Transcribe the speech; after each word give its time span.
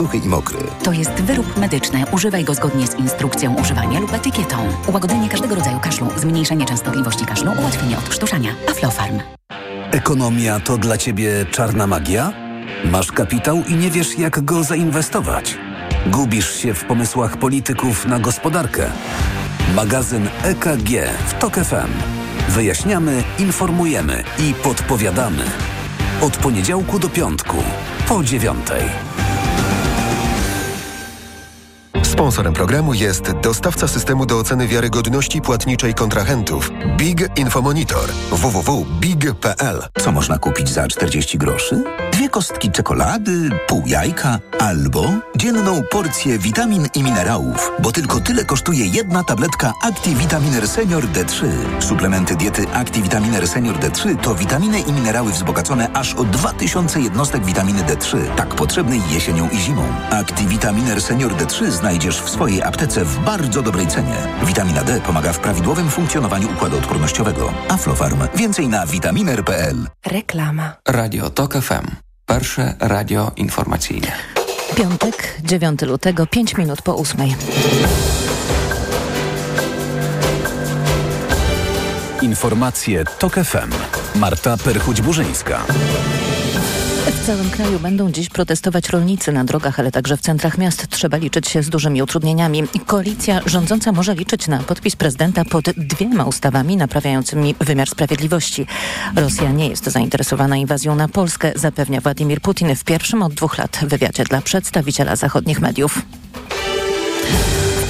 suchy 0.00 0.18
i 0.18 0.28
mokry. 0.28 0.58
To 0.82 0.92
jest 0.92 1.10
wyrób 1.10 1.56
medyczny. 1.56 2.04
Używaj 2.12 2.44
go 2.44 2.54
zgodnie 2.54 2.86
z 2.86 2.94
instrukcją 2.94 3.54
używania 3.54 4.00
lub 4.00 4.14
etykietą. 4.14 4.56
Ułagodzenie 4.88 5.28
każdego 5.28 5.54
rodzaju 5.54 5.80
kaszlu, 5.80 6.06
zmniejszenie 6.16 6.66
częstotliwości 6.66 7.26
kaszlu, 7.26 7.52
ułatwienie 7.60 7.98
odkrztuszania. 7.98 8.50
Aflofarm. 8.70 9.20
Ekonomia 9.90 10.60
to 10.60 10.78
dla 10.78 10.96
Ciebie 10.96 11.46
czarna 11.50 11.86
magia? 11.86 12.32
Masz 12.84 13.12
kapitał 13.12 13.62
i 13.68 13.74
nie 13.74 13.90
wiesz 13.90 14.18
jak 14.18 14.44
go 14.44 14.64
zainwestować? 14.64 15.58
Gubisz 16.06 16.56
się 16.56 16.74
w 16.74 16.84
pomysłach 16.84 17.36
polityków 17.36 18.06
na 18.06 18.18
gospodarkę? 18.18 18.90
Magazyn 19.76 20.28
EKG 20.42 20.90
w 21.26 21.34
TOK 21.34 21.54
FM. 21.54 21.92
Wyjaśniamy, 22.48 23.22
informujemy 23.38 24.24
i 24.38 24.54
podpowiadamy. 24.54 25.44
Od 26.20 26.36
poniedziałku 26.36 26.98
do 26.98 27.08
piątku, 27.08 27.56
po 28.08 28.24
dziewiątej. 28.24 29.09
Sponsorem 32.20 32.54
programu 32.54 32.94
jest 32.94 33.32
dostawca 33.42 33.88
systemu 33.88 34.26
do 34.26 34.38
oceny 34.38 34.66
wiarygodności 34.66 35.40
płatniczej 35.40 35.94
kontrahentów 35.94 36.70
Big 36.96 37.38
Infomonitor 37.38 38.10
www.big.pl. 38.30 39.82
Co 40.00 40.12
można 40.12 40.38
kupić 40.38 40.68
za 40.68 40.88
40 40.88 41.38
groszy? 41.38 41.84
Dwie 42.12 42.28
kostki 42.28 42.70
czekolady, 42.70 43.50
pół 43.66 43.82
jajka 43.86 44.38
albo 44.58 45.12
dzienną 45.36 45.82
porcję 45.90 46.38
witamin 46.38 46.86
i 46.94 47.02
minerałów, 47.02 47.72
bo 47.82 47.92
tylko 47.92 48.20
tyle 48.20 48.44
kosztuje 48.44 48.86
jedna 48.86 49.24
tabletka 49.24 49.72
ActiVitaminer 49.82 50.68
Senior 50.68 51.04
D3. 51.04 51.46
Suplementy 51.78 52.36
diety 52.36 52.68
ActiVitaminer 52.68 53.48
Senior 53.48 53.76
D3 53.76 54.16
to 54.16 54.34
witaminy 54.34 54.80
i 54.80 54.92
minerały 54.92 55.32
wzbogacone 55.32 55.92
aż 55.92 56.14
o 56.14 56.24
2000 56.24 57.00
jednostek 57.00 57.44
witaminy 57.44 57.82
D3, 57.82 58.34
tak 58.36 58.54
potrzebnej 58.54 59.00
jesienią 59.10 59.48
i 59.48 59.58
zimą. 59.58 59.84
ActiVitaminer 60.10 61.02
Senior 61.02 61.32
D3 61.32 61.70
znajdziesz 62.10 62.30
w 62.30 62.34
swojej 62.34 62.62
aptece 62.62 63.04
w 63.04 63.18
bardzo 63.18 63.62
dobrej 63.62 63.86
cenie. 63.86 64.16
Witamina 64.42 64.84
D 64.84 65.00
pomaga 65.00 65.32
w 65.32 65.38
prawidłowym 65.38 65.90
funkcjonowaniu 65.90 66.52
układu 66.52 66.78
odpornościowego. 66.78 67.52
Aflofarm. 67.68 68.18
Więcej 68.34 68.68
na 68.68 68.86
vitaminer.pl. 68.86 69.76
Reklama. 70.06 70.72
Radio 70.88 71.30
TOK 71.30 71.52
FM. 71.54 71.86
Pierwsze 72.26 72.74
radio 72.80 73.32
informacyjne. 73.36 74.12
Piątek, 74.76 75.40
9 75.44 75.82
lutego, 75.82 76.26
5 76.26 76.56
minut 76.56 76.82
po 76.82 76.94
ósmej. 76.94 77.34
Informacje 82.22 83.04
TOK 83.18 83.34
FM. 83.34 83.70
Marta 84.18 84.56
Perchuć-Burzyńska. 84.56 85.58
Całym 87.30 87.50
kraju 87.50 87.78
będą 87.78 88.10
dziś 88.12 88.28
protestować 88.28 88.88
rolnicy 88.88 89.32
na 89.32 89.44
drogach, 89.44 89.80
ale 89.80 89.92
także 89.92 90.16
w 90.16 90.20
centrach 90.20 90.58
miast. 90.58 90.88
Trzeba 90.88 91.16
liczyć 91.16 91.48
się 91.48 91.62
z 91.62 91.68
dużymi 91.68 92.02
utrudnieniami. 92.02 92.62
Koalicja 92.86 93.40
rządząca 93.46 93.92
może 93.92 94.14
liczyć 94.14 94.48
na 94.48 94.58
podpis 94.58 94.96
prezydenta 94.96 95.44
pod 95.44 95.64
dwiema 95.76 96.24
ustawami 96.24 96.76
naprawiającymi 96.76 97.54
wymiar 97.60 97.88
sprawiedliwości. 97.88 98.66
Rosja 99.16 99.52
nie 99.52 99.68
jest 99.68 99.84
zainteresowana 99.84 100.56
inwazją 100.56 100.94
na 100.94 101.08
Polskę, 101.08 101.52
zapewnia 101.56 102.00
Władimir 102.00 102.40
Putin 102.40 102.76
w 102.76 102.84
pierwszym 102.84 103.22
od 103.22 103.34
dwóch 103.34 103.58
lat 103.58 103.78
wywiadzie 103.82 104.24
dla 104.24 104.40
przedstawiciela 104.40 105.16
zachodnich 105.16 105.60
mediów. 105.60 106.02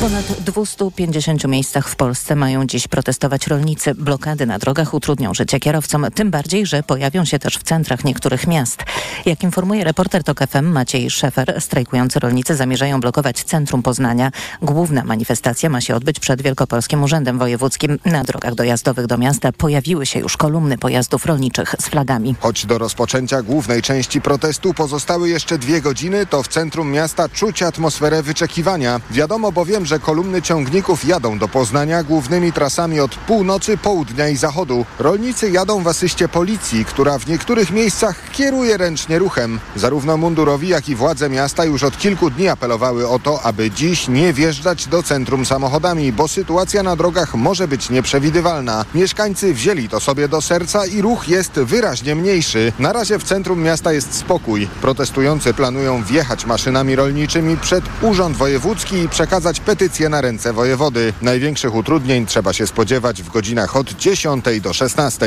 Ponad 0.01 0.25
250 0.25 1.49
miejscach 1.49 1.89
w 1.89 1.97
Polsce 1.97 2.37
mają 2.37 2.67
dziś 2.67 2.89
protestować 2.89 3.47
rolnicy. 3.47 3.95
Blokady 3.95 4.47
na 4.47 4.59
drogach 4.59 4.95
utrudnią 4.95 5.35
życie 5.35 5.61
kierowcom, 5.61 6.07
tym 6.15 6.31
bardziej, 6.31 6.67
że 6.67 6.83
pojawią 6.83 7.25
się 7.25 7.39
też 7.39 7.59
w 7.59 7.63
centrach 7.63 8.05
niektórych 8.05 8.47
miast. 8.47 8.83
Jak 9.27 9.43
informuje 9.43 9.85
reporter 9.85 10.25
TOK 10.25 10.41
FM 10.51 10.65
Maciej 10.65 11.11
Szefer, 11.11 11.57
strajkujący 11.61 12.21
rolnicy 12.21 12.57
zamierzają 12.57 13.01
blokować 13.01 13.45
centrum 13.45 13.83
Poznania. 13.83 14.31
Główna 14.63 15.05
manifestacja 15.05 15.71
ma 15.71 15.81
się 15.81 15.95
odbyć 15.95 16.21
przed 16.21 16.43
Wielkopolskim 16.43 17.03
Urzędem 17.03 17.39
Wojewódzkim. 17.39 17.99
Na 18.05 18.25
drogach 18.25 18.55
dojazdowych 18.55 19.07
do 19.07 19.19
miasta 19.19 19.53
pojawiły 19.53 20.07
się 20.07 20.21
już 20.21 20.37
kolumny 20.37 20.79
pojazdów 20.79 21.27
rolniczych 21.27 21.75
z 21.79 21.89
flagami. 21.89 22.35
Choć 22.41 22.67
do 22.67 22.79
rozpoczęcia 22.79 23.43
głównej 23.43 23.83
części 23.83 24.21
protestu 24.21 24.75
pozostały 24.75 25.29
jeszcze 25.29 25.59
dwie 25.59 25.81
godziny, 25.81 26.27
to 26.27 26.43
w 26.43 26.49
centrum 26.49 26.91
miasta 26.91 27.29
czuć 27.29 27.63
atmosferę 27.63 28.23
wyczekiwania. 28.23 29.01
Wiadomo 29.11 29.53
bowiem, 29.53 29.87
że 29.91 29.99
kolumny 29.99 30.43
ciągników 30.43 31.05
jadą 31.05 31.39
do 31.39 31.49
Poznania 31.49 32.03
głównymi 32.03 32.53
trasami 32.53 33.01
od 33.01 33.15
północy, 33.15 33.77
południa 33.77 34.29
i 34.29 34.37
zachodu. 34.37 34.87
Rolnicy 34.99 35.51
jadą 35.51 35.83
w 35.83 35.89
asyście 35.89 36.29
policji, 36.29 36.85
która 36.85 37.19
w 37.19 37.27
niektórych 37.27 37.71
miejscach 37.71 38.31
kieruje 38.33 38.77
ręcznie 38.77 39.19
ruchem. 39.19 39.61
Zarówno 39.77 40.17
mundurowi, 40.17 40.69
jak 40.69 40.89
i 40.89 40.95
władze 40.95 41.31
miasta 41.31 41.65
już 41.65 41.83
od 41.83 41.99
kilku 41.99 42.31
dni 42.31 42.49
apelowały 42.49 43.09
o 43.09 43.19
to, 43.19 43.43
aby 43.43 43.71
dziś 43.71 44.09
nie 44.09 44.33
wjeżdżać 44.33 44.87
do 44.87 45.03
centrum 45.03 45.47
samochodami, 45.47 46.13
bo 46.13 46.29
sytuacja 46.29 46.83
na 46.83 46.97
drogach 46.97 47.35
może 47.35 47.69
być 47.69 47.91
nieprzewidywalna. 47.91 48.85
Mieszkańcy 48.95 49.55
wzięli 49.55 49.89
to 49.89 50.01
sobie 50.01 50.29
do 50.29 50.41
serca 50.41 50.87
i 50.87 51.03
ruch 51.03 51.29
jest 51.29 51.53
wyraźnie 51.53 52.15
mniejszy. 52.15 52.73
Na 52.79 52.93
razie 52.93 53.19
w 53.19 53.25
centrum 53.25 53.63
miasta 53.63 53.93
jest 53.93 54.15
spokój. 54.15 54.69
Protestujący 54.81 55.55
planują 55.55 56.03
wjechać 56.05 56.47
maszynami 56.47 56.97
rolniczymi 56.97 57.57
przed 57.57 57.85
Urząd 58.03 58.37
Wojewódzki 58.37 58.97
i 58.97 59.09
przekazać 59.09 59.61
petycję 59.61 59.80
na 60.11 60.21
ręce 60.21 60.53
wojewody. 60.53 61.13
Największych 61.23 61.75
utrudnień 61.75 62.27
trzeba 62.27 62.53
się 62.53 62.67
spodziewać 62.67 63.23
w 63.23 63.31
godzinach 63.31 63.77
od 63.77 63.93
10 63.93 64.45
do 64.63 64.73
16. 64.73 65.27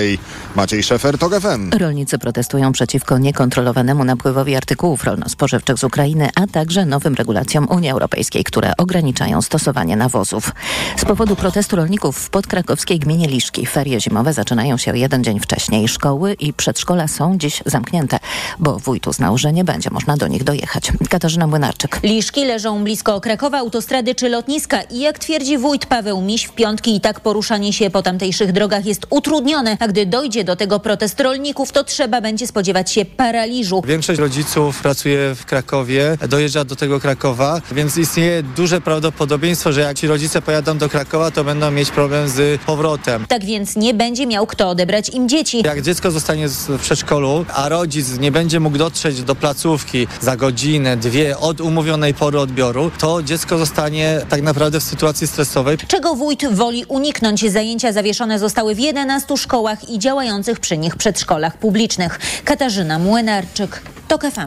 Maciej 0.56 0.84
Szefer, 0.84 1.18
TOG 1.18 1.34
FM. 1.40 1.72
Rolnicy 1.78 2.20
protestują 2.20 2.72
przeciwko 2.72 3.18
niekontrolowanemu 3.18 4.04
napływowi 4.04 4.56
artykułów 4.56 5.04
rolno-spożywczych 5.04 5.78
z 5.78 5.84
Ukrainy, 5.84 6.30
a 6.36 6.48
także 6.48 6.86
nowym 6.86 7.16
regulacjom 7.16 7.68
Unii 7.70 7.90
Europejskiej, 7.90 8.44
które 8.44 8.74
ograniczają 8.78 9.42
stosowanie 9.42 9.96
nawozów. 9.96 10.52
Z 10.98 11.06
powodu 11.06 11.36
protestu 11.36 11.76
rolników 11.76 12.18
w 12.18 12.30
podkrakowskiej 12.30 13.00
gminie 13.00 13.28
Liszki 13.28 13.66
ferie 13.66 14.02
zimowe 14.02 14.34
zaczynają 14.34 14.78
się 14.78 14.98
jeden 14.98 15.24
dzień 15.24 15.40
wcześniej. 15.40 15.88
Szkoły 15.88 16.34
i 16.34 16.54
przedszkola 16.54 17.08
są 17.08 17.38
dziś 17.38 17.64
zamknięte, 17.66 18.20
bo 18.60 18.80
wójt 18.80 19.08
uznał, 19.08 19.38
że 19.38 19.54
nie 19.54 19.64
będzie 19.64 19.90
można 19.90 20.18
do 20.18 20.28
nich 20.28 20.44
dojechać. 20.44 20.92
Katarzyna 21.10 21.48
Młynarczyk. 21.48 22.00
Liszki 22.04 22.46
leżą 22.46 22.84
blisko 22.84 23.22
Krakowa, 23.22 23.58
autostrady 23.58 24.16
czy 24.16 24.30
lotniska 24.44 24.82
i 24.82 25.00
jak 25.00 25.20
twierdzi 25.20 25.58
wójt 25.58 25.86
Paweł 25.86 26.22
Miś 26.22 26.46
w 26.46 26.52
piątki 26.52 26.96
i 26.96 27.02
tak 27.02 27.20
poruszanie 27.20 27.74
się 27.74 27.90
po 27.90 28.02
tamtejszych 28.02 28.52
drogach 28.52 28.86
jest 28.86 29.06
utrudnione, 29.10 29.78
a 29.80 29.88
gdy 29.88 30.06
dojdzie 30.06 30.44
do 30.44 30.56
tego 30.56 30.80
protest 30.80 31.20
rolników, 31.20 31.72
to 31.72 31.84
trzeba 31.84 32.22
będzie 32.22 32.48
spodziewać 32.48 32.92
się 32.92 33.06
paraliżu. 33.06 33.82
Większość 33.88 34.20
rodziców 34.20 34.82
pracuje 34.82 35.36
w 35.36 35.46
Krakowie, 35.46 36.18
dojeżdża 36.30 36.66
do 36.66 36.76
tego 36.76 37.00
Krakowa, 37.00 37.62
więc 37.72 37.98
istnieje 37.98 38.44
duże 38.44 38.82
prawdopodobieństwo, 38.82 39.72
że 39.72 39.82
jak 39.82 39.98
ci 39.98 40.08
rodzice 40.08 40.42
pojadą 40.42 40.78
do 40.78 40.90
Krakowa, 40.90 41.32
to 41.32 41.44
będą 41.44 41.72
mieć 41.72 41.92
problem 41.92 42.30
z 42.30 42.62
powrotem. 42.62 43.26
Tak 43.28 43.46
więc 43.46 43.76
nie 43.76 43.94
będzie 43.94 44.28
miał 44.28 44.48
kto 44.48 44.70
odebrać 44.70 45.10
im 45.10 45.30
dzieci. 45.30 45.62
Jak 45.66 45.82
dziecko 45.82 46.12
zostanie 46.12 46.48
w 46.50 46.80
przedszkolu, 46.82 47.46
a 47.54 47.70
rodzic 47.70 48.20
nie 48.20 48.32
będzie 48.32 48.60
mógł 48.60 48.78
dotrzeć 48.78 49.24
do 49.24 49.36
placówki 49.36 50.08
za 50.22 50.36
godzinę, 50.36 50.98
dwie 50.98 51.38
od 51.38 51.62
umówionej 51.62 52.14
pory 52.14 52.40
odbioru, 52.40 52.92
to 53.00 53.24
dziecko 53.24 53.58
zostanie 53.58 54.22
tak 54.34 54.42
naprawdę 54.42 54.80
w 54.80 54.84
sytuacji 54.84 55.28
stresowej. 55.28 55.78
Czego 55.78 56.16
wójt 56.16 56.46
woli 56.52 56.86
uniknąć? 56.86 57.52
Zajęcia 57.52 57.92
zawieszone 57.92 58.40
zostały 58.40 58.76
w 58.76 58.80
11 58.80 59.38
szkołach 59.38 59.90
i 59.90 60.00
działających 60.00 60.60
przy 60.60 60.78
nich 60.78 60.96
przedszkolach 60.96 61.58
publicznych. 61.58 62.20
Katarzyna 62.46 63.00
Młynarczyk. 63.00 63.82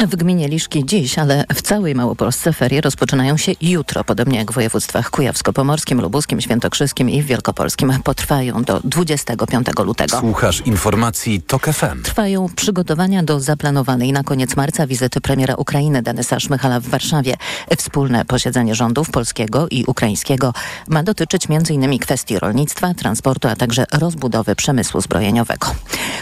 W 0.08 0.16
gminie 0.16 0.48
Liszki 0.48 0.84
dziś, 0.84 1.18
ale 1.18 1.44
w 1.54 1.62
całej 1.62 1.94
Małopolsce 1.94 2.52
ferie 2.52 2.80
rozpoczynają 2.80 3.36
się 3.36 3.52
jutro, 3.60 4.04
podobnie 4.04 4.38
jak 4.38 4.52
w 4.52 4.54
województwach 4.54 5.10
kujawsko-pomorskim, 5.10 6.00
lubuskim, 6.00 6.40
świętokrzyskim 6.40 7.10
i 7.10 7.22
wielkopolskim. 7.22 7.92
Potrwają 8.04 8.62
do 8.62 8.80
25 8.84 9.66
lutego. 9.84 10.20
Słuchasz 10.20 10.60
informacji 10.60 11.42
TOK 11.42 11.66
FM. 11.66 12.02
Trwają 12.02 12.48
przygotowania 12.56 13.22
do 13.22 13.40
zaplanowanej 13.40 14.12
na 14.12 14.22
koniec 14.22 14.56
marca 14.56 14.86
wizyty 14.86 15.20
premiera 15.20 15.54
Ukrainy 15.54 16.02
Denysa 16.02 16.40
Szmychala 16.40 16.80
w 16.80 16.86
Warszawie. 16.86 17.36
Wspólne 17.76 18.24
posiedzenie 18.24 18.74
rządów 18.74 19.10
polskiego 19.10 19.68
i 19.68 19.75
ukraińskiego 19.86 20.52
ma 20.88 21.02
dotyczyć 21.02 21.46
m.in. 21.50 21.98
kwestii 21.98 22.38
rolnictwa, 22.38 22.94
transportu, 22.94 23.48
a 23.48 23.56
także 23.56 23.84
rozbudowy 23.92 24.56
przemysłu 24.56 25.00
zbrojeniowego. 25.00 25.74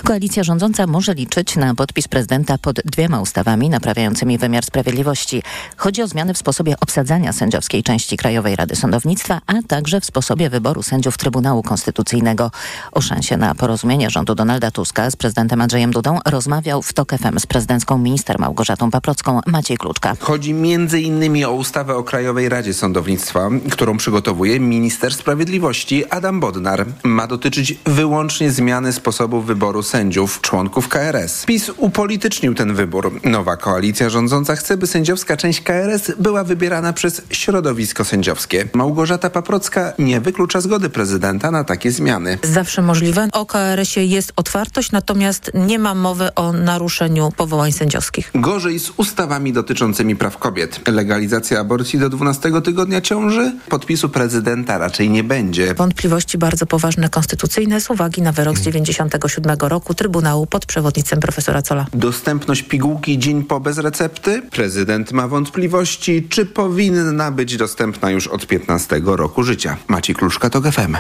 Koalicja 0.05 0.45
rządząca 0.45 0.87
może 0.87 1.15
liczyć 1.15 1.57
na 1.57 1.75
podpis 1.75 2.09
prezydenta 2.09 2.59
pod 2.59 2.81
dwiema 2.85 3.21
ustawami 3.21 3.71
naprawiającymi 3.71 4.39
wymiar 4.39 4.65
sprawiedliwości. 4.65 5.43
Chodzi 5.77 6.03
o 6.03 6.09
zmiany 6.09 6.35
w 6.35 6.39
sposobie 6.39 6.75
obsadzania 6.81 7.33
sędziowskiej 7.33 7.83
części 7.83 8.17
Krajowej 8.17 8.57
Rady 8.57 8.77
Sądownictwa, 8.77 9.41
a 9.47 9.55
także 9.69 10.01
w 10.01 10.05
sposobie 10.05 10.51
wyboru 10.51 10.83
sędziów 10.83 11.19
Trybunału 11.19 11.63
Konstytucyjnego. 11.63 12.51
O 12.93 13.01
szansie 13.01 13.37
na 13.37 13.55
porozumienie 13.55 14.11
rządu 14.11 14.35
Donalda 14.35 14.71
Tuska 14.71 15.11
z 15.11 15.17
prezydentem 15.17 15.61
Andrzejem 15.61 15.91
Dudą 15.91 16.19
rozmawiał 16.27 16.83
w 16.83 16.93
TOK 16.93 17.13
FM 17.19 17.39
z 17.39 17.47
prezydencką 17.47 17.99
minister 17.99 18.39
Małgorzatą 18.39 18.91
Paprocką 18.91 19.41
Maciej 19.47 19.77
Kluczka. 19.77 20.17
Chodzi 20.21 20.55
innymi 21.03 21.45
o 21.45 21.53
ustawę 21.53 21.97
o 21.97 22.03
Krajowej 22.03 22.49
Radzie 22.49 22.75
Sądownictwa, 22.75 23.34
którą 23.71 23.97
przygotowuje 23.97 24.61
minister 24.61 25.15
sprawiedliwości 25.15 26.05
Adam 26.11 26.41
Bodnar. 26.41 26.87
Ma 27.03 27.27
dotyczyć 27.27 27.79
wyłącznie 27.87 28.51
zmiany 28.51 28.93
sposobu 28.93 29.41
wyboru 29.41 29.83
sędziów, 29.83 30.41
członków 30.41 30.89
KRS. 30.89 31.45
PiS 31.45 31.71
upolitycznił 31.77 32.55
ten 32.55 32.75
wybór. 32.75 33.21
Nowa 33.25 33.57
koalicja 33.57 34.11
rządząca 34.11 34.57
chce, 34.57 34.77
by 34.77 34.87
sędziowska 34.87 35.37
część 35.37 35.61
KRS 35.61 36.13
była 36.19 36.45
wybierana 36.45 36.93
przez 36.93 37.23
środowisko 37.31 38.05
sędziowskie. 38.05 38.65
Małgorzata 38.73 39.31
Paprocka 39.31 39.93
nie 39.99 40.21
wyklucza 40.21 40.61
zgody 40.61 40.91
prezydenta 40.91 41.51
na 41.51 41.65
takie 41.65 41.91
zmiany. 41.91 42.39
Zawsze 42.43 42.83
możliwe. 42.83 43.29
O 43.33 43.47
KRS-ie 43.47 44.07
jest 44.07 44.33
otwartość, 44.37 44.93
natomiast 44.93 45.51
nie 45.55 45.79
ma 45.79 45.95
mowy 45.95 46.35
o 46.35 46.53
naruszeniu 46.53 47.33
powołań 47.37 47.73
sędziowskich. 47.73 48.31
Gorzej 48.35 48.79
z 48.79 48.91
ustawami 48.97 49.53
dotyczącymi 49.53 50.17
praw 50.17 50.39
kobiet. 50.39 50.81
Legalizacja 50.89 51.61
aborcji 51.61 51.99
do 51.99 52.09
12 52.09 52.63
tygodnia 52.63 53.01
ciąży? 53.01 53.24
Podpisu 53.69 54.09
prezydenta 54.09 54.79
raczej 54.79 55.11
nie 55.11 55.25
będzie. 55.25 55.75
Wątpliwości 55.75 56.39
bardzo 56.39 56.67
poważne 56.67 57.09
konstytucyjne 57.09 57.81
z 57.81 57.91
uwagi 57.91 58.23
na 58.23 58.33
wyrok 58.33 58.59
z 58.59 58.63
97 58.63 59.57
roku 59.61 59.95
Trybunału 59.95 60.47
pod 60.47 60.67
przewodnictwem 60.67 61.21
profesora 61.21 61.63
Cola. 61.63 61.87
Dostępność 61.95 62.63
pigułki 62.63 63.19
dzień 63.19 63.45
po 63.45 63.61
bez 63.61 63.79
recepty? 63.79 64.43
Prezydent 64.51 65.13
ma 65.13 65.29
wątpliwości, 65.29 66.27
czy 66.29 66.47
powinna 66.47 67.31
być 67.31 67.57
dostępna 67.57 68.11
już 68.11 68.27
od 68.27 68.47
15 68.47 69.01
roku 69.05 69.43
życia. 69.43 69.77
Maciej 69.89 70.17
Kluszka, 70.17 70.51
to 70.51 70.63
FM. 70.63 70.97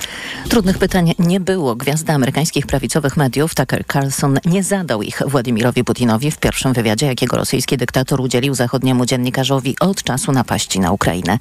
Trudnych 0.49 0.79
pytań 0.79 1.15
nie 1.19 1.41
było. 1.41 1.77
Gwiazda 1.77 2.15
amerykańskich 2.15 2.67
prawicowych 2.67 3.17
mediów 3.17 3.55
Tucker 3.55 3.85
Carlson 3.87 4.39
nie 4.45 4.63
zadał 4.63 5.03
ich 5.03 5.23
Władimirowi 5.27 5.85
Putinowi 5.85 6.31
w 6.31 6.39
pierwszym 6.39 6.73
wywiadzie, 6.73 7.07
jakiego 7.07 7.37
rosyjski 7.37 7.77
dyktator 7.77 8.21
udzielił 8.21 8.55
zachodniemu 8.55 9.07
dziennikarzowi 9.07 9.77
od 9.81 10.03
czasu 10.03 10.33
napaści 10.33 10.81
na 10.81 10.93
Ukrainę. 10.93 11.39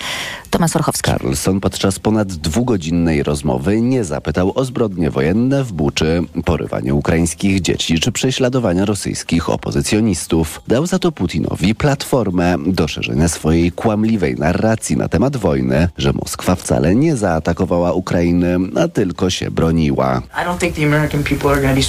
Tomasz 0.49 0.72
Orchowski. 0.75 1.03
Carlson 1.11 1.59
podczas 1.59 1.99
ponad 1.99 2.27
dwugodzinnej 2.27 3.23
rozmowy 3.23 3.81
nie 3.81 4.03
zapytał 4.03 4.51
o 4.55 4.65
zbrodnie 4.65 5.11
wojenne 5.11 5.63
w 5.63 5.73
Buczy, 5.73 6.21
porywanie 6.45 6.93
ukraińskich 6.93 7.61
dzieci 7.61 7.99
czy 7.99 8.11
prześladowania 8.11 8.85
rosyjskich 8.85 9.49
opozycjonistów. 9.49 10.61
Dał 10.67 10.85
za 10.85 10.99
to 10.99 11.11
Putinowi 11.11 11.75
platformę 11.75 12.55
do 12.67 12.87
szerzenia 12.87 13.27
swojej 13.27 13.71
kłamliwej 13.71 14.35
narracji 14.35 14.97
na 14.97 15.07
temat 15.07 15.37
wojny, 15.37 15.89
że 15.97 16.13
Moskwa 16.13 16.55
wcale 16.55 16.95
nie 16.95 17.15
zaatakowała 17.15 17.93
Ukrainy, 17.93 18.57
a 18.83 18.87
tylko 18.87 19.29
się 19.29 19.51
broniła. 19.51 20.21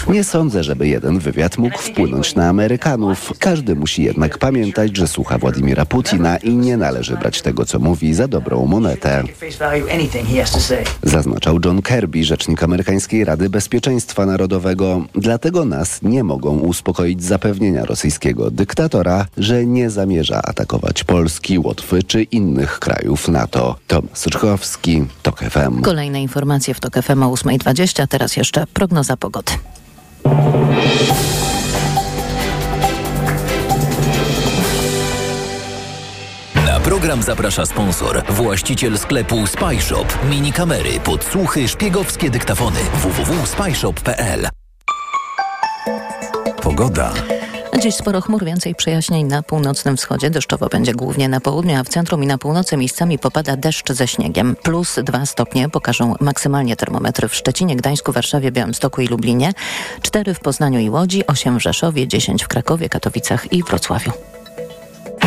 Nie 0.09 0.25
sądzę, 0.25 0.65
żeby 0.65 0.89
jeden 0.89 1.19
wywiad 1.19 1.59
mógł 1.59 1.79
wpłynąć 1.79 2.35
na 2.35 2.49
Amerykanów. 2.49 3.33
Każdy 3.39 3.75
musi 3.75 4.03
jednak 4.03 4.39
pamiętać, 4.39 4.97
że 4.97 5.09
słucha 5.09 5.39
Władimira 5.39 5.87
Putina 5.87 6.37
i 6.37 6.57
nie 6.57 6.77
należy 6.77 7.17
brać 7.17 7.43
tego, 7.43 7.65
co 7.65 7.79
mówi, 7.79 8.15
za 8.15 8.29
dobrą 8.29 8.67
monetę. 8.75 9.23
Zaznaczał 11.03 11.59
John 11.65 11.83
Kirby, 11.83 12.25
rzecznik 12.25 12.63
amerykańskiej 12.63 13.25
Rady 13.25 13.51
Bezpieczeństwa 13.51 14.27
Narodowego. 14.27 15.05
Dlatego 15.15 15.65
nas 15.65 16.03
nie 16.03 16.25
mogą 16.25 16.59
uspokoić 16.59 17.23
zapewnienia 17.25 17.85
rosyjskiego 17.85 18.51
dyktatora, 18.51 19.27
że 19.37 19.67
nie 19.67 19.91
zamierza 19.91 20.43
atakować 20.43 21.05
Polski, 21.05 21.59
Łotwy 21.59 22.03
czy 22.03 22.23
innych 22.23 22.79
krajów 22.79 23.29
NATO. 23.29 23.77
Tomasz 23.87 24.27
Rczkowski, 24.27 25.05
TOK 25.23 25.41
FM. 25.41 25.83
Kolejne 25.83 26.23
informacje 26.23 26.75
w 26.75 26.81
TOK 26.81 26.95
FM 27.03 27.23
o 27.23 27.31
8.20, 27.31 28.07
teraz 28.07 28.37
jeszcze 28.37 28.67
prognoza 28.67 29.17
pogody. 29.17 29.53
Program 37.05 37.23
zaprasza 37.23 37.67
sponsor, 37.67 38.23
właściciel 38.29 38.99
sklepu 38.99 39.47
Spyshop. 39.47 40.05
Mini 40.31 40.53
kamery, 40.53 41.01
podsłuchy, 41.01 41.69
szpiegowskie 41.69 42.31
dyktafony. 42.31 42.81
www.spyshop.pl 42.95 44.49
Pogoda. 46.63 47.13
Dziś 47.83 47.95
sporo 47.95 48.21
chmur, 48.21 48.45
więcej 48.45 48.75
przejaśnień 48.75 49.27
na 49.27 49.43
północnym 49.43 49.97
wschodzie. 49.97 50.31
Deszczowo 50.31 50.69
będzie 50.69 50.93
głównie 50.93 51.29
na 51.29 51.41
południu, 51.41 51.77
a 51.77 51.85
w 51.85 51.89
centrum 51.89 52.23
i 52.23 52.27
na 52.27 52.39
północy 52.39 52.77
miejscami 52.77 53.19
popada 53.19 53.57
deszcz 53.57 53.93
ze 53.93 54.09
śniegiem. 54.09 54.57
Plus 54.63 54.99
2 55.03 55.27
stopnie 55.27 55.69
pokażą 55.69 56.15
maksymalnie 56.21 56.77
termometry 56.77 57.29
w 57.29 57.35
Szczecinie, 57.35 57.77
Gdańsku, 57.77 58.13
Warszawie, 58.13 58.53
Białymstoku 58.53 59.01
i 59.01 59.07
Lublinie. 59.07 59.53
4 60.03 60.35
w 60.35 60.41
Poznaniu 60.41 60.81
i 60.81 60.91
Łodzi, 60.91 61.27
8 61.27 61.59
w 61.59 61.63
Rzeszowie, 61.63 62.09
10 62.09 62.45
w 62.45 62.49
Krakowie, 62.49 62.89
Katowicach 62.89 63.53
i 63.53 63.63
Wrocławiu. 63.63 64.13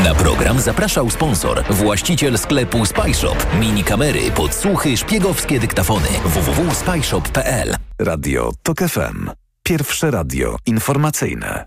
Na 0.08 0.16
program 0.16 0.60
zapraszał 0.60 1.10
sponsor, 1.10 1.64
właściciel 1.70 2.38
sklepu 2.38 2.86
Spyshop. 2.86 3.48
Mini 3.60 3.84
kamery, 3.84 4.32
podsłuchy, 4.32 4.98
szpiegowskie 4.98 5.60
dyktafony. 5.60 6.08
www.spyshop.pl 6.26 7.76
Radio 8.00 8.52
TOK 8.64 8.78
FM. 8.80 9.30
Pierwsze 9.64 10.12
radio 10.12 10.58
informacyjne. 10.66 11.66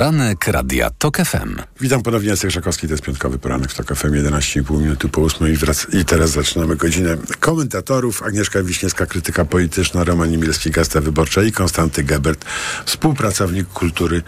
Poranek 0.00 0.46
Radia 0.46 0.90
TOK 0.98 1.16
FM. 1.16 1.56
Witam 1.80 2.02
ponownie, 2.02 2.28
Jacek 2.28 2.50
Szakowski, 2.50 2.86
to 2.86 2.92
jest 2.92 3.02
piątkowy 3.04 3.38
poranek 3.38 3.70
w 3.70 3.74
TOK 3.74 3.96
FM, 3.96 4.08
11,5 4.08 4.80
minuty 4.80 5.08
po 5.08 5.20
8 5.22 5.52
i, 5.52 5.56
wrac- 5.56 6.00
i 6.00 6.04
teraz 6.04 6.30
zaczynamy 6.30 6.76
godzinę 6.76 7.16
komentatorów. 7.40 8.22
Agnieszka 8.22 8.62
Wiśniewska, 8.62 9.06
krytyka 9.06 9.44
polityczna, 9.44 10.04
Roman 10.04 10.30
Niemielski, 10.30 10.70
Gazeta 10.70 11.00
Wyborcza 11.00 11.42
i 11.42 11.52
Konstanty 11.52 12.04
Gebert, 12.04 12.44
współpracownik 12.86 13.68
kultury 13.68 14.22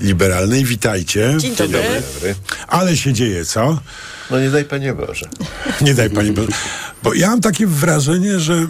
liberalnej. 0.00 0.64
Witajcie. 0.64 1.34
Dzień 1.38 1.56
dobry. 1.56 2.34
Ale 2.68 2.96
się 2.96 3.12
dzieje, 3.12 3.44
co? 3.44 3.80
No 4.30 4.40
nie 4.40 4.50
daj 4.50 4.64
Panie 4.64 4.94
Boże. 4.94 5.28
Nie 5.80 5.94
daj 5.94 6.10
Panie 6.10 6.32
Boże. 6.32 6.48
Bo 7.02 7.14
ja 7.14 7.28
mam 7.30 7.40
takie 7.40 7.66
wrażenie, 7.66 8.40
że 8.40 8.66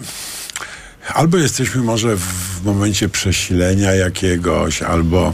albo 1.07 1.37
jesteśmy 1.37 1.81
może 1.83 2.17
w 2.17 2.63
momencie 2.63 3.09
przesilenia 3.09 3.93
jakiegoś, 3.93 4.81
albo 4.81 5.33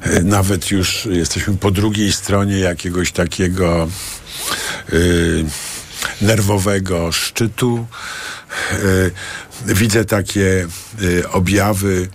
e, 0.00 0.22
nawet 0.22 0.70
już 0.70 1.06
jesteśmy 1.10 1.56
po 1.56 1.70
drugiej 1.70 2.12
stronie 2.12 2.58
jakiegoś 2.58 3.12
takiego 3.12 3.88
y, 4.92 5.44
nerwowego 6.20 7.12
szczytu. 7.12 7.86
Widzę 9.66 10.04
takie 10.04 10.66
y, 11.02 11.28
objawy, 11.30 12.08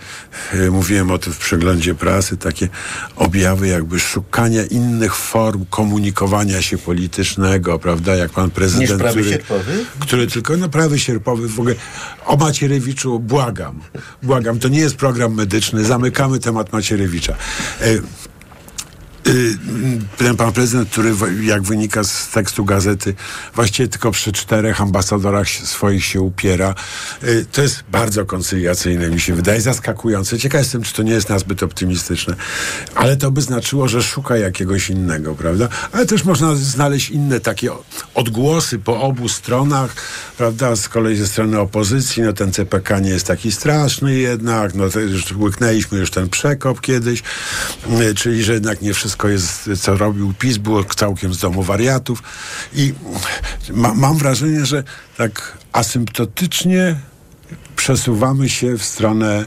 y, 0.54 0.72
mówiłem 0.72 1.12
o 1.12 1.18
tym 1.18 1.34
w 1.34 1.38
przeglądzie 1.38 1.96
prasy, 1.96 2.38
takie 2.38 2.70
objawy 3.16 3.68
jakby 3.68 4.00
szukania 4.00 4.64
innych 4.66 5.16
form 5.16 5.66
komunikowania 5.70 6.62
się 6.62 6.78
politycznego, 6.78 7.80
prawda, 7.80 8.16
jak 8.16 8.32
pan 8.32 8.52
prezydent, 8.52 8.90
Niż 8.90 9.00
prawy 9.00 9.22
który, 9.22 9.32
sierpowy? 9.32 9.86
który 10.00 10.28
tylko, 10.28 10.58
no 10.58 10.70
prawy 10.70 11.00
sierpowy 11.00 11.48
w 11.48 11.60
ogóle, 11.60 11.76
o 12.26 12.38
Macierewiczu 12.38 13.20
błagam, 13.20 13.82
błagam, 14.24 14.60
to 14.60 14.68
nie 14.68 14.80
jest 14.80 14.96
program 14.96 15.34
medyczny, 15.34 15.86
zamykamy 15.86 16.40
temat 16.40 16.74
Macierewicza. 16.74 17.36
Y, 17.82 18.02
Ten 20.18 20.36
pan 20.38 20.54
prezydent, 20.54 20.90
który 20.90 21.14
jak 21.42 21.62
wynika 21.64 22.04
z 22.04 22.30
tekstu 22.30 22.66
gazety, 22.66 23.14
właściwie 23.56 23.90
tylko 23.90 24.12
przy 24.12 24.32
czterech 24.32 24.82
ambasadorach 24.82 25.48
swoich 25.50 26.06
się 26.06 26.22
upiera. 26.22 26.76
Y, 27.24 27.46
To 27.52 27.62
jest 27.62 27.84
bardzo 27.92 28.26
koncyliacyjne, 28.26 29.10
mi 29.10 29.20
się 29.20 29.36
wydaje, 29.36 29.62
zaskakujące. 29.62 30.38
Ciekaw 30.40 30.62
jestem, 30.62 30.84
czy 30.84 30.94
to 30.94 31.04
nie 31.04 31.12
jest 31.12 31.30
nazbyt 31.30 31.64
optymistyczne. 31.64 32.36
Ale 32.96 33.18
to 33.18 33.32
by 33.32 33.42
znaczyło, 33.42 33.88
że 33.88 34.04
szuka 34.04 34.38
jakiegoś 34.38 34.90
innego, 34.90 35.36
prawda? 35.36 35.68
Ale 35.92 36.06
też 36.06 36.24
można 36.24 36.56
znaleźć 36.56 37.10
inne 37.10 37.40
takie 37.40 37.70
odgłosy 38.14 38.80
po 38.80 39.02
obu 39.02 39.30
stronach, 39.30 39.96
prawda? 40.38 40.76
Z 40.76 40.90
kolei 40.90 41.16
ze 41.16 41.28
strony 41.28 41.60
opozycji, 41.60 42.24
no 42.24 42.34
ten 42.34 42.52
CPK 42.52 43.00
nie 43.00 43.10
jest 43.10 43.28
taki 43.28 43.52
straszny 43.52 44.16
jednak, 44.16 44.76
no 44.76 44.90
to 44.90 45.00
już 45.00 45.32
łyknęliśmy 45.32 46.00
już 46.00 46.12
ten 46.12 46.30
przekop 46.30 46.82
kiedyś, 46.82 47.24
y, 48.02 48.16
czyli 48.16 48.44
że 48.44 48.54
jednak 48.54 48.82
nie 48.82 48.94
wszystko 48.94 49.13
jest, 49.24 49.70
co 49.82 49.98
robił 49.98 50.34
PiS, 50.40 50.58
było 50.58 50.84
całkiem 50.84 51.34
z 51.34 51.38
domu 51.38 51.64
wariatów. 51.64 52.24
I 52.74 52.94
ma, 53.70 53.94
mam 53.94 54.18
wrażenie, 54.18 54.66
że 54.66 54.84
tak 55.18 55.58
asymptotycznie 55.74 56.96
przesuwamy 57.76 58.50
się 58.50 58.78
w 58.78 58.84
stronę 58.84 59.46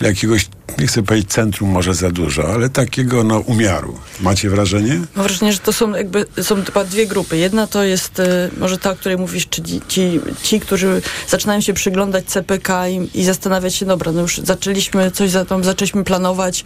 jakiegoś, 0.00 0.48
nie 0.78 0.86
chcę 0.86 1.02
powiedzieć 1.02 1.30
centrum 1.30 1.70
może 1.70 1.94
za 1.94 2.10
dużo, 2.10 2.48
ale 2.54 2.68
takiego 2.68 3.24
no 3.24 3.38
umiaru. 3.38 3.98
Macie 4.20 4.50
wrażenie? 4.50 5.00
Mam 5.14 5.26
wrażenie, 5.26 5.52
że 5.52 5.58
to 5.58 5.72
są 5.72 5.90
jakby 5.94 6.26
są 6.42 6.64
chyba 6.64 6.84
dwie 6.84 7.06
grupy. 7.06 7.36
Jedna 7.36 7.66
to 7.66 7.84
jest 7.84 8.20
e, 8.20 8.50
może 8.58 8.78
ta, 8.78 8.90
o 8.90 8.96
której 8.96 9.18
mówisz, 9.18 9.48
czyli 9.48 9.80
ci, 9.88 10.20
ci 10.42 10.60
którzy 10.60 11.02
zaczynają 11.28 11.60
się 11.60 11.72
przyglądać 11.72 12.24
CPK 12.24 12.88
i, 12.88 13.10
i 13.14 13.24
zastanawiać 13.24 13.74
się, 13.74 13.86
dobra, 13.86 14.12
no 14.12 14.20
już 14.20 14.38
zaczęliśmy 14.38 15.10
coś 15.10 15.30
za 15.30 15.44
tam, 15.44 15.64
zaczęliśmy 15.64 16.04
planować. 16.04 16.64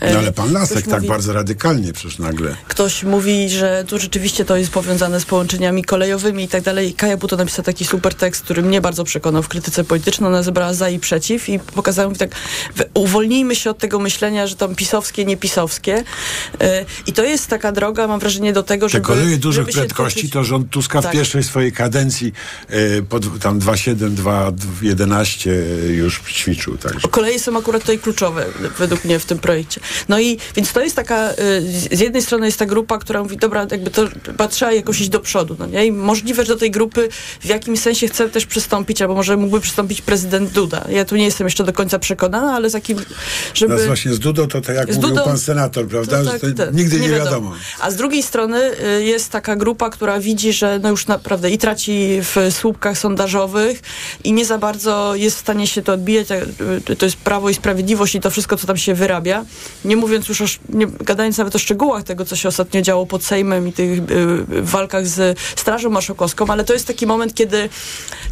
E, 0.00 0.12
No 0.12 0.18
ale 0.18 0.32
pan 0.32 0.52
Lasek 0.52 0.84
tak 0.86 0.94
mówi- 0.94 1.08
bardzo 1.08 1.32
radykalnie 1.32 1.92
przecież 1.92 2.18
nagle. 2.18 2.56
Ktoś 2.68 3.04
mówi, 3.04 3.48
że 3.50 3.84
tu 3.88 3.98
rzeczywiście 3.98 4.44
to 4.44 4.56
jest 4.56 4.70
powiązane 4.70 5.20
z 5.20 5.24
połączeniami 5.24 5.84
kolejowymi 5.84 6.44
i 6.44 6.48
tak 6.48 6.62
dalej. 6.62 6.92
Kaja 6.94 7.16
Buto 7.16 7.36
napisał 7.36 7.64
taki 7.64 7.84
super 7.84 8.14
tekst, 8.14 8.42
który 8.42 8.62
mnie 8.62 8.80
bardzo 8.80 9.04
przekonał 9.04 9.42
w 9.42 9.48
krytyce 9.48 9.84
politycznej. 9.84 10.28
Ona 10.28 10.42
zebrała 10.42 10.74
za 10.74 10.88
i 10.90 10.98
przeciw 10.98 11.48
i 11.48 11.58
pokazała 11.58 12.10
mi 12.10 12.16
tak, 12.16 12.30
w- 12.76 12.84
uwolnijmy 13.38 13.56
się 13.56 13.70
od 13.70 13.78
tego 13.78 13.98
myślenia, 13.98 14.46
że 14.46 14.56
tam 14.56 14.74
pisowskie, 14.74 15.24
niepisowskie. 15.24 16.04
E, 16.60 16.84
I 17.06 17.12
to 17.12 17.24
jest 17.24 17.46
taka 17.46 17.72
droga, 17.72 18.06
mam 18.06 18.20
wrażenie, 18.20 18.52
do 18.52 18.62
tego, 18.62 18.86
Te 18.86 18.90
żeby... 18.90 19.04
koleje 19.06 19.36
dużych 19.36 19.66
się 19.66 19.72
prędkości 19.72 20.20
cofnąć- 20.28 20.32
to 20.32 20.44
rząd 20.44 20.70
Tuska 20.70 21.02
Tak. 21.02 21.10
w 21.10 21.14
pierwszej 21.14 21.42
swojej 21.42 21.72
kadencji 21.72 22.32
e, 22.68 23.02
pod, 23.02 23.38
tam 23.40 23.60
2,7, 23.60 24.14
2,11 24.14 25.50
już 25.90 26.20
ćwiczył. 26.32 26.78
Także. 26.78 27.08
Koleje 27.08 27.38
są 27.38 27.58
akurat 27.58 27.82
tutaj 27.82 27.98
kluczowe 27.98 28.46
według 28.78 29.04
mnie 29.04 29.18
w 29.18 29.24
tym 29.24 29.38
projekcie. 29.38 29.80
No 30.08 30.20
i 30.20 30.38
więc 30.56 30.72
to 30.72 30.80
jest 30.80 30.96
taka, 30.96 31.30
y, 31.30 31.34
z 31.96 32.00
jednej 32.00 32.22
strony 32.22 32.46
jest 32.46 32.58
ta 32.58 32.66
grupa, 32.66 32.98
która 32.98 33.22
mówi, 33.22 33.36
dobra, 33.36 33.66
jakby 33.70 33.90
to 33.90 34.08
trzeba 34.50 34.72
jakoś 34.72 35.00
iść 35.00 35.10
do 35.10 35.20
przodu, 35.20 35.56
no 35.58 35.66
nie? 35.66 35.86
I 35.86 35.92
możliwe, 35.92 36.44
że 36.44 36.52
do 36.52 36.58
tej 36.58 36.70
grupy 36.70 37.08
w 37.40 37.44
jakimś 37.46 37.80
sensie 37.80 38.08
chce 38.08 38.28
też 38.28 38.46
przystąpić, 38.46 39.02
albo 39.02 39.14
może 39.14 39.36
mógłby 39.36 39.60
przystąpić 39.60 40.02
prezydent 40.02 40.50
Duda. 40.50 40.84
Ja 40.90 41.04
tu 41.04 41.16
nie 41.16 41.24
jestem 41.24 41.46
jeszcze 41.46 41.64
do 41.64 41.72
końca 41.72 41.98
przekonana, 41.98 42.52
ale 42.54 42.70
z 42.70 42.72
takim, 42.72 42.98
żeby... 43.54 43.86
Właśnie 43.86 44.14
z 44.14 44.18
Dudą 44.18 44.48
to 44.48 44.60
tak 44.60 44.76
jak 44.76 44.92
Z 44.92 44.96
mówił 44.96 45.10
Dudą- 45.10 45.24
pan 45.24 45.38
senator, 45.38 45.86
prawda? 45.88 46.22
No 46.22 46.30
tak, 46.30 46.40
to 46.40 46.46
tak. 46.56 46.74
nigdy 46.74 47.00
nie, 47.00 47.08
wiadomo. 47.08 47.24
wiadomo. 47.24 47.52
A 47.80 47.90
z 47.90 47.96
drugiej 47.96 48.22
strony 48.22 48.60
y, 48.98 49.04
jest 49.04 49.30
taka 49.30 49.56
grupa, 49.56 49.90
która 49.90 50.20
widzi, 50.20 50.52
że 50.52 50.78
no 50.82 50.88
już 50.90 51.06
naprawdę 51.06 51.50
i 51.50 51.58
traci 51.58 52.18
w 52.22 52.36
słupkach 52.54 52.98
sondażowych 52.98 53.80
i 54.24 54.32
nie 54.32 54.44
za 54.44 54.58
bardzo 54.58 55.14
jest 55.14 55.36
w 55.36 55.40
stanie 55.40 55.66
się 55.66 55.82
to 55.82 55.92
odbijać. 55.92 56.28
Y, 56.90 56.96
To 56.96 57.04
jest 57.06 57.16
Prawo 57.16 57.50
i 57.50 57.54
Sprawiedliwość 57.54 58.14
i 58.14 58.20
to 58.20 58.30
wszystko, 58.30 58.56
co 58.56 58.66
tam 58.66 58.76
się 58.76 58.94
wyrabia. 58.94 59.44
Nie 59.84 59.96
mówiąc 59.96 60.28
już 60.28 60.40
o, 60.40 60.44
nie 60.68 60.86
gadając 60.86 61.38
nawet 61.38 61.54
o 61.56 61.58
szczegółach 61.58 62.04
tego, 62.04 62.24
co 62.24 62.36
się 62.36 62.48
ostatnio 62.48 62.82
działo 62.82 63.06
pod 63.06 63.24
Sejmem 63.24 63.68
i 63.68 63.72
tych 63.72 63.98
y, 63.98 64.02
walkach 64.62 65.06
z 65.06 65.38
Strażą 65.56 65.90
Marszałkowską, 65.90 66.46
ale 66.48 66.64
to 66.64 66.72
jest 66.72 66.86
taki 66.86 67.06
moment, 67.06 67.34
kiedy 67.34 67.68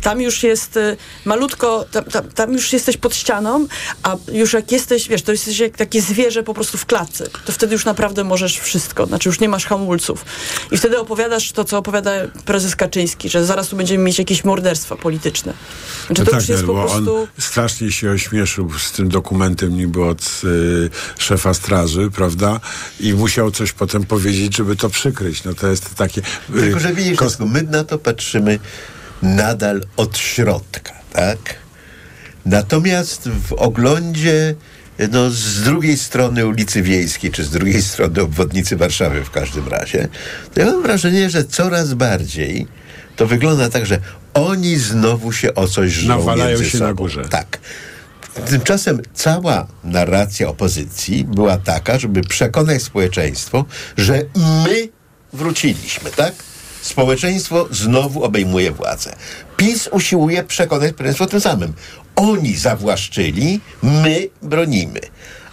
tam 0.02 0.20
już 0.20 0.42
jest 0.42 0.76
y, 0.76 0.96
malutko, 1.24 1.84
tam, 1.92 2.04
tam, 2.04 2.28
tam 2.28 2.52
już 2.52 2.72
jesteś 2.72 2.96
pod 2.96 3.14
ścianą, 3.16 3.66
a 4.02 4.16
już 4.32 4.52
jak 4.52 4.72
jesteś, 4.94 5.08
wiesz, 5.08 5.22
to 5.22 5.32
jesteś 5.32 5.58
jak 5.58 5.76
takie 5.76 6.02
zwierzę 6.02 6.42
po 6.42 6.54
prostu 6.54 6.78
w 6.78 6.86
klatce. 6.86 7.30
To 7.44 7.52
wtedy 7.52 7.72
już 7.72 7.84
naprawdę 7.84 8.24
możesz 8.24 8.58
wszystko, 8.58 9.06
znaczy 9.06 9.28
już 9.28 9.40
nie 9.40 9.48
masz 9.48 9.66
hamulców. 9.66 10.24
I 10.70 10.76
wtedy 10.76 10.98
opowiadasz 10.98 11.52
to, 11.52 11.64
co 11.64 11.78
opowiada 11.78 12.10
prezes 12.44 12.76
Kaczyński, 12.76 13.28
że 13.28 13.46
zaraz 13.46 13.68
tu 13.68 13.76
będziemy 13.76 14.04
mieć 14.04 14.18
jakieś 14.18 14.44
morderstwa 14.44 14.96
polityczne. 14.96 15.52
Znaczy 16.06 16.24
to 16.24 16.30
no 16.30 16.38
już 16.38 16.46
tak, 16.46 16.48
jest 16.48 16.66
no, 16.66 16.74
po 16.74 16.80
prostu... 16.80 17.16
on 17.16 17.26
strasznie 17.38 17.92
się 17.92 18.10
ośmieszył 18.10 18.78
z 18.78 18.92
tym 18.92 19.08
dokumentem 19.08 19.76
niby 19.76 20.04
od 20.04 20.40
y, 20.44 20.90
szefa 21.18 21.54
straży, 21.54 22.10
prawda? 22.10 22.60
I 23.00 23.14
musiał 23.14 23.50
coś 23.50 23.72
potem 23.72 24.04
powiedzieć, 24.04 24.56
żeby 24.56 24.76
to 24.76 24.90
przykryć. 24.90 25.44
No 25.44 25.54
to 25.54 25.68
jest 25.68 25.94
takie... 25.94 26.20
y, 26.20 26.60
Tylko, 26.60 26.80
że 26.80 26.94
widzisz, 26.94 27.18
kos- 27.18 27.46
my 27.46 27.62
na 27.62 27.84
to 27.84 27.98
patrzymy 27.98 28.58
nadal 29.22 29.82
od 29.96 30.18
środka, 30.18 30.92
tak? 31.12 31.38
Natomiast 32.46 33.28
w 33.48 33.52
oglądzie 33.52 34.54
no, 35.12 35.30
z 35.30 35.62
drugiej 35.62 35.98
strony 35.98 36.46
ulicy 36.46 36.82
Wiejskiej, 36.82 37.30
czy 37.30 37.44
z 37.44 37.50
drugiej 37.50 37.82
strony 37.82 38.20
obwodnicy 38.20 38.76
Warszawy 38.76 39.24
w 39.24 39.30
każdym 39.30 39.68
razie, 39.68 40.08
to 40.54 40.60
ja 40.60 40.66
mam 40.66 40.82
wrażenie, 40.82 41.30
że 41.30 41.44
coraz 41.44 41.94
bardziej 41.94 42.66
to 43.16 43.26
wygląda 43.26 43.68
tak, 43.68 43.86
że 43.86 44.00
oni 44.34 44.76
znowu 44.76 45.32
się 45.32 45.54
o 45.54 45.68
coś 45.68 45.92
żrą 45.92 46.16
Nawalają 46.16 46.64
się 46.64 46.70
sobą. 46.70 46.84
na 46.84 46.94
górze. 46.94 47.24
Tak. 47.30 47.58
Tymczasem 48.50 49.00
cała 49.14 49.66
narracja 49.84 50.48
opozycji 50.48 51.24
była 51.24 51.56
taka, 51.56 51.98
żeby 51.98 52.20
przekonać 52.20 52.82
społeczeństwo, 52.82 53.64
że 53.96 54.22
my 54.64 54.88
wróciliśmy, 55.32 56.10
tak? 56.10 56.34
Społeczeństwo 56.86 57.68
znowu 57.70 58.24
obejmuje 58.24 58.72
władzę. 58.72 59.16
PiS 59.56 59.88
usiłuje 59.92 60.44
przekonać 60.44 60.90
społeczeństwo 60.90 61.26
tym 61.26 61.40
samym. 61.40 61.72
Oni 62.16 62.56
zawłaszczyli, 62.56 63.60
my 63.82 64.28
bronimy. 64.42 65.00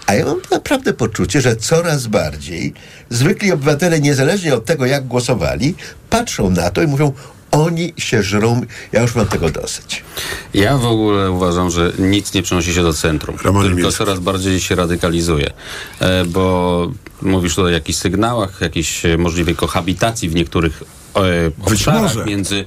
A 0.06 0.14
ja 0.14 0.26
mam 0.26 0.42
naprawdę 0.52 0.94
poczucie, 0.94 1.42
że 1.42 1.56
coraz 1.56 2.08
bardziej 2.08 2.74
zwykli 3.10 3.52
obywatele, 3.52 4.00
niezależnie 4.00 4.56
od 4.56 4.66
tego, 4.66 4.86
jak 4.86 5.08
głosowali, 5.08 5.76
patrzą 6.10 6.50
na 6.50 6.70
to 6.70 6.82
i 6.82 6.88
mówią, 6.88 7.12
oni 7.52 7.94
się 7.98 8.24
żrą, 8.24 8.62
ja 8.92 9.02
już 9.02 9.16
mam 9.16 9.28
tego 9.28 9.50
dosyć. 9.50 10.04
Ja 10.54 10.78
w 10.78 10.86
ogóle 10.86 11.32
uważam, 11.32 11.72
że 11.72 11.92
nic 12.00 12.34
nie 12.34 12.42
przenosi 12.44 12.74
się 12.74 12.84
do 12.84 12.94
centrum, 12.94 13.38
Roman 13.44 13.64
tylko 13.64 13.78
Niemiecki. 13.78 13.98
coraz 13.98 14.20
bardziej 14.20 14.60
się 14.60 14.76
radykalizuje. 14.76 15.52
E, 16.00 16.26
bo 16.26 16.92
mówisz 17.22 17.56
tutaj 17.56 17.72
o 17.72 17.74
jakichś 17.74 18.00
sygnałach, 18.00 18.62
jakiejś 18.62 19.06
e, 19.06 19.18
możliwej 19.18 19.56
kohabitacji 19.56 20.30
w 20.30 20.36
niektórych 20.36 20.84
obszarach 21.66 22.02
może. 22.02 22.26
między 22.26 22.66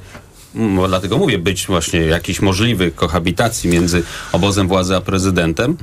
mm, 0.54 0.88
dlatego 0.88 1.18
mówię, 1.18 1.38
być 1.38 1.66
właśnie 1.66 2.00
jakiejś 2.00 2.40
możliwej 2.40 2.92
kohabitacji 2.92 3.70
między 3.70 4.02
obozem 4.32 4.68
władzy 4.68 4.96
a 4.96 5.00
prezydentem 5.00 5.76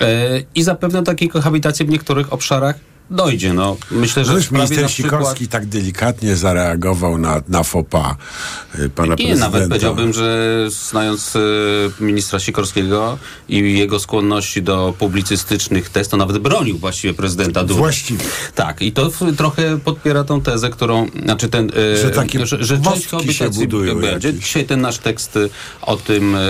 e, 0.00 0.42
i 0.54 0.62
zapewne 0.62 1.02
takiej 1.02 1.28
kohabitacji 1.28 1.86
w 1.86 1.88
niektórych 1.88 2.32
obszarach 2.32 2.76
dojdzie. 3.10 3.54
No, 3.54 3.76
myślę, 3.90 4.24
że 4.24 4.32
już 4.32 4.50
minister 4.50 4.82
na 4.82 4.88
przykład... 4.88 5.12
Sikorski 5.20 5.48
tak 5.48 5.66
delikatnie 5.66 6.36
zareagował 6.36 7.18
na, 7.18 7.42
na 7.48 7.62
fopa 7.62 8.16
y, 8.78 8.88
pana 8.90 9.14
Nie, 9.14 9.16
prezydenta. 9.16 9.46
nawet 9.50 9.68
powiedziałbym, 9.68 10.12
że 10.12 10.64
znając 10.68 11.36
e, 11.36 11.40
ministra 12.00 12.38
Sikorskiego 12.38 13.18
i 13.48 13.78
jego 13.78 13.98
skłonności 14.00 14.62
do 14.62 14.94
publicystycznych 14.98 15.90
test, 15.90 16.10
to 16.10 16.16
nawet 16.16 16.38
bronił 16.38 16.78
właściwie 16.78 17.14
prezydenta 17.14 17.60
Dudy. 17.60 17.74
Właściwie. 17.74 18.24
Tak, 18.54 18.82
i 18.82 18.92
to 18.92 19.10
w, 19.10 19.36
trochę 19.36 19.78
podpiera 19.78 20.24
tą 20.24 20.40
tezę, 20.40 20.70
którą, 20.70 21.06
znaczy 21.24 21.48
ten, 21.48 21.70
e, 21.94 21.96
Że 21.96 22.10
takie 22.10 22.46
że, 22.46 22.64
że 22.64 22.80
część 22.80 23.06
kobiet 23.06 23.36
się 23.36 23.44
tacy 23.44 23.60
budują 23.60 23.94
będzie. 24.00 24.28
jakieś. 24.28 24.44
Dzisiaj 24.44 24.64
ten 24.64 24.80
nasz 24.80 24.98
tekst 24.98 25.36
e, 25.36 25.40
o 25.82 25.96
tym, 25.96 26.34
e, 26.34 26.48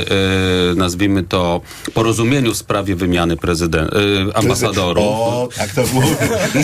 nazwijmy 0.76 1.22
to, 1.22 1.60
porozumieniu 1.94 2.54
w 2.54 2.56
sprawie 2.56 2.96
wymiany 2.96 3.36
prezydent, 3.36 3.90
e, 3.92 4.36
ambasadorów. 4.36 5.04
O, 5.04 5.48
tak 5.56 5.70
to 5.74 5.82
było 5.86 6.02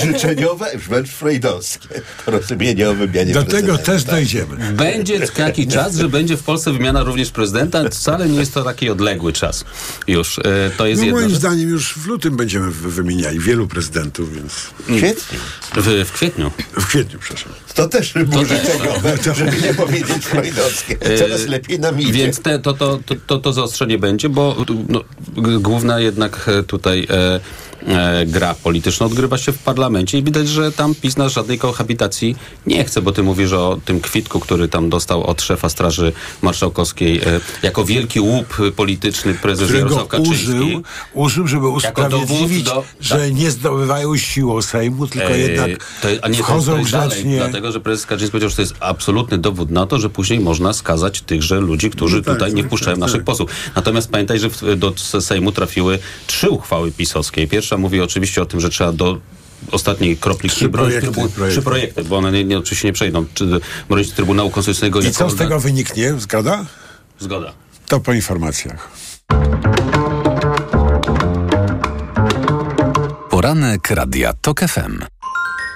życzeniowe, 0.04 0.66
wręcz 0.88 1.08
freudowskie 1.10 1.88
porozumienie 2.24 2.90
o 2.90 2.94
wymianie 2.94 3.32
Do 3.34 3.42
tego 3.42 3.78
też 3.78 4.04
dojdziemy. 4.04 4.72
Będzie 4.72 5.20
taki 5.28 5.66
czas, 5.76 5.96
że 5.96 6.08
będzie 6.08 6.36
w 6.36 6.42
Polsce 6.42 6.72
wymiana 6.72 7.02
również 7.02 7.30
prezydenta. 7.30 7.88
Wcale 7.90 8.28
nie 8.28 8.38
jest 8.38 8.54
to 8.54 8.62
taki 8.64 8.90
odległy 8.90 9.32
czas 9.32 9.64
już. 10.08 10.38
E, 10.38 10.42
To 10.76 10.86
jest 10.86 11.00
No 11.00 11.06
jedna 11.06 11.20
moim 11.20 11.30
rzecz. 11.30 11.38
zdaniem 11.38 11.68
już 11.70 11.94
w 11.94 12.06
lutym 12.06 12.36
będziemy 12.36 12.70
wy- 12.70 12.90
wymieniali 12.90 13.40
wielu 13.40 13.68
prezydentów, 13.68 14.34
więc... 14.34 14.52
W 14.52 14.96
kwietniu. 14.96 15.38
W, 15.76 16.04
w 16.08 16.12
kwietniu. 16.12 16.50
W 16.80 16.86
kwietniu, 16.86 17.18
przepraszam. 17.18 17.52
To 17.74 17.88
też 17.88 18.12
było 18.12 18.42
To 18.42 18.48
życzeniowe, 18.48 19.16
żeby 19.36 19.56
nie 19.62 19.74
powiedzieć 19.74 20.24
freudowskie. 20.26 20.96
Coraz 21.18 21.46
lepiej 21.46 21.80
nam 21.80 22.00
idzie. 22.00 22.10
E, 22.10 22.12
Więc 22.12 22.40
te, 22.40 22.58
to, 22.58 22.72
to, 22.72 23.00
to, 23.06 23.14
to, 23.26 23.38
to 23.38 23.52
zaostrzenie 23.52 23.98
będzie, 23.98 24.28
bo 24.28 24.56
no, 24.88 25.04
główna 25.60 26.00
jednak 26.00 26.48
e, 26.48 26.62
tutaj 26.62 27.06
e, 27.10 27.40
e, 28.20 28.26
gra 28.26 28.54
polityczna 28.54 29.06
odgrywa 29.06 29.38
się 29.38 29.52
w 29.52 29.58
parlamencie 29.58 29.73
i 30.12 30.22
widać, 30.22 30.48
że 30.48 30.72
tam 30.72 30.94
PiS 30.94 31.16
na 31.16 31.28
żadnej 31.28 31.58
kohabitacji 31.58 32.36
nie 32.66 32.84
chce, 32.84 33.02
bo 33.02 33.12
ty 33.12 33.22
mówisz 33.22 33.52
o 33.52 33.78
tym 33.84 34.00
kwitku, 34.00 34.40
który 34.40 34.68
tam 34.68 34.90
dostał 34.90 35.24
od 35.24 35.42
szefa 35.42 35.68
Straży 35.68 36.12
Marszałkowskiej 36.42 37.18
e, 37.18 37.40
jako 37.62 37.84
wielki 37.84 38.20
łup 38.20 38.56
polityczny 38.76 39.34
prezes 39.34 39.70
Jarosław 39.74 40.08
Kaczyński. 40.08 40.34
użył, 40.34 40.82
użył, 41.14 41.46
żeby 41.48 41.68
usprawiedliwić, 41.68 42.62
do- 42.62 42.84
że 43.00 43.30
nie 43.32 43.50
zdobywają 43.50 44.16
siłą 44.16 44.62
Sejmu, 44.62 45.06
tylko 45.06 45.28
E, 45.28 45.38
jednak 45.38 45.70
to, 46.02 46.08
a 46.22 46.28
nie, 46.28 46.38
to 46.38 46.44
wchodzą 46.44 46.82
grzecznie. 46.82 47.36
Dlatego, 47.36 47.72
że 47.72 47.80
prezes 47.80 48.06
Kaczyński 48.06 48.30
powiedział, 48.32 48.50
że 48.50 48.56
to 48.56 48.62
jest 48.62 48.74
absolutny 48.80 49.38
dowód 49.38 49.70
na 49.70 49.86
to, 49.86 49.98
że 49.98 50.10
później 50.10 50.40
można 50.40 50.72
skazać 50.72 51.20
tychże 51.22 51.60
ludzi, 51.60 51.90
którzy 51.90 52.16
No 52.16 52.22
tak, 52.22 52.34
tutaj 52.34 52.54
nie 52.54 52.62
tak, 52.62 52.66
wpuszczają 52.70 52.94
tak, 52.96 53.00
naszych 53.00 53.16
tak. 53.16 53.24
posłów. 53.24 53.50
Natomiast 53.76 54.10
pamiętaj, 54.10 54.38
że 54.38 54.50
w, 54.50 54.76
do 54.76 54.92
Sejmu 55.20 55.52
trafiły 55.52 55.98
trzy 56.26 56.50
uchwały 56.50 56.92
pisowskie. 56.92 57.46
Pierwsza 57.46 57.76
mówi 57.78 58.00
oczywiście 58.00 58.42
o 58.42 58.46
tym, 58.46 58.60
że 58.60 58.68
trzeba 58.68 58.92
do 58.92 59.18
ostatniej 59.70 60.16
kropli 60.16 60.50
Trzy 60.50 60.68
projekty, 60.68 61.06
trybu- 61.10 61.28
projekty. 61.28 61.60
Trzy 61.60 61.62
projekty, 61.62 62.04
bo 62.04 62.16
one 62.16 62.32
nie, 62.32 62.44
nie, 62.44 62.58
oczywiście 62.58 62.88
nie 62.88 62.92
przejdą. 62.92 63.24
Czy 63.34 63.60
bronić 63.88 64.12
Trybunału 64.12 64.50
Konstytucyjnego 64.50 65.00
I 65.00 65.10
co 65.10 65.30
z 65.30 65.36
tego 65.36 65.60
wyniknie? 65.60 66.14
Zgoda? 66.18 66.64
Zgoda. 67.20 67.52
To 67.88 68.00
po 68.00 68.12
informacjach. 68.12 68.90
Poranek 73.30 73.90
Radia 73.90 74.32
TOK 74.32 74.60
FM. 74.60 74.98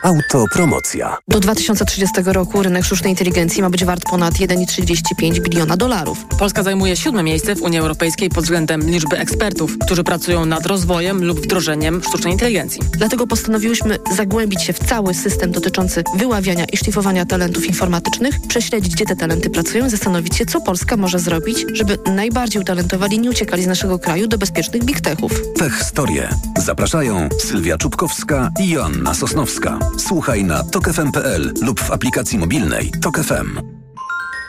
Autopromocja. 0.03 1.17
Do 1.29 1.41
2030 1.41 2.15
roku 2.25 2.63
rynek 2.63 2.85
sztucznej 2.85 3.13
inteligencji 3.13 3.63
ma 3.63 3.71
być 3.71 3.85
wart 3.85 4.03
ponad 4.11 4.35
1,35 4.35 5.41
biliona 5.41 5.77
dolarów. 5.77 6.25
Polska 6.39 6.63
zajmuje 6.63 6.97
siódme 6.97 7.23
miejsce 7.23 7.55
w 7.55 7.63
Unii 7.63 7.79
Europejskiej 7.79 8.29
pod 8.29 8.45
względem 8.45 8.91
liczby 8.91 9.19
ekspertów, 9.19 9.79
którzy 9.79 10.05
pracują 10.05 10.45
nad 10.45 10.67
rozwojem 10.67 11.25
lub 11.25 11.41
wdrożeniem 11.41 12.03
sztucznej 12.03 12.33
inteligencji. 12.33 12.81
Dlatego 12.93 13.27
postanowiłyśmy 13.27 13.99
zagłębić 14.17 14.63
się 14.63 14.73
w 14.73 14.79
cały 14.79 15.15
system 15.15 15.53
dotyczący 15.53 16.05
wyławiania 16.17 16.65
i 16.65 16.77
szlifowania 16.77 17.27
talentów 17.27 17.67
informatycznych, 17.67 18.35
prześledzić, 18.49 18.95
gdzie 18.95 19.05
te 19.05 19.17
talenty 19.17 19.51
pracują 19.51 19.87
i 19.87 19.91
zastanowić 19.91 20.37
się, 20.37 20.47
co 20.47 20.61
Polska 20.61 20.97
może 20.97 21.19
zrobić, 21.19 21.65
żeby 21.73 21.99
najbardziej 22.15 22.63
utalentowani 22.63 23.19
nie 23.19 23.31
uciekali 23.31 23.63
z 23.63 23.67
naszego 23.67 23.99
kraju 23.99 24.27
do 24.27 24.39
bezpiecznych 24.39 24.85
big 24.85 25.01
techów. 25.01 25.43
Tech 25.59 25.83
Storie. 25.83 26.29
Zapraszają 26.59 27.29
Sylwia 27.39 27.79
Czubkowska 27.79 28.51
i 28.61 28.69
Joanna 28.69 29.15
Sosnowska. 29.15 29.79
Słuchaj 29.97 30.45
na 30.45 30.65
tokefm.pl 30.65 31.53
lub 31.63 31.81
w 31.81 31.91
aplikacji 31.91 32.39
mobilnej 32.39 32.93
Tok 33.03 33.19
FM. 33.19 33.61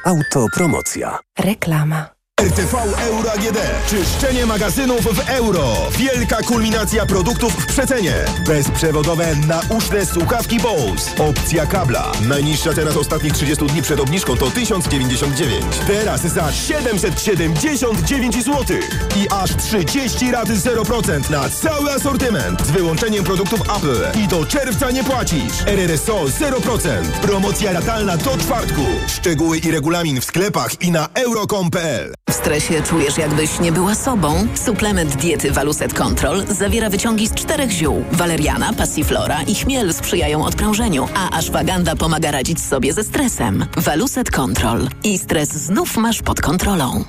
Autopromocja. 0.06 1.20
Reklama. 1.40 2.19
RTV 2.40 2.78
Euro 3.02 3.32
AGD. 3.32 3.58
Czyszczenie 3.90 4.46
magazynów 4.46 5.02
w 5.02 5.30
euro. 5.30 5.76
Wielka 5.92 6.38
kulminacja 6.38 7.06
produktów 7.06 7.54
w 7.54 7.66
przecenie. 7.66 8.14
Bezprzewodowe 8.46 9.36
nauszne 9.36 10.06
słuchawki 10.06 10.60
Bose. 10.60 11.12
Opcja 11.18 11.66
kabla. 11.66 12.12
Najniższa 12.28 12.74
cena 12.74 12.92
z 12.92 12.98
ostatnich 12.98 13.34
30 13.34 13.66
dni 13.66 13.82
przed 13.82 14.00
obniżką 14.00 14.38
to 14.38 14.52
1099. 14.52 15.66
Teraz 15.88 16.22
za 16.22 16.52
779 16.52 18.44
zł. 18.44 18.78
I 19.16 19.28
aż 19.30 19.56
30 19.56 20.32
raty 20.32 20.54
0% 20.54 21.30
na 21.30 21.50
cały 21.50 21.92
asortyment. 21.92 22.66
Z 22.68 22.72
wyłączeniem 22.72 23.24
produktów 23.24 23.62
Apple. 23.62 24.20
I 24.24 24.28
do 24.28 24.46
czerwca 24.46 24.92
nie 24.92 25.04
płacisz. 25.04 25.54
RRSO 25.66 26.24
0%. 26.24 27.04
Promocja 27.22 27.72
ratalna 27.72 28.18
do 28.18 28.38
czwartku. 28.38 28.82
Szczegóły 29.08 29.58
i 29.58 29.72
regulamin 29.72 30.22
w 30.22 30.26
sklepach 30.26 30.82
i 30.82 30.92
na 30.92 31.08
euro.com.pl. 31.14 32.14
W 32.30 32.34
stresie 32.34 32.82
czujesz, 32.82 33.18
jakbyś 33.18 33.60
nie 33.60 33.72
była 33.72 33.96
sobą? 33.96 34.48
Suplement 34.56 35.16
diety 35.16 35.52
Waluset 35.52 35.94
Control 35.94 36.46
zawiera 36.48 36.90
wyciągi 36.90 37.28
z 37.28 37.34
czterech 37.34 37.72
ziół. 37.72 38.04
Waleriana, 38.12 38.74
passiflora 38.74 39.42
i 39.42 39.56
chmiel 39.56 39.94
sprzyjają 39.94 40.46
odprężeniu, 40.46 41.08
a 41.16 41.38
ashwaganda 41.38 41.96
pomaga 41.96 42.32
radzić 42.32 42.62
sobie 42.62 42.94
ze 42.94 43.04
stresem. 43.04 43.66
Waluset 43.78 44.32
Control. 44.32 44.88
I 45.04 45.18
stres 45.18 45.50
znów 45.50 45.98
masz 45.98 46.22
pod 46.22 46.42
kontrolą. 46.42 47.04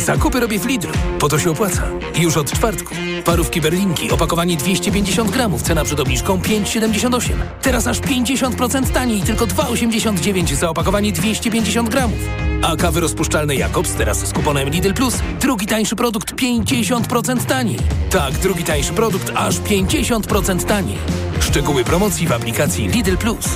Zakupy 0.00 0.40
robię 0.40 0.58
w 0.58 0.66
Lidlu. 0.66 0.92
Po 1.18 1.28
to 1.28 1.38
się 1.38 1.50
opłaca. 1.50 1.82
Już 2.18 2.36
od 2.36 2.52
czwartku. 2.52 2.94
Parówki 3.24 3.60
berlinki, 3.60 4.10
opakowanie 4.10 4.56
250 4.56 5.30
gramów, 5.30 5.62
cena 5.62 5.84
przed 5.84 6.00
obniżką 6.00 6.38
5,78. 6.38 7.32
Teraz 7.62 7.86
aż 7.86 8.00
50% 8.00 8.90
taniej, 8.90 9.22
tylko 9.22 9.46
2,89 9.46 10.54
za 10.54 10.70
opakowanie 10.70 11.12
250 11.12 11.88
gramów. 11.88 12.18
A 12.62 12.76
kawy 12.76 13.00
rozpuszczalne 13.00 13.54
Jakobs 13.54 13.94
teraz 13.94 14.18
z 14.26 14.32
kuponem 14.32 14.68
Lidl 14.68 14.92
Plus. 14.92 15.18
Drugi 15.40 15.66
tańszy 15.66 15.96
produkt 15.96 16.34
50% 16.34 17.44
taniej. 17.44 17.78
Tak, 18.10 18.34
drugi 18.34 18.64
tańszy 18.64 18.92
produkt 18.92 19.32
aż 19.34 19.60
50% 19.60 20.64
taniej. 20.64 20.98
Szczegóły 21.40 21.84
promocji 21.84 22.26
w 22.26 22.32
aplikacji 22.32 22.88
Lidl 22.88 23.16
Plus. 23.16 23.48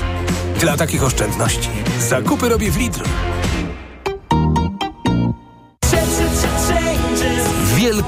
Dla 0.61 0.77
takich 0.77 1.05
oszczędności 1.05 1.69
zakupy 2.01 2.49
robię 2.49 2.71
w 2.71 2.77
Lidlu. 2.77 3.05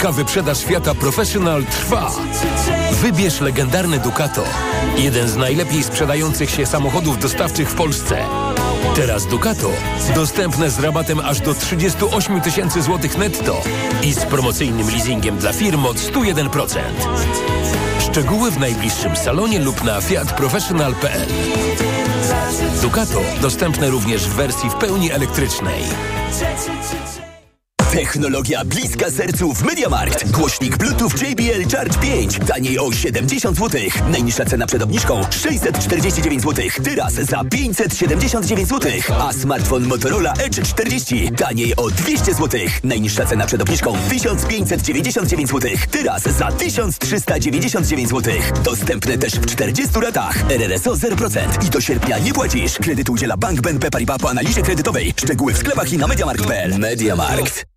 Wielka 0.07 0.23
wyprzedaż 0.23 0.59
świata 0.59 0.95
Professional 0.95 1.65
trwa. 1.65 2.13
Wybierz 2.93 3.41
legendarny 3.41 3.99
Ducato. 3.99 4.45
Jeden 4.97 5.29
z 5.29 5.37
najlepiej 5.37 5.83
sprzedających 5.83 6.51
się 6.51 6.67
samochodów 6.67 7.19
dostawczych 7.19 7.71
w 7.71 7.75
Polsce. 7.75 8.25
Teraz 8.97 9.27
Ducato 9.27 9.71
dostępne 10.15 10.71
z 10.71 10.79
rabatem 10.79 11.21
aż 11.21 11.41
do 11.41 11.55
38 11.55 12.41
tysięcy 12.41 12.83
złotych 12.83 13.19
netto 13.19 13.63
i 14.03 14.13
z 14.13 14.25
promocyjnym 14.25 14.91
leasingiem 14.91 15.39
dla 15.39 15.53
firm 15.53 15.87
od 15.87 15.97
101%. 15.97 16.79
Szczegóły 18.11 18.51
w 18.51 18.59
najbliższym 18.59 19.17
salonie 19.17 19.59
lub 19.59 19.85
na 19.85 20.01
fiatprofessional.pl 20.01 21.29
Ducato 22.83 23.21
dostępne 23.41 23.91
również 23.91 24.29
w 24.29 24.35
wersji 24.35 24.71
w 24.71 24.75
pełni 24.75 25.13
elektrycznej. 25.13 25.83
Technologia 27.97 28.65
bliska 28.65 29.11
sercu 29.11 29.55
w 29.55 29.62
MediaMarkt. 29.62 30.31
Głośnik 30.31 30.76
Bluetooth 30.76 31.11
JBL 31.23 31.76
Charge 31.76 31.99
5. 31.99 32.38
Taniej 32.47 32.79
o 32.79 32.93
70 32.93 33.59
zł. 33.59 33.81
Najniższa 34.11 34.45
cena 34.45 34.67
przed 34.67 34.83
obniżką 34.83 35.23
649 35.31 36.43
zł. 36.43 36.65
Teraz 36.85 37.12
za 37.12 37.45
579 37.45 38.69
zł. 38.69 38.93
A 39.21 39.33
smartfon 39.33 39.87
Motorola 39.87 40.33
Edge 40.33 40.62
40. 40.62 41.31
Taniej 41.31 41.76
o 41.76 41.91
200 41.91 42.35
zł. 42.35 42.61
Najniższa 42.85 43.26
cena 43.26 43.47
przed 43.47 43.62
obniżką 43.62 43.97
1599 44.09 45.50
zł. 45.50 45.71
Teraz 45.91 46.23
za 46.23 46.53
1399 46.53 48.09
zł. 48.09 48.35
Dostępne 48.65 49.19
też 49.19 49.33
w 49.33 49.47
40 49.47 50.00
ratach. 50.00 50.50
RRSO 50.50 50.93
0%. 50.93 51.67
I 51.67 51.71
do 51.71 51.81
sierpnia 51.81 52.19
nie 52.19 52.33
płacisz. 52.33 52.79
Kredyt 52.79 53.11
udziela 53.11 53.37
Bank 53.37 53.61
BNP 53.61 53.91
Paribas 53.91 54.19
po 54.19 54.31
analizie 54.31 54.62
kredytowej. 54.62 55.15
Szczegóły 55.17 55.55
w 55.55 55.59
sklepach 55.59 55.93
i 55.93 55.99
na 55.99 56.07
MediaMarkt.pl. 56.07 56.79
MediaMarkt. 56.79 57.76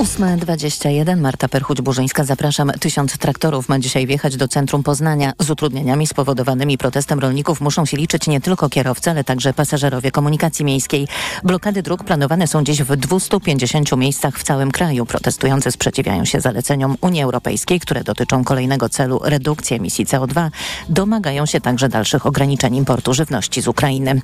8.21 0.00 1.20
Marta 1.20 1.48
Perchuć-Burzyńska, 1.48 2.24
zapraszam. 2.24 2.70
Tysiąc 2.80 3.18
traktorów 3.18 3.68
ma 3.68 3.78
dzisiaj 3.78 4.06
wjechać 4.06 4.36
do 4.36 4.48
centrum 4.48 4.82
Poznania. 4.82 5.32
Z 5.38 5.50
utrudnieniami 5.50 6.06
spowodowanymi 6.06 6.78
protestem 6.78 7.18
rolników 7.18 7.60
muszą 7.60 7.86
się 7.86 7.96
liczyć 7.96 8.26
nie 8.26 8.40
tylko 8.40 8.68
kierowcy, 8.68 9.10
ale 9.10 9.24
także 9.24 9.54
pasażerowie 9.54 10.10
komunikacji 10.10 10.64
miejskiej. 10.64 11.08
Blokady 11.44 11.82
dróg 11.82 12.04
planowane 12.04 12.46
są 12.46 12.64
dziś 12.64 12.82
w 12.82 12.96
250 12.96 13.96
miejscach 13.96 14.38
w 14.38 14.42
całym 14.42 14.70
kraju. 14.70 15.06
Protestujący 15.06 15.70
sprzeciwiają 15.70 16.24
się 16.24 16.40
zaleceniom 16.40 16.96
Unii 17.00 17.22
Europejskiej, 17.22 17.80
które 17.80 18.04
dotyczą 18.04 18.44
kolejnego 18.44 18.88
celu 18.88 19.20
redukcji 19.24 19.76
emisji 19.76 20.06
CO2. 20.06 20.50
Domagają 20.88 21.46
się 21.46 21.60
także 21.60 21.88
dalszych 21.88 22.26
ograniczeń 22.26 22.76
importu 22.76 23.14
żywności 23.14 23.62
z 23.62 23.68
Ukrainy. 23.68 24.20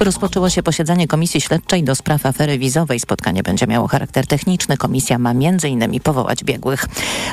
Rozpoczęło 0.00 0.50
się 0.50 0.62
posiedzenie 0.62 1.08
Komisji 1.08 1.40
Śledczej 1.40 1.84
do 1.84 1.94
spraw 1.94 2.26
afery 2.26 2.58
wizowej. 2.58 3.00
Spotkanie 3.00 3.42
będzie 3.42 3.66
miało 3.66 3.88
charakter 3.88 4.26
techniczny. 4.26 4.76
Komisja 4.76 5.19
ma 5.20 5.30
m.in. 5.30 6.00
powołać 6.00 6.44
biegłych. 6.44 6.86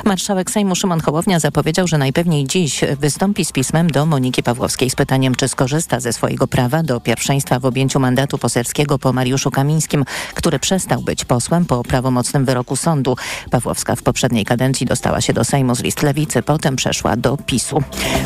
Marszałek 0.04 0.50
Sejmu 0.50 0.74
Szymon 0.74 1.00
Hołownia 1.00 1.40
zapowiedział, 1.40 1.86
że 1.86 1.98
najpewniej 1.98 2.46
dziś 2.46 2.80
wystąpi 3.00 3.44
z 3.44 3.52
pismem 3.52 3.90
do 3.90 4.06
Moniki 4.06 4.42
Pawłowskiej 4.42 4.90
z 4.90 4.94
pytaniem, 4.94 5.34
czy 5.34 5.48
skorzysta 5.48 6.00
ze 6.00 6.12
swojego 6.12 6.46
prawa 6.46 6.82
do 6.82 7.00
pierwszeństwa 7.00 7.60
w 7.60 7.64
objęciu 7.64 8.00
mandatu 8.00 8.38
poselskiego 8.38 8.98
po 8.98 9.12
Mariuszu 9.12 9.50
Kamińskim, 9.50 10.04
który 10.34 10.58
przestał 10.58 11.02
być 11.02 11.24
posłem 11.24 11.64
po 11.64 11.82
prawomocnym 11.82 12.44
wyroku 12.44 12.76
sądu. 12.76 13.16
Pawłowska 13.50 13.96
w 13.96 14.02
poprzedniej 14.02 14.44
kadencji 14.44 14.86
dostała 14.86 15.20
się 15.20 15.32
do 15.32 15.44
Sejmu 15.44 15.74
z 15.74 15.80
list 15.80 16.02
Lewicy, 16.02 16.42
potem 16.42 16.76
przeszła 16.76 17.16
do 17.16 17.36
PiSu. 17.36 17.82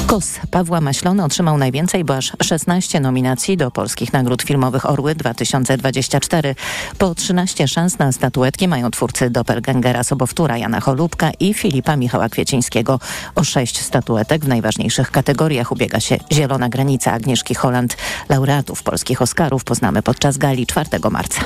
KOS 0.07 0.40
Pawła 0.51 0.81
Maślony 0.81 1.25
otrzymał 1.25 1.59
najwięcej, 1.59 2.05
bo 2.05 2.16
aż 2.16 2.33
16 2.42 3.01
nominacji 3.01 3.57
do 3.57 3.70
polskich 3.70 4.12
nagród 4.12 4.42
filmowych 4.42 4.90
Orły 4.90 5.14
2024. 5.14 6.55
Po 6.98 7.14
13 7.14 7.68
szans 7.68 7.98
na 7.98 8.12
statuetki 8.12 8.68
mają 8.68 8.90
twórcy 8.90 9.31
Doppelgangera 9.52 10.04
Sobowtóra 10.04 10.56
Jana 10.56 10.80
Cholubka 10.80 11.30
i 11.40 11.54
Filipa 11.54 11.96
Michała 11.96 12.28
Kwiecińskiego. 12.28 13.00
O 13.34 13.44
sześć 13.44 13.80
statuetek 13.80 14.44
w 14.44 14.48
najważniejszych 14.48 15.10
kategoriach 15.10 15.72
ubiega 15.72 16.00
się 16.00 16.16
Zielona 16.32 16.68
Granica 16.68 17.12
Agnieszki 17.12 17.54
Holland. 17.54 17.96
Laureatów 18.28 18.82
polskich 18.82 19.22
Oscarów 19.22 19.64
poznamy 19.64 20.02
podczas 20.02 20.38
gali 20.38 20.66
4 20.66 20.88
marca. 21.10 21.44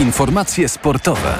Informacje 0.00 0.68
sportowe. 0.68 1.38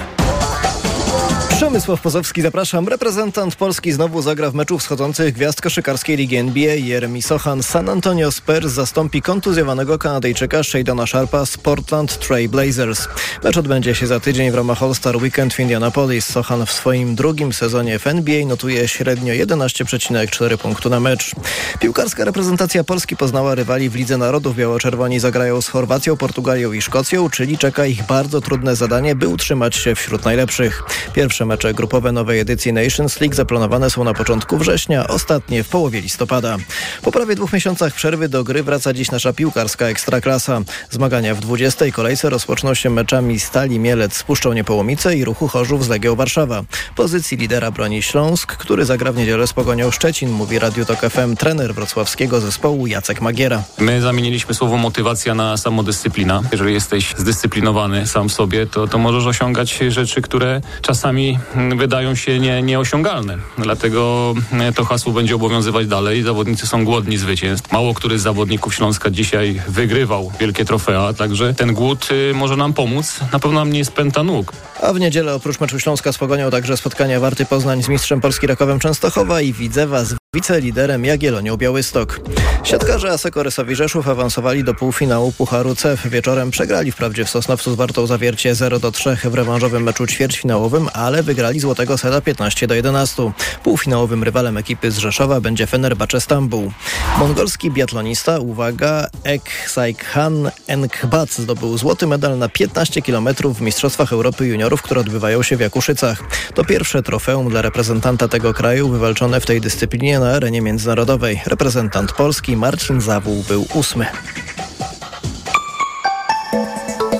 Przemysław 1.62 2.00
Pozowski, 2.00 2.42
zapraszam. 2.42 2.88
Reprezentant 2.88 3.56
Polski 3.56 3.92
znowu 3.92 4.22
zagra 4.22 4.50
w 4.50 4.54
meczu 4.54 4.78
wschodzących 4.78 5.34
gwiazd 5.34 5.60
koszykarskiej 5.60 6.16
Ligi 6.16 6.36
NBA. 6.36 6.74
Jeremy 6.74 7.22
Sochan 7.22 7.62
San 7.62 7.88
Antonio 7.88 8.32
Spurs 8.32 8.72
zastąpi 8.72 9.22
kontuzjowanego 9.22 9.98
Kanadyjczyka 9.98 10.62
Shadona 10.62 11.06
Sharpa 11.06 11.46
z 11.46 11.56
Portland 11.56 12.18
Trail 12.18 12.48
Blazers. 12.48 13.08
Mecz 13.44 13.56
odbędzie 13.56 13.94
się 13.94 14.06
za 14.06 14.20
tydzień 14.20 14.50
w 14.50 14.54
ramach 14.54 14.82
All-Star 14.82 15.16
Weekend 15.16 15.54
w 15.54 15.60
Indianapolis. 15.60 16.26
Sochan 16.26 16.66
w 16.66 16.72
swoim 16.72 17.14
drugim 17.14 17.52
sezonie 17.52 17.98
w 17.98 18.06
NBA 18.06 18.46
notuje 18.46 18.88
średnio 18.88 19.34
11,4 19.34 20.56
punktu 20.56 20.90
na 20.90 21.00
mecz. 21.00 21.34
Piłkarska 21.80 22.24
reprezentacja 22.24 22.84
Polski 22.84 23.16
poznała 23.16 23.54
rywali 23.54 23.90
w 23.90 23.94
Lidze 23.94 24.18
Narodów. 24.18 24.56
Biało-Czerwoni 24.56 25.20
zagrają 25.20 25.62
z 25.62 25.68
Chorwacją, 25.68 26.16
Portugalią 26.16 26.72
i 26.72 26.82
Szkocją, 26.82 27.30
czyli 27.30 27.58
czeka 27.58 27.86
ich 27.86 28.06
bardzo 28.06 28.40
trudne 28.40 28.76
zadanie, 28.76 29.14
by 29.14 29.28
utrzymać 29.28 29.76
się 29.76 29.94
wśród 29.94 30.24
najlepszych. 30.24 30.82
Pierwsze 31.12 31.51
mecze 31.52 31.74
grupowe 31.74 32.12
nowej 32.12 32.40
edycji 32.40 32.72
Nations 32.72 33.20
League 33.20 33.34
zaplanowane 33.34 33.90
są 33.90 34.04
na 34.04 34.14
początku 34.14 34.58
września, 34.58 35.08
ostatnie 35.08 35.64
w 35.64 35.68
połowie 35.68 36.00
listopada. 36.00 36.56
Po 37.02 37.12
prawie 37.12 37.34
dwóch 37.34 37.52
miesiącach 37.52 37.94
przerwy 37.94 38.28
do 38.28 38.44
gry 38.44 38.62
wraca 38.62 38.92
dziś 38.92 39.10
nasza 39.10 39.32
piłkarska 39.32 39.86
Ekstraklasa. 39.86 40.60
Zmagania 40.90 41.34
w 41.34 41.40
20. 41.40 41.84
kolejce 41.92 42.30
rozpoczną 42.30 42.74
się 42.74 42.90
meczami 42.90 43.40
Stali 43.40 43.78
Mielec 43.78 44.16
z 44.16 44.22
Puszczą 44.22 44.52
Niepołomice 44.52 45.16
i 45.16 45.24
Ruchu 45.24 45.48
Chorzów 45.48 45.84
z 45.84 45.88
Legią 45.88 46.16
Warszawa. 46.16 46.62
Pozycji 46.96 47.36
lidera 47.36 47.70
broni 47.70 48.02
Śląsk, 48.02 48.56
który 48.56 48.84
zagra 48.84 49.12
w 49.12 49.16
niedzielę 49.16 49.46
z 49.46 49.52
Pogonią 49.52 49.90
Szczecin, 49.90 50.30
mówi 50.30 50.58
Radio 50.58 50.84
Tok 50.84 51.00
FM 51.00 51.36
trener 51.36 51.74
wrocławskiego 51.74 52.40
zespołu 52.40 52.86
Jacek 52.86 53.20
Magiera. 53.20 53.62
My 53.78 54.00
zamieniliśmy 54.00 54.54
słowo 54.54 54.76
motywacja 54.76 55.34
na 55.34 55.56
samodyscyplina. 55.56 56.42
Jeżeli 56.52 56.74
jesteś 56.74 57.14
zdyscyplinowany 57.16 58.06
sam 58.06 58.28
w 58.28 58.32
sobie, 58.32 58.66
to, 58.66 58.88
to 58.88 58.98
możesz 58.98 59.26
osiągać 59.26 59.78
rzeczy, 59.88 60.22
które 60.22 60.60
czasami 60.82 61.38
wydają 61.76 62.14
się 62.14 62.38
nie, 62.38 62.62
nieosiągalne. 62.62 63.38
Dlatego 63.58 64.34
e, 64.52 64.72
to 64.72 64.84
hasło 64.84 65.12
będzie 65.12 65.34
obowiązywać 65.34 65.86
dalej. 65.86 66.22
Zawodnicy 66.22 66.66
są 66.66 66.84
głodni 66.84 67.16
zwycięstw. 67.18 67.72
Mało 67.72 67.94
który 67.94 68.18
z 68.18 68.22
zawodników 68.22 68.74
Śląska 68.74 69.10
dzisiaj 69.10 69.62
wygrywał 69.68 70.32
wielkie 70.40 70.64
trofea, 70.64 71.12
także 71.12 71.54
ten 71.54 71.74
głód 71.74 72.08
y, 72.10 72.34
może 72.34 72.56
nam 72.56 72.72
pomóc. 72.72 73.20
Na 73.32 73.38
pewno 73.38 73.60
nam 73.60 73.72
nie 73.72 73.78
jest 73.78 73.92
pęta 73.92 74.22
nóg. 74.22 74.52
A 74.82 74.92
w 74.92 75.00
niedzielę 75.00 75.34
oprócz 75.34 75.60
meczu 75.60 75.80
Śląska 75.80 76.12
z 76.12 76.18
Pogonią 76.18 76.50
także 76.50 76.76
spotkania 76.76 77.20
Warty 77.20 77.44
Poznań 77.46 77.82
z 77.82 77.88
mistrzem 77.88 78.20
Polski 78.20 78.46
Rakowem 78.46 78.78
Częstochowa 78.78 79.40
i 79.40 79.52
Widzewa 79.52 80.04
z 80.04 80.21
wiceliderem 80.34 81.04
Jagiellonią 81.04 81.56
Białystok. 81.56 82.20
Siatkarze 82.64 83.10
Aseko 83.10 83.42
Rysowi 83.42 83.74
Rzeszów 83.74 84.08
awansowali 84.08 84.64
do 84.64 84.74
półfinału 84.74 85.32
Pucharu 85.32 85.74
CEF. 85.74 86.06
Wieczorem 86.08 86.50
przegrali 86.50 86.92
wprawdzie 86.92 87.24
w 87.24 87.30
Sosnowcu 87.30 87.72
z 87.72 87.74
Wartą 87.74 88.06
Zawiercie 88.06 88.54
0 88.54 88.78
do 88.78 88.92
3 88.92 89.16
w 89.24 89.34
rewanżowym 89.34 89.82
meczu 89.82 90.06
ćwierćfinałowym, 90.06 90.88
ale 90.92 91.22
wygrali 91.22 91.60
Złotego 91.60 91.98
Seta 91.98 92.20
15 92.20 92.66
do 92.66 92.74
11. 92.74 93.32
Półfinałowym 93.64 94.22
rywalem 94.22 94.56
ekipy 94.56 94.90
z 94.90 94.98
Rzeszowa 94.98 95.40
będzie 95.40 95.66
Fenerbahce 95.66 96.20
Stambuł. 96.20 96.72
Mongolski 97.18 97.70
biatlonista, 97.70 98.38
uwaga, 98.38 99.06
Ek 99.24 99.42
Saikhan 99.66 100.50
Enkbat 100.66 101.30
zdobył 101.30 101.78
złoty 101.78 102.06
medal 102.06 102.38
na 102.38 102.48
15 102.48 103.02
km 103.02 103.28
w 103.54 103.60
Mistrzostwach 103.60 104.12
Europy 104.12 104.46
Juniorów, 104.46 104.82
które 104.82 105.00
odbywają 105.00 105.42
się 105.42 105.56
w 105.56 105.60
Jakuszycach. 105.60 106.22
To 106.54 106.64
pierwsze 106.64 107.02
trofeum 107.02 107.48
dla 107.48 107.62
reprezentanta 107.62 108.28
tego 108.28 108.54
kraju 108.54 108.88
wywalczone 108.88 109.40
w 109.40 109.46
tej 109.46 109.60
dyscyplinie 109.60 110.21
na 110.22 110.30
arenie 110.30 110.60
międzynarodowej. 110.60 111.40
Reprezentant 111.46 112.12
Polski 112.12 112.56
Marcin 112.56 113.00
Zawół 113.00 113.44
był 113.48 113.66
ósmy. 113.74 114.06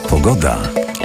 Pogoda. 0.09 0.59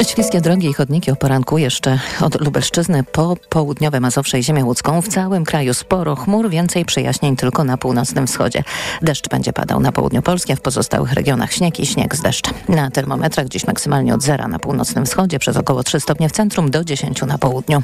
Śliskie 0.08 0.42
drogi 0.42 0.68
i 0.68 0.74
chodniki 0.74 1.12
o 1.12 1.16
poranku 1.16 1.58
jeszcze 1.58 2.00
od 2.22 2.42
Lubelszczyzny 2.42 3.04
po 3.04 3.36
południowe 3.50 4.00
Mazowsze 4.00 4.40
i 4.40 4.44
ziemię 4.44 4.66
łódzką. 4.66 5.02
W 5.02 5.08
całym 5.08 5.46
kraju 5.46 5.74
sporo 5.74 6.16
chmur, 6.16 6.50
więcej 6.50 6.86
przejaśnień 6.86 7.36
tylko 7.36 7.64
na 7.64 7.78
północnym 7.78 8.28
wschodzie. 8.28 8.64
Deszcz 9.02 9.30
będzie 9.30 9.54
padał 9.54 9.80
na 9.80 9.92
południu 9.92 10.22
Polski, 10.22 10.54
a 10.54 10.56
w 10.56 10.62
pozostałych 10.62 11.14
regionach 11.14 11.54
śnieg 11.54 11.80
i 11.80 11.86
śnieg 11.86 12.16
z 12.16 12.22
deszczem. 12.22 12.54
Na 12.70 12.92
termometrach 12.92 13.48
dziś 13.48 13.68
maksymalnie 13.68 14.14
od 14.14 14.24
zera 14.24 14.48
na 14.48 14.60
północnym 14.60 15.06
wschodzie, 15.06 15.40
przez 15.40 15.58
około 15.58 15.84
3 15.84 16.00
stopnie 16.00 16.30
w 16.30 16.32
centrum 16.32 16.72
do 16.72 16.84
10 16.84 17.22
na 17.22 17.38
południu. 17.38 17.84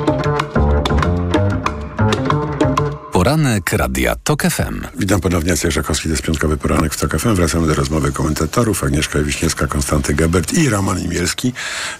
Poranek 3.21 3.73
Radia 3.73 4.15
TOK 4.15 4.43
FM. 4.43 4.81
Witam 4.99 5.21
ponownie, 5.21 5.49
Jacek 5.49 5.71
Żakowski, 5.71 6.03
to 6.03 6.09
jest 6.09 6.23
piątkowy 6.23 6.57
poranek 6.57 6.93
w 6.93 6.99
TOK 6.99 7.19
FM. 7.19 7.35
Wracamy 7.35 7.67
do 7.67 7.73
rozmowy 7.73 8.11
komentatorów 8.11 8.83
Agnieszka 8.83 9.19
Wiśniewska, 9.19 9.67
Konstanty 9.67 10.13
Gebert 10.13 10.53
i 10.53 10.69
Roman 10.69 10.99
Imielski, 10.99 11.53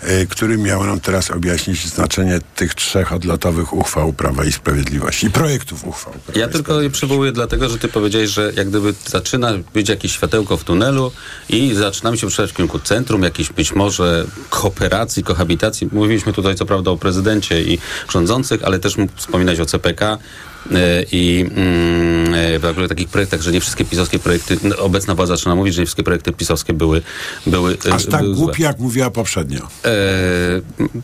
y, 0.03 0.27
który 0.27 0.57
miał 0.57 0.83
nam 0.83 0.99
teraz 0.99 1.31
objaśnić 1.31 1.87
znaczenie 1.87 2.39
tych 2.55 2.75
trzech 2.75 3.13
odlotowych 3.13 3.73
uchwał 3.73 4.13
Prawa 4.13 4.45
i 4.45 4.51
Sprawiedliwości 4.51 5.27
i 5.27 5.31
projektów 5.31 5.87
uchwał. 5.87 6.13
Prawa 6.13 6.39
Ja 6.39 6.47
tylko 6.47 6.81
je 6.81 6.89
przywołuję 6.89 7.31
dlatego, 7.31 7.69
że 7.69 7.77
ty 7.77 7.87
powiedziałeś, 7.87 8.29
że 8.29 8.51
jak 8.55 8.69
gdyby 8.69 8.93
zaczyna 9.05 9.51
być 9.73 9.89
jakieś 9.89 10.11
światełko 10.11 10.57
w 10.57 10.63
tunelu 10.63 11.11
i 11.49 11.73
zaczynamy 11.73 12.17
się 12.17 12.27
przesuwać 12.27 12.51
w 12.51 12.55
kierunku 12.55 12.79
centrum, 12.79 13.23
jakiejś 13.23 13.49
być 13.49 13.75
może 13.75 14.25
kooperacji, 14.49 15.23
kohabitacji. 15.23 15.89
Mówiliśmy 15.91 16.33
tutaj 16.33 16.55
co 16.55 16.65
prawda 16.65 16.91
o 16.91 16.97
prezydencie 16.97 17.61
i 17.61 17.79
rządzących, 18.09 18.63
ale 18.63 18.79
też 18.79 18.97
mógł 18.97 19.13
wspominać 19.15 19.59
o 19.59 19.65
CPK, 19.65 20.17
i 21.11 21.45
mm, 21.55 22.33
e, 22.33 22.59
w 22.59 22.65
ogóle 22.65 22.87
takich 22.87 23.09
projektach, 23.09 23.41
że 23.41 23.51
nie 23.51 23.61
wszystkie 23.61 23.85
pisowskie 23.85 24.19
projekty, 24.19 24.57
no, 24.63 24.77
obecna 24.77 25.15
władza 25.15 25.35
zaczyna 25.35 25.55
mówić, 25.55 25.73
że 25.73 25.81
nie 25.81 25.85
wszystkie 25.85 26.03
projekty 26.03 26.33
pisowskie 26.33 26.73
były, 26.73 27.01
były 27.47 27.77
e, 27.85 27.93
Aż 27.93 28.05
tak 28.05 28.21
były 28.21 28.53
jak 28.59 28.79
mówiła 28.79 29.11
poprzednio. 29.11 29.67
E, 29.85 29.91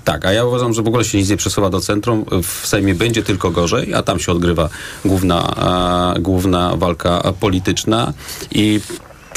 tak, 0.03 0.25
a 0.25 0.31
ja 0.31 0.45
uważam, 0.45 0.73
że 0.73 0.81
w 0.81 0.87
ogóle 0.87 1.05
się 1.05 1.17
nic 1.17 1.29
nie 1.29 1.37
przesuwa 1.37 1.69
do 1.69 1.79
centrum. 1.79 2.25
W 2.43 2.67
Sejmie 2.67 2.95
będzie 2.95 3.23
tylko 3.23 3.51
gorzej, 3.51 3.93
a 3.93 4.03
tam 4.03 4.19
się 4.19 4.31
odgrywa 4.31 4.69
główna, 5.05 5.53
a, 5.55 6.13
główna 6.19 6.75
walka 6.75 7.33
polityczna 7.39 8.13
i 8.51 8.79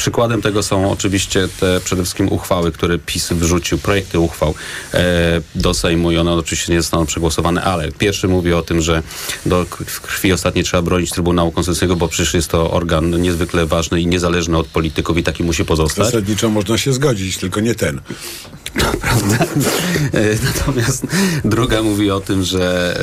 Przykładem 0.01 0.43
tego 0.43 0.63
są 0.63 0.91
oczywiście 0.91 1.49
te 1.61 1.81
przede 1.85 2.03
wszystkim 2.03 2.33
uchwały, 2.33 2.73
które 2.73 2.99
PiS 2.99 3.33
wrzucił, 3.33 3.79
projekty 3.79 4.19
uchwał 4.19 4.55
e, 4.95 5.41
do 5.55 5.75
Sejmu 5.75 6.11
i 6.13 6.17
one 6.17 6.33
oczywiście 6.33 6.73
nie 6.73 6.83
zostaną 6.83 7.07
przegłosowane, 7.07 7.63
ale 7.63 7.93
pierwszy 7.93 8.29
mówi 8.29 8.53
o 8.53 8.63
tym, 8.63 8.81
że 8.81 9.03
do 9.47 9.67
krwi 10.03 10.33
ostatniej 10.33 10.65
trzeba 10.65 10.83
bronić 10.83 11.11
Trybunału 11.11 11.53
Konstytucyjnego, 11.53 11.97
bo 11.97 12.09
przecież 12.09 12.35
jest 12.35 12.49
to 12.49 12.71
organ 12.71 13.23
niezwykle 13.23 13.67
ważny 13.67 14.01
i 14.01 14.07
niezależny 14.07 14.59
od 14.59 14.67
polityków 14.67 15.19
i 15.19 15.23
taki 15.23 15.45
musi 15.45 15.65
pozostać. 15.65 16.07
Zasadniczo 16.07 16.51
można 16.51 16.79
się 16.79 16.93
zgodzić, 16.93 17.37
tylko 17.37 17.61
nie 17.61 17.75
ten. 17.75 18.01
E, 20.15 20.37
Natomiast 20.45 21.07
druga 21.45 21.83
mówi 21.83 22.11
o 22.11 22.21
tym, 22.21 22.45
że, 22.45 22.97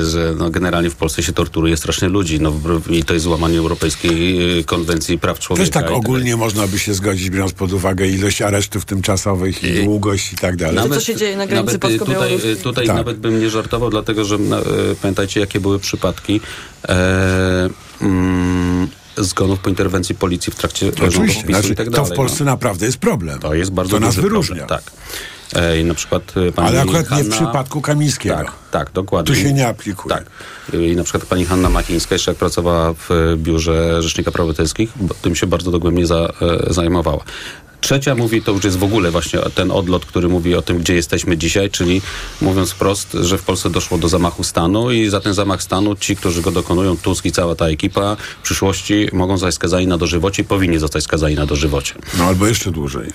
e, 0.00 0.04
że 0.04 0.34
no 0.38 0.50
generalnie 0.50 0.90
w 0.90 0.96
Polsce 0.96 1.22
się 1.22 1.32
torturuje 1.32 1.76
strasznie 1.76 2.08
ludzi 2.08 2.40
no, 2.40 2.52
i 2.90 3.04
to 3.04 3.14
jest 3.14 3.24
złamanie 3.24 3.58
Europejskiej 3.58 4.58
e, 4.58 4.64
Konwencji 4.64 5.18
Praw 5.18 5.38
Człowieka. 5.38 5.64
Też 5.64 5.74
tak 5.74 5.84
i 5.84 5.88
tak 5.88 5.96
ogólnie 6.10 6.36
można 6.36 6.66
by 6.66 6.78
się 6.78 6.94
zgodzić, 6.94 7.30
biorąc 7.30 7.52
pod 7.52 7.72
uwagę 7.72 8.06
ilość 8.06 8.42
aresztów 8.42 8.84
tymczasowych 8.84 9.64
i 9.64 9.84
długość 9.84 10.32
i 10.32 10.36
tak 10.36 10.56
dalej. 10.56 10.90
co 10.90 11.00
się 11.00 11.16
dzieje 11.16 11.36
na 11.36 11.46
granicy 11.46 11.72
nawet, 11.78 11.84
e, 11.84 11.88
Tutaj, 11.88 11.98
polsko-białoruskiej? 11.98 12.52
e, 12.52 12.56
tutaj 12.56 12.86
Tak. 12.86 12.96
nawet 12.96 13.16
bym 13.18 13.40
nie 13.40 13.50
żartował, 13.50 13.90
dlatego 13.90 14.24
że 14.24 14.38
na, 14.38 14.58
e, 14.58 14.62
pamiętajcie, 15.02 15.40
jakie 15.40 15.60
były 15.60 15.78
przypadki 15.78 16.40
e, 16.88 17.68
mm, 18.02 18.88
zgonów 19.16 19.58
po 19.58 19.68
interwencji 19.68 20.14
policji 20.14 20.52
w 20.52 20.56
trakcie 20.56 20.86
rządów 20.86 21.08
Oczywiście, 21.08 21.42
PiSu 21.42 21.52
znaczy, 21.60 21.72
i 21.72 21.76
tak 21.76 21.86
to 21.86 21.92
dalej. 21.92 22.12
w 22.12 22.16
Polsce 22.16 22.44
naprawdę 22.44 22.86
jest 22.86 22.98
problem. 22.98 23.38
To 23.38 23.54
jest 23.54 23.70
bardzo 23.72 23.90
To 23.96 24.00
nas 24.00 24.14
wyróżnia. 24.16 24.56
Problem, 24.66 24.80
tak. 24.84 24.92
E, 25.54 25.80
I 25.80 25.84
na 25.84 25.94
przykład 25.94 26.22
e, 26.48 26.52
pani 26.52 26.68
Ale 26.68 26.80
akurat 26.80 27.10
nie 27.10 27.24
w 27.24 27.28
Hanna- 27.28 27.36
przypadku 27.36 27.80
Kamińskiego. 27.80 28.34
Tak, 28.36 28.52
tak, 28.70 28.92
dokładnie. 28.92 29.34
Tu 29.34 29.40
się 29.40 29.52
nie 29.52 29.68
aplikuje. 29.68 30.14
Tak. 30.14 30.24
I 30.72 30.96
na 30.96 31.04
przykład 31.04 31.26
pani 31.26 31.44
Hanna 31.44 31.70
Machińska, 31.70 32.14
jeszcze 32.14 32.30
jak 32.30 32.38
pracowała 32.38 32.92
w 32.94 33.08
biurze 33.36 34.02
Rzecznika 34.02 34.30
Praw 34.30 34.44
Obywatelskich, 34.44 34.90
tym 35.22 35.36
się 35.36 35.46
bardzo 35.46 35.70
dogłębnie 35.70 36.06
za, 36.06 36.16
e, 36.68 36.72
zajmowała. 36.72 37.24
Trzecia 37.80 38.14
mówi, 38.14 38.42
to 38.42 38.52
już 38.52 38.64
jest 38.64 38.78
w 38.78 38.84
ogóle 38.84 39.10
właśnie 39.10 39.38
ten 39.54 39.70
odlot, 39.70 40.06
który 40.06 40.28
mówi 40.28 40.54
o 40.54 40.62
tym, 40.62 40.78
gdzie 40.78 40.94
jesteśmy 40.94 41.36
dzisiaj, 41.36 41.70
czyli 41.70 42.02
mówiąc 42.40 42.70
wprost, 42.70 43.12
że 43.20 43.38
w 43.38 43.42
Polsce 43.42 43.70
doszło 43.70 43.98
do 43.98 44.08
zamachu 44.08 44.44
stanu 44.44 44.90
i 44.90 45.08
za 45.08 45.20
ten 45.20 45.34
zamach 45.34 45.62
stanu 45.62 45.96
ci, 45.96 46.16
którzy 46.16 46.42
go 46.42 46.50
dokonują, 46.50 46.96
Tusk 46.96 47.24
i 47.24 47.32
cała 47.32 47.54
ta 47.54 47.66
ekipa, 47.66 48.16
w 48.40 48.42
przyszłości 48.42 49.08
mogą 49.12 49.38
zostać 49.38 49.54
skazani 49.54 49.86
na 49.86 49.98
dożywocie 49.98 50.42
i 50.42 50.44
powinni 50.46 50.78
zostać 50.78 51.04
skazani 51.04 51.34
na 51.34 51.46
dożywocie. 51.46 51.94
No 52.18 52.24
albo 52.24 52.46
jeszcze 52.46 52.70
dłużej. 52.70 53.10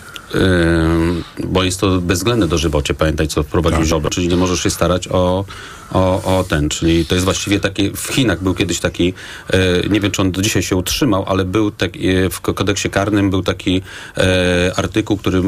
Bo 1.44 1.64
jest 1.64 1.80
to 1.80 2.02
bezwzględne 2.02 2.48
dożywocie, 2.48 2.94
pamiętaj, 2.94 3.28
co 3.28 3.44
wprowadził 3.44 3.80
Tak. 3.80 3.88
Ziobro, 3.88 4.10
czyli 4.10 4.28
nie 4.28 4.36
możesz 4.36 4.64
się 4.64 4.70
starać 4.70 5.08
o, 5.08 5.46
o, 5.92 6.38
o 6.38 6.44
ten, 6.44 6.70
czyli 6.70 7.06
to 7.06 7.16
jest 7.16 7.26
właściwie 7.26 7.60
taki, 7.60 7.92
w 7.92 8.08
Chinach 8.08 8.44
był 8.44 8.54
kiedyś 8.54 8.80
taki, 8.80 9.14
e, 9.50 9.90
nie 9.90 10.00
wiem, 10.00 10.12
czy 10.12 10.22
on 10.22 10.32
do 10.32 10.42
dzisiaj 10.42 10.64
się 10.64 10.76
utrzymał, 10.76 11.26
ale 11.28 11.46
był 11.46 11.72
taki, 11.72 12.08
e, 12.08 12.30
w 12.30 12.42
kodeksie 12.42 12.90
karnym 12.90 13.30
był 13.30 13.44
taki 13.44 13.82
e, 14.18 14.72
artykuł, 14.76 15.18
który, 15.18 15.42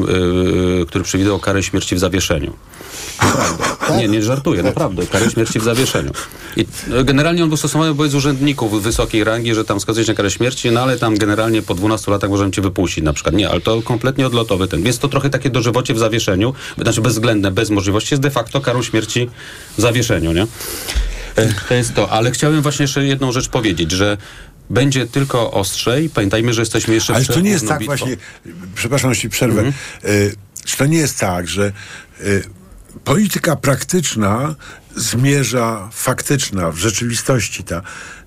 który 0.88 1.04
przewidywał 1.04 1.38
karę 1.38 1.62
śmierci 1.62 1.94
w 1.94 1.98
zawieszeniu. 1.98 2.52
Nie, 3.96 4.08
nie 4.08 4.22
żartuję, 4.22 4.62
naprawdę. 4.62 5.06
Karę 5.06 5.30
śmierci 5.30 5.60
w 5.60 5.64
zawieszeniu. 5.64 6.10
I 6.56 6.66
generalnie 7.04 7.42
on 7.42 7.48
był 7.48 7.56
stosowany 7.56 7.94
wobec 7.94 8.14
urzędników 8.14 8.82
wysokiej 8.82 9.24
rangi, 9.24 9.54
że 9.54 9.64
tam 9.64 9.80
skazujesz 9.80 10.08
na 10.08 10.14
karę 10.14 10.30
śmierci, 10.30 10.70
no 10.70 10.80
ale 10.80 10.98
tam 10.98 11.18
generalnie 11.18 11.62
po 11.62 11.74
12 11.74 12.10
latach 12.10 12.30
możemy 12.30 12.50
cię 12.50 12.62
wypuścić 12.62 13.04
na 13.04 13.12
przykład. 13.12 13.34
Nie, 13.34 13.50
ale 13.50 13.60
to 13.60 13.82
kompletnie 13.82 14.26
odlotowy 14.26 14.68
ten. 14.68 14.77
Więc 14.82 14.98
to 14.98 15.08
trochę 15.08 15.30
takie 15.30 15.50
dożywocie 15.50 15.94
w 15.94 15.98
zawieszeniu, 15.98 16.54
znaczy 16.78 17.00
bezwzględne, 17.00 17.50
bez 17.50 17.70
możliwości, 17.70 18.14
jest 18.14 18.22
de 18.22 18.30
facto 18.30 18.60
karą 18.60 18.82
śmierci 18.82 19.30
w 19.78 19.80
zawieszeniu, 19.80 20.32
nie? 20.32 20.46
E, 21.36 21.48
To 21.68 21.74
jest 21.74 21.94
to. 21.94 22.10
Ale 22.10 22.30
chciałem 22.30 22.62
właśnie 22.62 22.82
jeszcze 22.84 23.04
jedną 23.04 23.32
rzecz 23.32 23.48
powiedzieć, 23.48 23.90
że 23.92 24.16
będzie 24.70 25.06
tylko 25.06 25.50
ostrzej. 25.52 26.10
Pamiętajmy, 26.10 26.54
że 26.54 26.62
jesteśmy 26.62 26.94
jeszcze 26.94 27.14
Ale 27.14 27.24
to 27.24 27.40
nie 27.40 27.50
jest 27.50 27.68
tak 27.68 27.78
bitwą. 27.78 27.96
właśnie, 27.96 28.16
przepraszam, 28.74 29.10
jeśli 29.10 29.28
przerwę, 29.28 29.60
Mhm. 29.60 29.74
y, 30.04 30.34
czy 30.64 30.76
to 30.76 30.86
nie 30.86 30.98
jest 30.98 31.18
tak, 31.18 31.48
że 31.48 31.72
y, 32.20 32.44
polityka 33.04 33.56
praktyczna 33.56 34.54
zmierza, 34.96 35.88
faktyczna, 35.92 36.70
w 36.70 36.76
rzeczywistości 36.76 37.64
ta, 37.64 37.82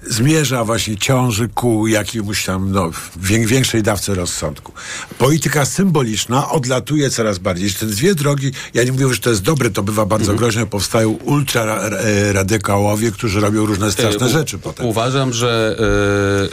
zmierza 0.07 0.63
właśnie 0.63 0.97
ciąży 0.97 1.49
ku 1.55 1.87
jakiemuś 1.87 2.45
tam, 2.45 2.71
no, 2.71 2.91
wię, 3.21 3.47
większej 3.47 3.83
dawce 3.83 4.15
rozsądku. 4.15 4.71
Polityka 5.17 5.65
symboliczna 5.65 6.49
odlatuje 6.49 7.09
coraz 7.09 7.37
bardziej. 7.39 7.71
Te 7.73 7.85
dwie 7.85 8.15
drogi, 8.15 8.51
ja 8.73 8.83
nie 8.83 8.91
mówię, 8.91 9.13
że 9.13 9.19
to 9.19 9.29
jest 9.29 9.41
dobre, 9.41 9.69
to 9.69 9.83
bywa 9.83 10.05
bardzo 10.05 10.33
groźne, 10.33 10.65
powstają 10.67 11.09
ultra 11.09 11.65
ra- 11.65 11.97
e, 11.97 13.11
którzy 13.11 13.39
robią 13.39 13.65
różne 13.65 13.91
straszne 13.91 14.25
E, 14.25 14.29
u- 14.29 14.33
rzeczy 14.33 14.57
potem. 14.57 14.85
Uważam, 14.85 15.33
że, 15.33 15.77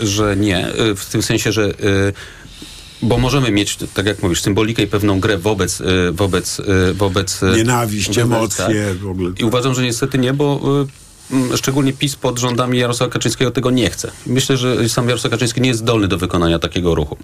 e, 0.02 0.06
że 0.06 0.36
nie. 0.36 0.68
W 0.96 1.06
tym 1.06 1.22
sensie, 1.22 1.52
że 1.52 1.64
e, 1.64 1.72
bo 3.02 3.18
możemy 3.18 3.50
mieć, 3.50 3.78
tak 3.94 4.06
jak 4.06 4.22
mówisz, 4.22 4.40
symbolikę 4.40 4.82
i 4.82 4.86
pewną 4.86 5.20
grę 5.20 5.38
wobec, 5.38 5.82
wobec, 6.12 6.60
wobec 6.94 7.40
Nienawiść, 7.56 8.08
wobec, 8.08 8.24
emocje, 8.60 8.94
w 8.94 9.08
ogóle. 9.08 9.30
I 9.38 9.44
uważam, 9.44 9.74
że 9.74 9.82
niestety 9.82 10.18
nie, 10.18 10.32
bo 10.32 10.60
szczególnie 11.56 11.92
PiS 11.92 12.16
pod 12.16 12.38
rządami 12.38 12.78
Jarosława 12.78 13.12
Kaczyńskiego 13.12 13.50
tego 13.50 13.70
nie 13.70 13.90
chce. 13.90 14.10
Myślę, 14.26 14.56
że 14.56 14.88
sam 14.88 15.08
Jarosław 15.08 15.30
Kaczyński 15.30 15.60
nie 15.60 15.68
jest 15.68 15.80
zdolny 15.80 16.08
do 16.08 16.18
wykonania 16.18 16.58
takiego 16.58 16.94
ruchu. 16.94 17.16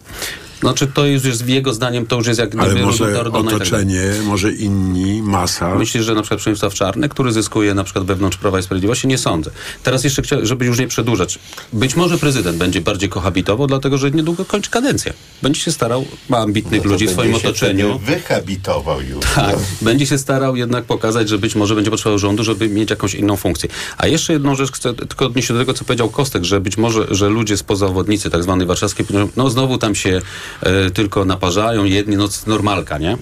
Znaczy 0.61 0.87
to 0.87 1.07
już 1.07 1.25
jest 1.25 1.49
jego 1.49 1.75
zdaniem, 1.75 2.07
to 2.07 2.17
już 2.17 2.27
jest 2.27 2.40
jak 2.40 2.55
Ale 2.55 2.71
gdyby 2.71 2.87
może 2.87 3.21
Ordona 3.21 3.51
i 3.51 3.53
tak 3.53 3.62
otoczenie, 3.62 4.03
może 4.25 4.53
inni, 4.53 5.23
masa. 5.23 5.75
Myślisz, 5.75 6.05
że 6.05 6.14
na 6.14 6.23
przykład 6.23 6.40
Przemysław 6.40 6.75
Czarny, 6.75 7.09
który 7.09 7.33
zyskuje 7.33 7.75
na 7.75 7.85
przykład 7.85 8.05
wewnątrz 8.05 8.37
Prawa 8.37 8.59
i 8.59 8.62
Sprawiedliwości? 8.62 9.09
Nie 9.09 9.19
sądzę. 9.19 9.51
Teraz 9.83 10.05
jeszcze 10.05 10.23
chciałem, 10.23 10.47
żeby 10.47 10.64
już 10.64 10.79
nie 10.79 10.88
przedłużać. 10.88 11.38
Być 11.73 11.97
może 11.97 12.19
prezydent 12.19 12.59
będzie 12.59 12.81
bardziej 12.81 13.09
kohabitował, 13.09 13.67
dlatego 13.67 13.99
że 13.99 14.11
niedługo 14.11 14.45
kończy 14.45 14.71
kadencję. 14.71 15.12
Będzie 15.43 15.61
się 15.61 15.73
starał, 15.73 16.05
ma 16.29 16.38
ambitnych 16.38 16.85
No 16.85 16.90
ludzi 16.90 17.07
w 17.07 17.11
swoim 17.11 17.35
otoczeniu. 17.35 17.99
Wyhabitował 17.99 19.01
już. 19.01 19.25
Tak, 19.35 19.53
no. 19.53 19.59
będzie 19.83 20.07
się 20.07 20.19
starał 20.19 20.57
jednak 20.57 20.85
pokazać, 20.85 21.29
że 21.29 21.38
być 21.38 21.55
może 21.55 21.75
będzie 21.75 21.90
potrzebował 21.90 22.19
rządu, 22.19 22.45
żeby 22.45 22.69
mieć 22.69 22.90
jakąś 22.90 23.14
inną 23.14 23.37
funkcję. 23.37 23.69
A 23.98 24.07
jeszcze 24.07 24.33
jedną 24.33 24.54
rzecz 24.54 24.72
chcę 24.72 24.94
tylko 24.94 25.26
odnieść 25.26 25.48
się 25.48 25.54
do 25.54 25.61
tego, 25.61 25.74
co 25.74 25.85
powiedział 25.85 26.11
Kostek, 26.11 26.44
że 26.44 26.61
być 26.61 26.76
może, 26.76 27.07
że 27.11 27.28
ludzie 27.28 27.57
spoza 27.57 27.87
obwodnicy, 27.87 28.30
tak 28.30 28.42
zwanej 28.42 28.66
warszawskiej, 28.66 29.07
no 29.37 29.50
znowu 29.50 29.78
tam 29.78 29.94
się 29.94 30.20
e, 30.61 30.90
tylko 30.90 31.24
naparzają, 31.24 31.85
jedni, 31.85 32.16
no 32.16 32.28
normalka, 32.46 32.98
nie? 32.98 33.16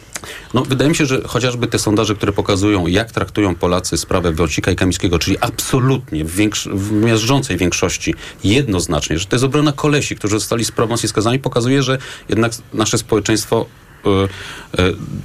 No 0.54 0.62
wydaje 0.62 0.90
mi 0.90 0.96
się, 0.96 1.06
że 1.06 1.22
chociażby 1.26 1.66
te 1.66 1.78
sondaże, 1.78 2.14
które 2.14 2.32
pokazują, 2.32 2.86
jak 2.86 3.12
traktują 3.12 3.54
Polacy 3.54 3.98
sprawę 3.98 4.32
Wąsika 4.32 4.70
i 4.70 4.76
Kamińskiego, 4.76 5.18
czyli 5.18 5.36
absolutnie 5.40 6.24
w, 6.24 6.36
większ- 6.36 6.76
w 6.76 6.92
miażdżącej 6.92 7.56
większości 7.56 8.14
jednoznacznie, 8.44 9.18
że 9.18 9.26
to 9.26 9.36
jest 9.36 9.44
obrona 9.44 9.72
kolesi, 9.72 10.16
którzy 10.16 10.38
zostali 10.38 10.64
z 10.64 10.72
promocji 10.72 11.08
skazani, 11.08 11.38
pokazuje, 11.38 11.82
że 11.82 11.98
jednak 12.28 12.52
nasze 12.74 12.98
społeczeństwo 12.98 13.66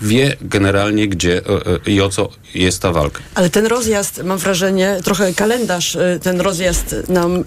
wie 0.01 0.37
generalnie, 0.41 1.07
gdzie 1.07 1.37
e, 1.37 1.91
i 1.91 2.01
o 2.01 2.09
co 2.09 2.29
jest 2.55 2.81
ta 2.81 2.91
walka. 2.91 3.19
Ale 3.35 3.49
ten 3.49 3.65
rozjazd, 3.65 4.23
mam 4.23 4.37
wrażenie, 4.37 4.97
trochę 5.03 5.33
kalendarz 5.33 5.95
y, 5.95 6.19
ten 6.23 6.41
rozjazd 6.41 6.95
nam 7.09 7.43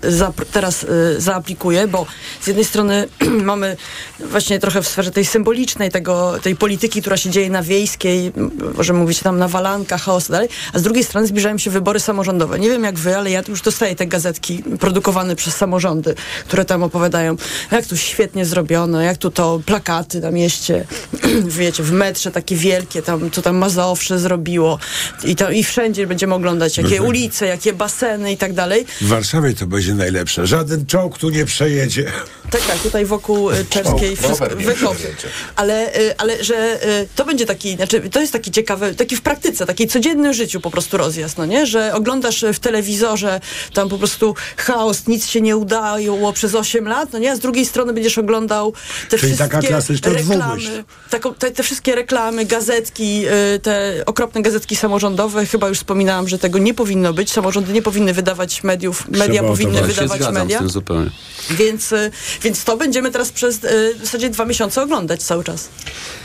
teraz 0.53 0.85
y, 0.85 1.21
zaaplikuje, 1.21 1.89
bo 1.89 2.07
z 2.41 2.47
jednej 2.47 2.65
strony 2.65 3.09
mamy 3.53 3.77
właśnie 4.21 4.59
trochę 4.59 4.83
w 4.83 4.89
sferze 4.89 5.11
tej 5.11 5.25
symbolicznej, 5.25 5.91
tego, 5.91 6.35
tej 6.43 6.57
polityki, 6.57 7.01
która 7.01 7.17
się 7.17 7.31
dzieje 7.31 7.51
na 7.51 7.63
wiejskiej, 7.63 8.33
m, 8.37 8.51
możemy 8.77 8.99
mówić 8.99 9.21
tam 9.21 9.39
na 9.39 9.49
walankach, 9.49 10.03
chaos 10.03 10.25
tak 10.25 10.33
dalej, 10.33 10.49
a 10.73 10.79
z 10.79 10.83
drugiej 10.83 11.05
strony 11.05 11.27
zbliżają 11.27 11.59
się 11.59 11.71
wybory 11.71 12.01
samorządowe. 12.01 12.59
Nie 12.59 12.69
wiem 12.69 12.85
jak 12.85 12.99
wy, 12.99 13.17
ale 13.17 13.31
ja 13.31 13.43
już 13.49 13.63
dostaję 13.63 13.97
te 13.97 14.07
gazetki 14.07 14.63
produkowane 14.81 15.37
przez 15.37 15.57
samorządy, 15.57 16.15
które 16.47 16.65
tam 16.65 16.83
opowiadają, 16.83 17.37
jak 17.71 17.87
tu 17.87 17.97
świetnie 17.97 18.47
zrobiono, 18.47 19.01
jak 19.01 19.19
tu 19.19 19.31
to 19.31 19.61
plakaty 19.67 20.21
na 20.21 20.31
mieście, 20.31 20.87
wiecie, 21.59 21.83
w 21.83 21.93
metrze 21.93 22.31
takie 22.31 22.57
wielkie, 22.57 23.03
tam, 23.03 23.31
co 23.31 23.43
tam 23.43 23.57
Mazowsze 23.57 24.19
zrobiło 24.19 24.79
i, 25.25 25.37
to, 25.37 25.51
i 25.51 25.65
wszędzie 25.65 26.07
będziemy 26.07 26.35
oglądać, 26.35 26.79
jakie 26.79 27.03
ulice, 27.03 27.47
jakie 27.47 27.73
baseny 27.73 28.33
i 28.33 28.37
tak 28.37 28.53
dalej. 28.53 28.87
W 29.01 29.09
Warszawie 29.09 29.55
to 29.55 29.67
będzie 29.67 29.95
najlepsze. 29.95 30.47
Żaden 30.47 30.87
czołg 30.87 31.19
tu 31.19 31.31
nie 31.31 31.45
przejedzie. 31.45 32.13
Tak, 32.51 32.61
tak, 32.61 32.79
tutaj 32.79 33.05
wokół 33.05 33.51
y, 33.51 33.65
Czerskiej 33.71 34.17
nie 34.59 34.65
wykopy. 34.65 35.15
Ale, 35.57 35.97
y, 35.97 36.15
ale 36.19 36.45
że 36.45 36.85
y, 37.03 37.09
to 37.17 37.25
będzie 37.25 37.47
taki, 37.47 37.77
znaczy 37.77 38.01
to 38.11 38.21
jest 38.21 38.33
taki 38.33 38.51
ciekawy, 38.51 38.95
taki 38.95 39.17
w 39.17 39.23
praktyce, 39.23 39.67
taki 39.67 39.89
codziennym 39.89 40.33
życiu 40.33 40.61
po 40.61 40.71
prostu 40.71 40.97
rozjazd, 40.97 41.39
no 41.39 41.47
nie? 41.47 41.67
Że 41.67 41.95
oglądasz 41.95 42.45
w 42.55 42.59
telewizorze 42.59 43.41
tam 43.75 43.89
po 43.89 43.99
prostu 43.99 44.35
chaos, 44.57 45.07
nic 45.07 45.27
się 45.27 45.41
nie 45.41 45.57
udało 45.57 46.33
przez 46.33 46.55
8 46.55 46.89
lat, 46.89 47.13
no 47.13 47.19
nie? 47.19 47.33
A 47.33 47.37
z 47.37 47.41
drugiej 47.41 47.67
strony 47.67 47.93
będziesz 47.93 48.19
oglądał 48.19 48.73
te 49.09 49.19
Czyli 49.19 49.37
taka 49.37 49.49
wszystkie 49.59 49.69
klasyczna 49.69 50.13
reklamy, 50.13 50.85
taką, 51.11 51.35
te, 51.35 51.51
te 51.51 51.63
wszystkie 51.63 51.95
reklamy, 51.95 52.45
gazetki, 52.45 53.25
te 53.63 54.03
okropne 54.07 54.43
gazetki 54.43 54.77
samorządowe, 54.77 55.47
chyba 55.47 55.69
już 55.69 55.79
wspominałam, 55.79 56.29
że 56.29 56.39
tego 56.39 56.59
nie 56.59 56.75
powinno 56.75 57.13
być. 57.13 57.33
Samorządy 57.33 57.73
nie 57.73 57.83
powinny 57.83 58.15
wydawać 58.15 58.65
mediów, 58.65 59.09
media 59.09 59.43
powinny 59.43 59.75
Ja 59.75 59.81
się 59.81 59.87
wydawać 59.87 60.33
media. 60.33 60.57
z 60.57 60.61
tym 60.61 60.69
zupełnie. 60.69 61.11
Więc, 61.51 61.95
więc 62.43 62.65
to 62.65 62.77
będziemy 62.77 63.11
teraz 63.11 63.33
przez 63.33 63.65
y, 63.65 63.95
w 63.95 64.01
zasadzie 64.01 64.31
dwa 64.31 64.45
miesiące 64.45 64.83
oglądać 64.83 65.23
cały 65.23 65.45
czas. 65.45 65.69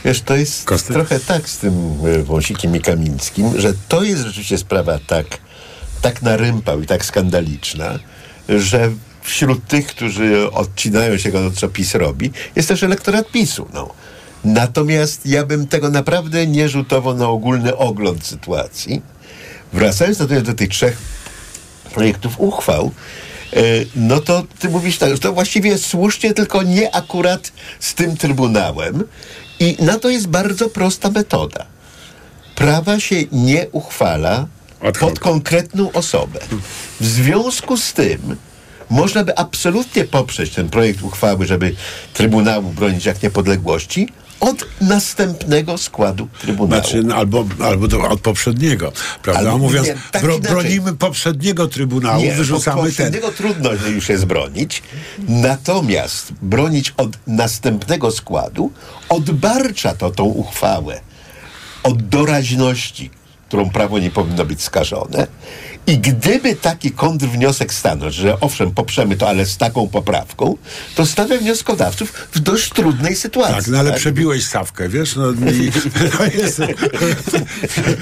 Wiesz, 0.04 0.20
to 0.20 0.36
jest 0.36 0.66
trochę 0.86 1.20
tak 1.20 1.48
z 1.48 1.58
tym 1.58 1.72
e, 2.06 2.22
Wąsikiem 2.22 2.76
i 2.76 2.80
Kamińskim, 2.80 3.60
że 3.60 3.72
to 3.88 4.02
jest 4.02 4.22
rzeczywiście 4.22 4.58
sprawa 4.58 4.98
tak, 5.06 5.26
tak 6.02 6.22
narympał 6.22 6.80
i 6.80 6.86
tak 6.86 7.04
skandaliczna, 7.04 7.98
że 8.48 8.90
wśród 9.22 9.66
tych, 9.66 9.86
którzy 9.86 10.50
odcinają 10.52 11.18
się 11.18 11.30
go, 11.30 11.50
co 11.50 11.68
PiS 11.68 11.94
robi, 11.94 12.30
jest 12.56 12.68
też 12.68 12.82
elektorat 12.82 13.30
PiSu. 13.30 13.68
No. 13.74 13.88
Natomiast 14.44 15.26
ja 15.26 15.46
bym 15.46 15.66
tego 15.66 15.90
naprawdę 15.90 16.46
nie 16.46 16.68
rzutował 16.68 17.14
na 17.14 17.28
ogólny 17.28 17.76
ogląd 17.76 18.26
sytuacji. 18.26 19.02
Wracając 19.72 20.18
natomiast 20.18 20.46
do 20.46 20.54
tych 20.54 20.68
trzech 20.68 20.96
projektów 21.94 22.34
uchwał, 22.38 22.92
no 23.96 24.20
to 24.20 24.44
ty 24.58 24.68
mówisz 24.68 24.98
tak, 24.98 25.12
że 25.12 25.18
to 25.18 25.32
właściwie 25.32 25.78
słusznie, 25.78 26.34
tylko 26.34 26.62
nie 26.62 26.94
akurat 26.94 27.52
z 27.80 27.94
tym 27.94 28.16
Trybunałem. 28.16 29.04
I 29.60 29.76
na 29.80 29.98
to 29.98 30.08
jest 30.08 30.28
bardzo 30.28 30.68
prosta 30.68 31.10
metoda. 31.10 31.66
Prawa 32.54 33.00
się 33.00 33.16
nie 33.32 33.66
uchwala 33.72 34.46
pod 35.00 35.18
konkretną 35.18 35.92
osobę. 35.92 36.40
W 37.00 37.06
związku 37.06 37.76
z 37.76 37.92
tym 37.92 38.36
można 38.90 39.24
by 39.24 39.38
absolutnie 39.38 40.04
poprzeć 40.04 40.50
ten 40.50 40.68
projekt 40.68 41.02
uchwały, 41.02 41.46
żeby 41.46 41.74
Trybunału 42.14 42.70
bronić 42.70 43.04
jak 43.04 43.22
niepodległości 43.22 44.08
od 44.40 44.64
następnego 44.80 45.78
składu 45.78 46.28
Trybunału. 46.40 46.82
Znaczy, 46.82 47.02
no, 47.02 47.14
albo, 47.14 47.44
albo 47.64 47.88
do, 47.88 48.08
od 48.08 48.20
poprzedniego. 48.20 48.92
Prawda? 49.22 49.40
Albo 49.40 49.58
Mówiąc, 49.58 49.86
nie, 49.86 49.96
tak 50.12 50.22
bro, 50.22 50.38
bronimy 50.38 50.96
poprzedniego 50.96 51.68
Trybunału, 51.68 52.22
Nie, 52.22 52.32
wyrzucamy 52.32 52.76
ten. 52.76 52.86
poprzedniego 52.86 53.32
trudno 53.32 53.70
już 53.72 54.08
jest 54.08 54.24
bronić. 54.24 54.82
Natomiast 55.28 56.32
bronić 56.42 56.94
od 56.96 57.10
następnego 57.26 58.10
składu 58.10 58.70
odbarcza 59.08 59.94
to 59.94 60.10
tą 60.10 60.24
uchwałę 60.24 61.00
od 61.82 62.02
doraźności, 62.02 63.10
którą 63.48 63.70
prawo 63.70 63.98
nie 63.98 64.10
powinno 64.10 64.44
być 64.44 64.62
skażone. 64.62 65.26
I 65.86 65.98
gdyby 65.98 66.56
taki 66.56 66.90
kontrwniosek 66.90 67.74
stanął, 67.74 68.10
że 68.10 68.40
owszem, 68.40 68.70
poprzemy 68.70 69.16
to, 69.16 69.28
ale 69.28 69.46
z 69.46 69.56
taką 69.56 69.88
poprawką, 69.88 70.56
to 70.94 71.06
stawia 71.06 71.38
wnioskodawców 71.38 72.12
w 72.32 72.38
dość 72.38 72.70
trudnej 72.70 73.16
sytuacji. 73.16 73.56
Tak, 73.56 73.66
no 73.66 73.78
ale 73.78 73.92
przebiłeś 73.92 74.44
stawkę, 74.44 74.88
wiesz? 74.88 75.16
No, 75.16 75.30
i, 75.30 75.72
to 76.18 76.24
jest, 76.42 76.60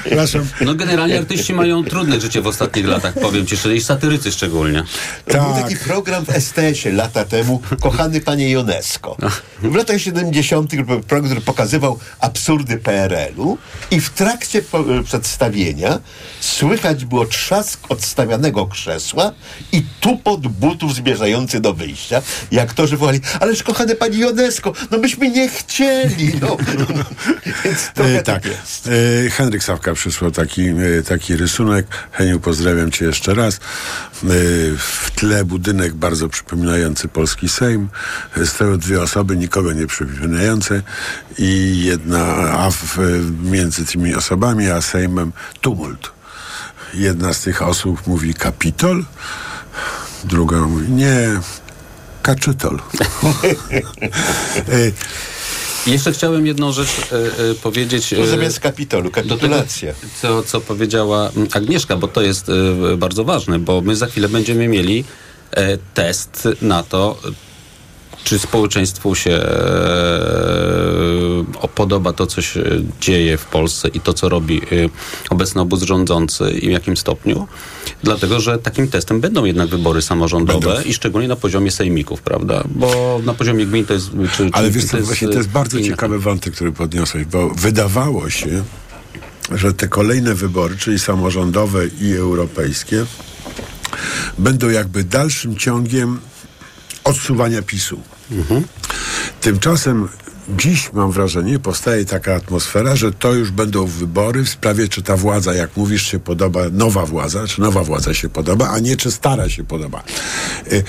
przepraszam. 0.02 0.46
No 0.60 0.74
generalnie 0.74 1.18
artyści 1.18 1.54
mają 1.54 1.84
trudne 1.84 2.20
życie 2.20 2.42
w 2.42 2.46
ostatnich 2.46 2.86
latach, 2.86 3.14
powiem 3.14 3.46
ci 3.46 3.56
szczerze, 3.56 3.76
i 3.76 3.80
satyrycy 3.80 4.32
szczególnie. 4.32 4.84
Był 5.26 5.62
taki 5.62 5.76
program 5.76 6.24
w 6.26 6.30
STS-ie 6.30 6.94
lata 6.94 7.24
temu, 7.24 7.62
Kochany 7.80 8.20
Panie 8.20 8.60
UNESCO. 8.60 9.16
W 9.62 9.74
latach 9.74 10.00
70. 10.00 10.76
był 10.76 11.00
program, 11.00 11.24
który 11.24 11.40
pokazywał 11.40 11.98
absurdy 12.20 12.76
PRL-u 12.76 13.58
i 13.90 14.00
w 14.00 14.10
trakcie 14.10 14.62
po, 14.62 14.84
przedstawienia 15.04 15.98
słychać 16.40 17.04
było 17.04 17.26
trzask 17.26 17.73
odstawianego 17.88 18.66
krzesła 18.66 19.32
i 19.72 19.82
tupot 20.00 20.40
butów 20.40 20.94
zmierzający 20.94 21.60
do 21.60 21.74
wyjścia. 21.74 22.22
I 22.50 22.58
aktorzy 22.58 22.96
wołali, 22.96 23.20
ależ 23.40 23.62
kochany 23.62 23.94
Panie 23.94 24.28
UNESCO, 24.28 24.72
no 24.90 24.98
myśmy 24.98 25.30
nie 25.30 25.48
chcieli. 25.48 26.32
No. 26.40 26.56
Więc 27.64 27.90
trochę 27.94 28.18
E, 28.18 28.22
tak 28.22 28.42
tak. 28.42 28.52
jest. 28.52 28.88
E, 29.26 29.30
Henryk 29.30 29.64
Sawka 29.64 29.94
przysłał 29.94 30.30
taki, 30.30 30.68
e, 30.68 31.02
taki 31.08 31.36
rysunek. 31.36 31.86
Heniu, 32.12 32.40
pozdrawiam 32.40 32.90
cię 32.90 33.04
jeszcze 33.04 33.34
raz. 33.34 33.60
W 34.78 35.10
tle 35.14 35.44
budynek 35.44 35.94
bardzo 35.94 36.28
przypominający 36.28 37.08
polski 37.08 37.48
Sejm. 37.48 37.88
Stoją 38.44 38.78
dwie 38.78 39.02
osoby, 39.02 39.36
nikogo 39.36 39.72
nie 39.72 39.86
przypominające 39.86 40.82
i 41.38 41.82
jedna, 41.84 42.24
a 42.36 42.70
w, 42.70 42.98
między 43.42 43.86
tymi 43.86 44.14
osobami 44.14 44.70
a 44.70 44.80
Sejmem 44.80 45.32
tumult. 45.60 46.13
Jedna 46.94 47.34
z 47.34 47.40
tych 47.40 47.62
osób 47.62 48.06
mówi 48.06 48.34
kapitol, 48.34 49.04
druga 50.24 50.60
mówi 50.60 50.92
nie, 50.92 51.40
kaczytol. 52.22 52.80
E, 54.68 54.90
Jeszcze 55.86 56.12
chciałem 56.12 56.46
jedną 56.46 56.72
rzecz 56.72 56.88
e, 56.88 57.50
e, 57.50 57.54
powiedzieć. 57.54 58.14
To 58.16 58.26
zamiast 58.26 58.60
kapitolu, 58.60 59.10
kapitulacja. 59.10 59.92
Tego, 59.92 60.12
co, 60.20 60.42
co 60.42 60.60
powiedziała 60.60 61.30
mm, 61.36 61.48
Agnieszka, 61.52 61.96
bo 61.96 62.08
to 62.08 62.22
jest 62.22 62.48
e, 62.48 62.96
bardzo 62.96 63.24
ważne, 63.24 63.58
bo 63.58 63.80
my 63.80 63.96
za 63.96 64.06
chwilę 64.06 64.28
będziemy 64.28 64.68
mieli 64.68 65.04
e, 65.50 65.78
test 65.94 66.48
na 66.62 66.82
to, 66.82 67.18
czy 68.24 68.38
społeczeństwu 68.38 69.14
się 69.14 69.30
e, 69.30 69.44
podoba 71.74 72.12
to, 72.12 72.26
co 72.26 72.42
się 72.42 72.62
dzieje 73.00 73.38
w 73.38 73.44
Polsce 73.44 73.88
i 73.88 74.00
to, 74.00 74.12
co 74.12 74.28
robi 74.28 74.62
e, 74.62 74.64
obecny 75.30 75.60
obóz 75.60 75.82
rządzący 75.82 76.50
i 76.50 76.68
w 76.68 76.70
jakim 76.70 76.96
stopniu. 76.96 77.48
Dlatego, 78.02 78.40
że 78.40 78.58
takim 78.58 78.88
testem 78.88 79.20
będą 79.20 79.44
jednak 79.44 79.68
wybory 79.68 80.02
samorządowe 80.02 80.82
i 80.86 80.94
szczególnie 80.94 81.28
na 81.28 81.36
poziomie 81.36 81.70
sejmików, 81.70 82.22
prawda? 82.22 82.64
Bo 82.66 83.20
na 83.24 83.34
poziomie 83.34 83.66
gmin 83.66 83.86
to 83.86 83.94
jest... 83.94 84.10
Czy, 84.36 84.48
Ale 84.52 84.68
czy, 84.68 84.74
wiesz 84.74 84.84
co, 84.84 84.98
właśnie 84.98 85.28
to 85.28 85.34
jest 85.34 85.48
bardzo 85.48 85.78
inna- 85.78 85.86
ciekawy 85.86 86.18
wątek, 86.18 86.54
który 86.54 86.72
podniosłeś, 86.72 87.24
bo 87.24 87.48
wydawało 87.48 88.30
się, 88.30 88.64
że 89.52 89.72
te 89.72 89.88
kolejne 89.88 90.34
wybory, 90.34 90.76
czyli 90.76 90.98
samorządowe 90.98 91.86
i 92.00 92.12
europejskie, 92.12 93.06
będą 94.38 94.68
jakby 94.68 95.04
dalszym 95.04 95.56
ciągiem 95.56 96.20
odsuwania 97.04 97.62
PiSu. 97.62 98.00
Tymczasem 99.40 100.08
dziś 100.58 100.92
mam 100.92 101.12
wrażenie, 101.12 101.58
powstaje 101.58 102.04
taka 102.04 102.34
atmosfera, 102.34 102.96
że 102.96 103.12
to 103.12 103.32
już 103.32 103.50
będą 103.50 103.86
wybory 103.86 104.44
w 104.44 104.48
sprawie, 104.48 104.88
czy 104.88 105.02
ta 105.02 105.16
władza, 105.16 105.54
jak 105.54 105.76
mówisz, 105.76 106.02
się 106.06 106.18
podoba, 106.18 106.60
nowa 106.72 107.06
władza, 107.06 107.46
czy 107.46 107.60
nowa 107.60 107.82
władza 107.84 108.14
się 108.14 108.28
podoba, 108.28 108.68
a 108.70 108.78
nie 108.78 108.96
czy 108.96 109.10
stara 109.10 109.48
się 109.48 109.64
podoba. 109.64 110.02
Y, 110.72 110.84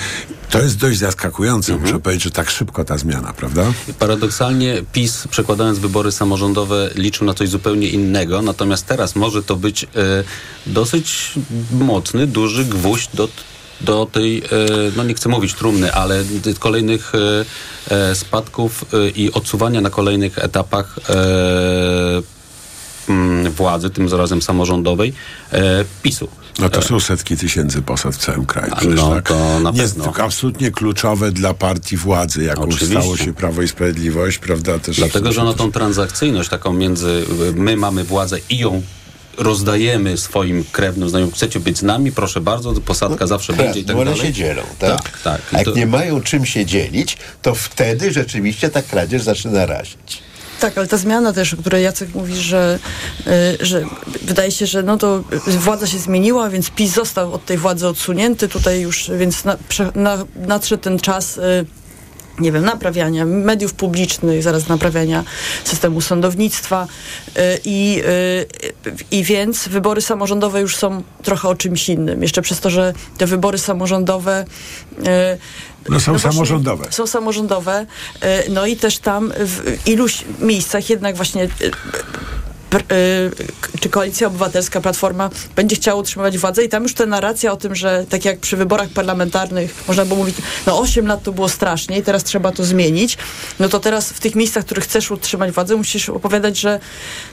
To 0.49 0.61
jest 0.61 0.77
dość 0.77 0.99
zaskakujące, 0.99 1.73
Mhm. 1.73 1.89
muszę 1.89 2.01
powiedzieć, 2.01 2.23
że 2.23 2.31
tak 2.31 2.49
szybko 2.49 2.85
ta 2.85 2.97
zmiana, 2.97 3.33
prawda? 3.33 3.73
Paradoksalnie 3.99 4.83
PiS, 4.93 5.27
przekładając 5.31 5.79
wybory 5.79 6.11
samorządowe, 6.11 6.89
liczył 6.95 7.27
na 7.27 7.33
coś 7.33 7.49
zupełnie 7.49 7.89
innego, 7.89 8.41
natomiast 8.41 8.85
teraz 8.85 9.15
może 9.15 9.43
to 9.43 9.55
być 9.55 9.83
e, 9.83 9.87
dosyć 10.67 11.33
mocny, 11.71 12.27
duży 12.27 12.65
gwóźdź 12.65 13.09
do, 13.13 13.27
do 13.81 14.07
tej, 14.11 14.37
e, 14.37 14.41
no 14.97 15.03
nie 15.03 15.13
chcę 15.13 15.29
mówić 15.29 15.53
trumny, 15.53 15.93
ale 15.93 16.23
kolejnych 16.59 17.13
e, 17.15 17.45
e, 17.95 18.15
spadków 18.15 18.85
i 19.15 19.31
odsuwania 19.31 19.81
na 19.81 19.89
kolejnych 19.89 20.37
etapach 20.39 20.99
mm, 23.09 23.51
władzy, 23.51 23.89
tym 23.89 24.09
zarazem 24.09 24.41
samorządowej, 24.41 25.13
PiSu. 26.03 26.27
No 26.59 26.69
to 26.69 26.81
są 26.81 26.99
setki 26.99 27.37
tysięcy 27.37 27.81
posad 27.81 28.15
w 28.15 28.17
całym 28.17 28.45
kraju. 28.45 28.73
Przecież 28.77 28.95
no, 28.95 29.15
tak 29.15 29.27
to 29.27 29.59
na 29.59 29.71
nie, 29.71 29.81
pewno. 29.81 30.03
tylko 30.03 30.23
absolutnie 30.23 30.71
kluczowe 30.71 31.31
dla 31.31 31.53
partii 31.53 31.97
władzy, 31.97 32.43
jaką 32.43 32.61
Oczywiście. 32.61 32.99
stało 32.99 33.17
się 33.17 33.33
Prawo 33.33 33.61
i 33.61 33.67
Sprawiedliwość, 33.67 34.37
prawda? 34.37 34.79
Też 34.79 34.97
Dlatego, 34.97 35.31
że 35.31 35.41
ona 35.41 35.53
tą 35.53 35.71
transakcyjność 35.71 36.49
taką 36.49 36.73
między 36.73 37.25
my 37.55 37.77
mamy 37.77 38.03
władzę 38.03 38.37
i 38.49 38.57
ją 38.57 38.81
rozdajemy 39.37 40.17
swoim 40.17 40.63
krewnym 40.71 41.09
znajomym. 41.09 41.33
Chcecie 41.35 41.59
być 41.59 41.77
z 41.77 41.83
nami? 41.83 42.11
Proszę 42.11 42.41
bardzo, 42.41 42.73
posadka 42.73 43.27
zawsze 43.27 43.53
Tak, 43.53 43.65
będzie 43.65 43.79
i 43.79 43.85
tak 43.85 43.95
bo 43.95 44.01
one 44.01 44.11
dalej. 44.11 44.27
się 44.27 44.33
dzielą, 44.33 44.61
tak? 44.79 45.01
Tak, 45.03 45.21
tak. 45.21 45.41
A 45.53 45.57
jak 45.57 45.65
to- 45.65 45.71
nie 45.71 45.85
mają 45.87 46.21
czym 46.21 46.45
się 46.45 46.65
dzielić, 46.65 47.17
to 47.41 47.55
wtedy 47.55 48.11
rzeczywiście 48.11 48.69
ta 48.69 48.81
kradzież 48.81 49.21
zaczyna 49.21 49.65
razić. 49.65 50.21
Tak, 50.59 50.77
ale 50.77 50.87
ta 50.87 50.97
zmiana 50.97 51.33
też, 51.33 51.53
o 51.53 51.57
której 51.57 51.83
Jacek 51.83 52.15
mówi, 52.15 52.35
że, 52.35 52.79
y, 53.61 53.65
że 53.65 53.83
wydaje 54.21 54.51
się, 54.51 54.65
że 54.67 54.83
no 54.83 54.97
to 54.97 55.23
władza 55.47 55.87
się 55.87 55.97
zmieniła, 55.99 56.49
więc 56.49 56.69
PiS 56.69 56.93
został 56.93 57.33
od 57.33 57.45
tej 57.45 57.57
władzy 57.57 57.87
odsunięty 57.87 58.47
tutaj 58.47 58.81
już, 58.81 59.11
więc 59.17 59.43
na, 59.45 59.57
prze, 59.69 59.91
na, 59.95 60.17
nadszedł 60.35 60.83
ten 60.83 60.99
czas 60.99 61.37
y, 61.37 61.41
nie 62.39 62.51
wiem, 62.51 62.65
naprawiania 62.65 63.25
mediów 63.25 63.73
publicznych, 63.73 64.43
zaraz 64.43 64.67
naprawiania 64.67 65.23
systemu 65.63 66.01
sądownictwa 66.01 66.87
y, 67.27 67.41
i, 67.65 68.01
y, 68.87 68.95
i 69.11 69.23
więc 69.23 69.67
wybory 69.67 70.01
samorządowe 70.01 70.61
już 70.61 70.75
są 70.75 71.03
trochę 71.23 71.49
o 71.49 71.55
czymś 71.55 71.89
innym. 71.89 72.21
Jeszcze 72.21 72.41
przez 72.41 72.59
to, 72.59 72.69
że 72.69 72.93
te 73.17 73.25
wybory 73.25 73.57
samorządowe 73.57 74.45
y, 74.99 75.03
No 75.89 75.99
są 75.99 76.11
właśnie 76.11 76.31
samorządowe. 76.31 76.85
Są 76.91 77.07
samorządowe. 77.07 77.85
No 78.49 78.65
i 78.65 78.75
też 78.75 78.97
tam 78.97 79.33
w 79.37 79.87
iluś 79.87 80.25
miejscach 80.39 80.89
jednak 80.89 81.15
właśnie 81.15 81.47
czy 83.79 83.89
Koalicja 83.89 84.27
Obywatelska, 84.27 84.81
Platforma 84.81 85.29
będzie 85.55 85.75
chciała 85.75 85.99
utrzymywać 85.99 86.37
władzę 86.37 86.63
i 86.63 86.69
tam 86.69 86.83
już 86.83 86.93
ta 86.93 87.05
narracja 87.05 87.51
o 87.51 87.57
tym, 87.57 87.75
że 87.75 88.05
tak 88.09 88.25
jak 88.25 88.39
przy 88.39 88.57
wyborach 88.57 88.89
parlamentarnych 88.89 89.83
można 89.87 90.05
było 90.05 90.19
mówić, 90.19 90.35
no 90.67 90.79
8 90.79 91.07
lat 91.07 91.23
to 91.23 91.31
było 91.31 91.49
strasznie 91.49 91.97
i 91.97 92.03
teraz 92.03 92.23
trzeba 92.23 92.51
to 92.51 92.63
zmienić, 92.63 93.17
no 93.59 93.69
to 93.69 93.79
teraz 93.79 94.09
w 94.09 94.19
tych 94.19 94.35
miejscach, 94.35 94.63
w 94.63 94.65
których 94.65 94.83
chcesz 94.83 95.11
utrzymać 95.11 95.51
władzę, 95.51 95.75
musisz 95.75 96.09
opowiadać, 96.09 96.57
że 96.57 96.79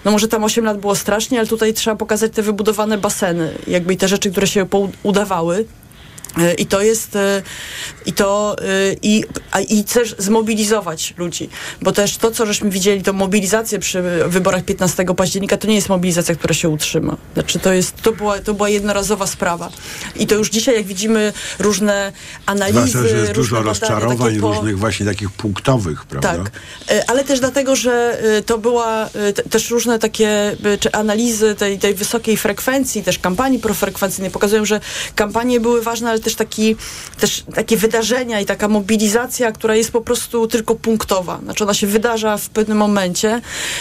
no 0.05 0.11
może 0.11 0.29
tam 0.29 0.45
8 0.45 0.65
lat 0.65 0.81
było 0.81 0.95
strasznie, 0.95 1.39
ale 1.39 1.49
tutaj 1.49 1.75
trzeba 1.75 1.97
pokazać 1.97 2.33
te 2.33 2.43
wybudowane 2.43 2.99
baseny, 2.99 3.55
jakby 3.67 3.95
i 3.95 3.97
te 3.97 4.09
rzeczy, 4.09 4.31
które 4.31 4.47
się 4.47 4.67
udawały. 5.03 5.65
Y, 6.39 6.55
I 6.55 6.67
to 6.67 6.83
jest, 6.83 7.17
y, 7.17 7.43
i 8.07 8.13
to, 8.13 8.57
y, 8.63 8.97
i, 9.03 9.25
i 9.69 9.85
też 9.85 10.15
zmobilizować 10.19 11.15
ludzi, 11.17 11.49
bo 11.83 11.93
też 11.93 12.17
to, 12.17 12.31
co 12.31 12.47
żeśmy 12.47 12.71
widzieli, 12.71 13.03
to 13.03 13.13
mobilizację 13.13 13.79
przy 13.79 14.03
wyborach 14.27 14.65
15 14.65 15.05
października, 15.17 15.57
to 15.57 15.69
nie 15.69 15.75
jest 15.75 15.89
mobilizacja, 15.89 16.35
która 16.35 16.55
się 16.55 16.69
utrzyma. 16.69 17.17
Znaczy 17.35 17.59
to 17.59 17.73
jest, 17.73 18.03
to 18.03 18.13
była, 18.13 18.39
to 18.39 18.55
była 18.55 18.69
jednorazowa 18.69 19.27
sprawa. 19.27 19.71
I 20.17 20.27
to 20.27 20.35
już 20.35 20.51
dzisiaj, 20.51 20.75
jak 20.75 20.87
widzimy 20.87 21.33
różne 21.59 22.13
analizy, 22.47 22.89
Zwłaszcza, 22.91 23.09
że 23.09 23.17
jest 23.17 23.33
dużo 23.33 23.57
badania, 23.57 23.71
rozczarowań 23.71 24.41
po- 24.41 24.53
różnych 24.53 24.79
właśnie 24.79 25.07
takich 25.07 25.31
punktowych, 25.31 26.05
prawda? 26.05 26.45
tak, 26.45 26.53
E, 26.91 27.11
ale 27.11 27.25
też 27.25 27.41
dlatego, 27.41 27.77
że 27.77 28.19
e, 28.39 28.43
to 28.43 28.59
była 28.59 29.05
e, 29.07 29.33
te- 29.33 29.43
też 29.43 29.71
różne 29.71 29.99
takie 29.99 30.57
e, 30.65 30.79
czy 30.79 30.93
analizy 30.93 31.55
tej, 31.55 31.79
tej 31.79 31.95
wysokiej 31.95 32.37
frekwencji, 32.37 33.03
też 33.03 33.19
kampanii 33.19 33.59
profrekwencyjnej 33.59 34.31
pokazują, 34.31 34.65
że 34.65 34.81
kampanie 35.15 35.61
były 35.61 35.83
ważne, 35.83 36.11
ale 36.11 36.21
też, 36.23 36.35
taki, 36.35 36.77
też 37.21 37.45
takie 37.55 37.77
wydarzenia 37.77 38.41
i 38.41 38.47
taka 38.47 38.69
mobilizacja, 38.69 39.53
która 39.53 39.75
jest 39.75 39.91
po 39.91 40.01
prostu 40.01 40.47
tylko 40.47 40.75
punktowa. 40.75 41.41
Znaczy 41.43 41.65
ona 41.65 41.75
się 41.75 41.87
wydarza 41.87 42.37
w 42.37 42.49
pewnym 42.49 42.79
momencie 42.79 43.41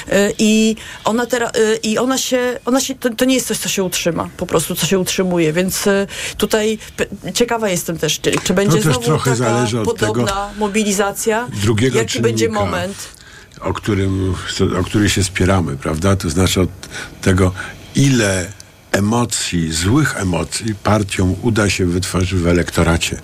e, 0.10 0.32
i 0.40 0.76
ona 1.04 1.26
teraz 1.26 1.52
i 1.84 1.98
ona 1.98 2.18
się, 2.18 2.60
ona 2.66 2.82
się 2.82 2.96
to, 2.96 3.10
to 3.10 3.26
nie 3.26 3.36
jest 3.36 3.48
coś, 3.48 3.58
co 3.58 3.70
się 3.70 3.84
utrzyma, 3.84 4.30
po 4.38 4.46
prostu, 4.46 4.76
co 4.76 4.86
się 4.86 5.00
utrzymuje, 5.00 5.54
więc 5.54 5.88
e, 5.88 6.08
tutaj 6.38 6.78
ciekawa 7.34 7.70
jestem 7.70 7.98
też, 7.98 8.20
czy, 8.20 8.32
czy 8.44 8.54
będzie 8.54 8.78
też 8.78 8.84
znowu 8.84 9.02
trochę 9.02 9.38
taka 9.38 9.68
podobna 9.86 10.50
mobilizacja, 10.58 11.48
drugiego 11.64 11.98
jaki 11.98 12.22
będzie 12.22 12.46
czynnika. 12.46 12.66
moment. 12.66 13.22
o 13.62 13.74
którym, 13.74 14.36
o 14.80 14.84
który 14.84 15.10
się 15.10 15.24
spieramy, 15.24 15.78
prawda? 15.78 16.16
To 16.16 16.30
znaczy 16.30 16.62
od 16.62 16.70
tego, 17.22 17.52
ile 17.96 18.52
emocji, 18.92 19.74
złych 19.74 20.18
emocji 20.18 20.76
partiom 20.76 21.36
uda 21.42 21.70
się 21.70 21.86
wytworzyć 21.86 22.34
w 22.34 22.48
elektoracie, 22.48 23.18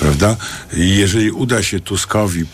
prawda? 0.00 0.36
Jeżeli 0.72 1.30
uda 1.30 1.62
się 1.62 1.80
Tuskowi 1.80 2.44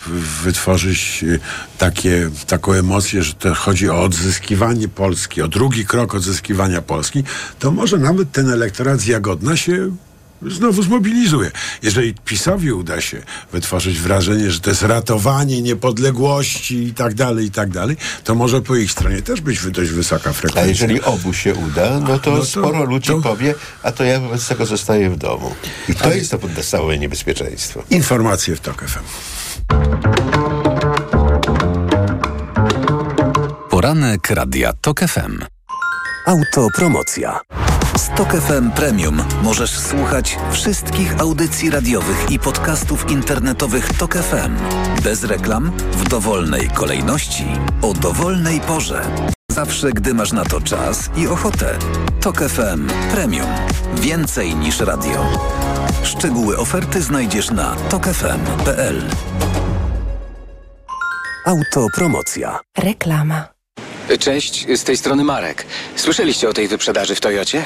wytworzyć 0.43 1.23
y, 1.23 1.39
takie, 1.77 2.29
taką 2.47 2.73
emocję, 2.73 3.23
że 3.23 3.33
to 3.33 3.53
chodzi 3.55 3.89
o 3.89 4.01
odzyskiwanie 4.01 4.87
Polski, 4.87 5.41
o 5.41 5.47
drugi 5.47 5.85
krok 5.85 6.15
odzyskiwania 6.15 6.81
Polski, 6.81 7.23
to 7.59 7.71
może 7.71 7.97
nawet 7.97 8.31
ten 8.31 8.49
elektorat 8.49 8.99
z 8.99 9.05
Jagodna 9.05 9.57
się 9.57 9.91
znowu 10.51 10.83
zmobilizuje. 10.83 11.51
Jeżeli 11.81 12.13
PiSowi 12.13 12.71
uda 12.71 13.01
się 13.01 13.21
wytworzyć 13.51 13.99
wrażenie, 13.99 14.51
że 14.51 14.59
to 14.59 14.69
jest 14.69 14.81
ratowanie 14.81 15.61
niepodległości 15.61 16.83
i 16.83 16.93
tak 16.93 17.13
dalej, 17.13 17.45
i 17.45 17.51
tak 17.51 17.69
dalej, 17.69 17.97
to 18.23 18.35
może 18.35 18.61
po 18.61 18.75
ich 18.75 18.91
stronie 18.91 19.21
też 19.21 19.41
być 19.41 19.71
dość 19.71 19.91
wysoka 19.91 20.29
A 20.29 20.33
frekwencja. 20.33 20.69
jeżeli 20.69 21.01
obu 21.01 21.33
się 21.33 21.53
uda, 21.55 21.99
no 21.99 22.19
to, 22.19 22.31
No 22.31 22.37
to- 22.37 22.45
sporo 22.45 22.83
ludzi 22.83 23.11
powie, 23.23 23.55
a 23.83 23.91
to 23.91 24.03
ja 24.03 24.19
wobec 24.19 24.47
tego 24.47 24.65
zostaję 24.65 25.09
w 25.09 25.17
domu. 25.17 25.55
I 25.89 25.95
to 25.95 26.13
jest 26.13 26.31
to 26.31 26.39
podstawowe 26.39 26.97
niebezpieczeństwo. 26.97 27.83
Informacje 27.89 28.55
w 28.55 28.59
TOK 28.59 28.83
FM. 28.87 28.99
Poranek 33.69 34.29
Radia 34.29 34.73
TOK 34.81 34.99
FM. 34.99 35.39
Autopromocja. 36.25 37.39
Z 37.97 38.09
TOK 38.15 38.33
FM 38.33 38.71
Premium 38.71 39.23
możesz 39.43 39.79
słuchać 39.79 40.37
wszystkich 40.51 41.19
audycji 41.19 41.69
radiowych 41.69 42.31
i 42.31 42.39
podcastów 42.39 43.11
internetowych 43.11 43.93
TOK 43.97 44.13
FM. 44.13 44.55
Bez 45.03 45.23
reklam, 45.23 45.71
w 45.91 46.09
dowolnej 46.09 46.69
kolejności, 46.69 47.45
o 47.81 47.93
dowolnej 47.93 48.61
porze. 48.61 49.01
Zawsze, 49.51 49.91
gdy 49.91 50.13
masz 50.13 50.31
na 50.31 50.45
to 50.45 50.61
czas 50.61 51.09
i 51.15 51.27
ochotę. 51.27 51.77
TOK 52.21 52.39
FM 52.39 52.87
Premium. 53.11 53.47
Więcej 53.95 54.55
niż 54.55 54.79
radio. 54.79 55.25
Szczegóły 56.03 56.57
oferty 56.57 57.01
znajdziesz 57.01 57.51
na 57.51 57.75
tokefm.pl. 57.75 59.01
Autopromocja. 61.45 62.59
Reklama. 62.77 63.52
Cześć, 64.19 64.65
z 64.75 64.83
tej 64.83 64.97
strony 64.97 65.23
Marek. 65.23 65.65
Słyszeliście 65.95 66.49
o 66.49 66.53
tej 66.53 66.67
wyprzedaży 66.67 67.15
w 67.15 67.19
Toyocie? 67.19 67.65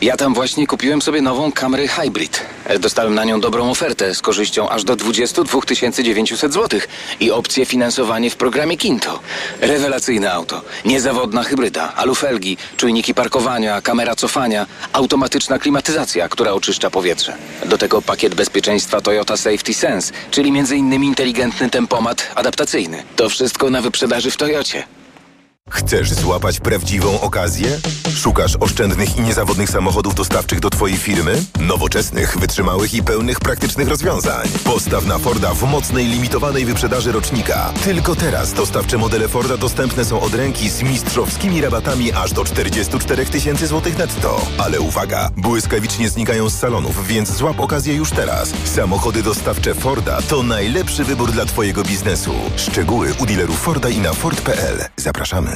Ja 0.00 0.16
tam 0.16 0.34
właśnie 0.34 0.66
kupiłem 0.66 1.02
sobie 1.02 1.22
nową 1.22 1.52
Camry 1.52 1.88
Hybrid. 1.88 2.42
Dostałem 2.80 3.14
na 3.14 3.24
nią 3.24 3.40
dobrą 3.40 3.70
ofertę 3.70 4.14
z 4.14 4.22
korzyścią 4.22 4.68
aż 4.68 4.84
do 4.84 4.96
22 4.96 5.60
900 6.02 6.52
zł 6.52 6.80
i 7.20 7.30
opcję 7.30 7.66
finansowanie 7.66 8.30
w 8.30 8.36
programie 8.36 8.76
Kinto. 8.76 9.20
Rewelacyjne 9.60 10.32
auto, 10.32 10.62
niezawodna 10.84 11.42
hybryda, 11.42 11.94
alufelgi, 11.94 12.56
czujniki 12.76 13.14
parkowania, 13.14 13.80
kamera 13.80 14.14
cofania, 14.14 14.66
automatyczna 14.92 15.58
klimatyzacja, 15.58 16.28
która 16.28 16.52
oczyszcza 16.52 16.90
powietrze. 16.90 17.36
Do 17.66 17.78
tego 17.78 18.02
pakiet 18.02 18.34
bezpieczeństwa 18.34 19.00
Toyota 19.00 19.36
Safety 19.36 19.74
Sense, 19.74 20.12
czyli 20.30 20.48
m.in. 20.48 21.04
inteligentny 21.04 21.70
tempomat 21.70 22.32
adaptacyjny. 22.34 23.02
To 23.16 23.28
wszystko 23.28 23.70
na 23.70 23.80
wyprzedaży 23.80 24.30
w 24.30 24.36
Toyocie. 24.36 24.95
Chcesz 25.86 26.12
złapać 26.12 26.60
prawdziwą 26.60 27.20
okazję? 27.20 27.78
Szukasz 28.14 28.56
oszczędnych 28.60 29.16
i 29.16 29.20
niezawodnych 29.20 29.70
samochodów 29.70 30.14
dostawczych 30.14 30.60
do 30.60 30.70
Twojej 30.70 30.96
firmy? 30.96 31.42
Nowoczesnych, 31.60 32.38
wytrzymałych 32.38 32.94
i 32.94 33.02
pełnych 33.02 33.40
praktycznych 33.40 33.88
rozwiązań. 33.88 34.48
Postaw 34.64 35.06
na 35.06 35.18
Forda 35.18 35.54
w 35.54 35.62
mocnej, 35.62 36.06
limitowanej 36.06 36.64
wyprzedaży 36.64 37.12
rocznika. 37.12 37.72
Tylko 37.84 38.14
teraz 38.14 38.52
dostawcze 38.52 38.98
modele 38.98 39.28
Forda 39.28 39.56
dostępne 39.56 40.04
są 40.04 40.20
od 40.20 40.34
ręki 40.34 40.70
z 40.70 40.82
mistrzowskimi 40.82 41.60
rabatami 41.60 42.12
aż 42.12 42.32
do 42.32 42.44
44 42.44 43.26
tysięcy 43.26 43.66
złotych 43.66 43.98
netto. 43.98 44.46
Ale 44.58 44.80
uwaga, 44.80 45.30
błyskawicznie 45.36 46.08
znikają 46.08 46.50
z 46.50 46.58
salonów, 46.58 47.06
więc 47.06 47.32
złap 47.32 47.60
okazję 47.60 47.94
już 47.94 48.10
teraz. 48.10 48.52
Samochody 48.64 49.22
dostawcze 49.22 49.74
Forda 49.74 50.22
to 50.22 50.42
najlepszy 50.42 51.04
wybór 51.04 51.32
dla 51.32 51.44
Twojego 51.44 51.82
biznesu. 51.82 52.34
Szczegóły 52.56 53.14
u 53.18 53.26
dealerów 53.26 53.60
Forda 53.60 53.88
i 53.88 53.98
na 53.98 54.12
Ford.pl. 54.12 54.84
Zapraszamy. 54.96 55.55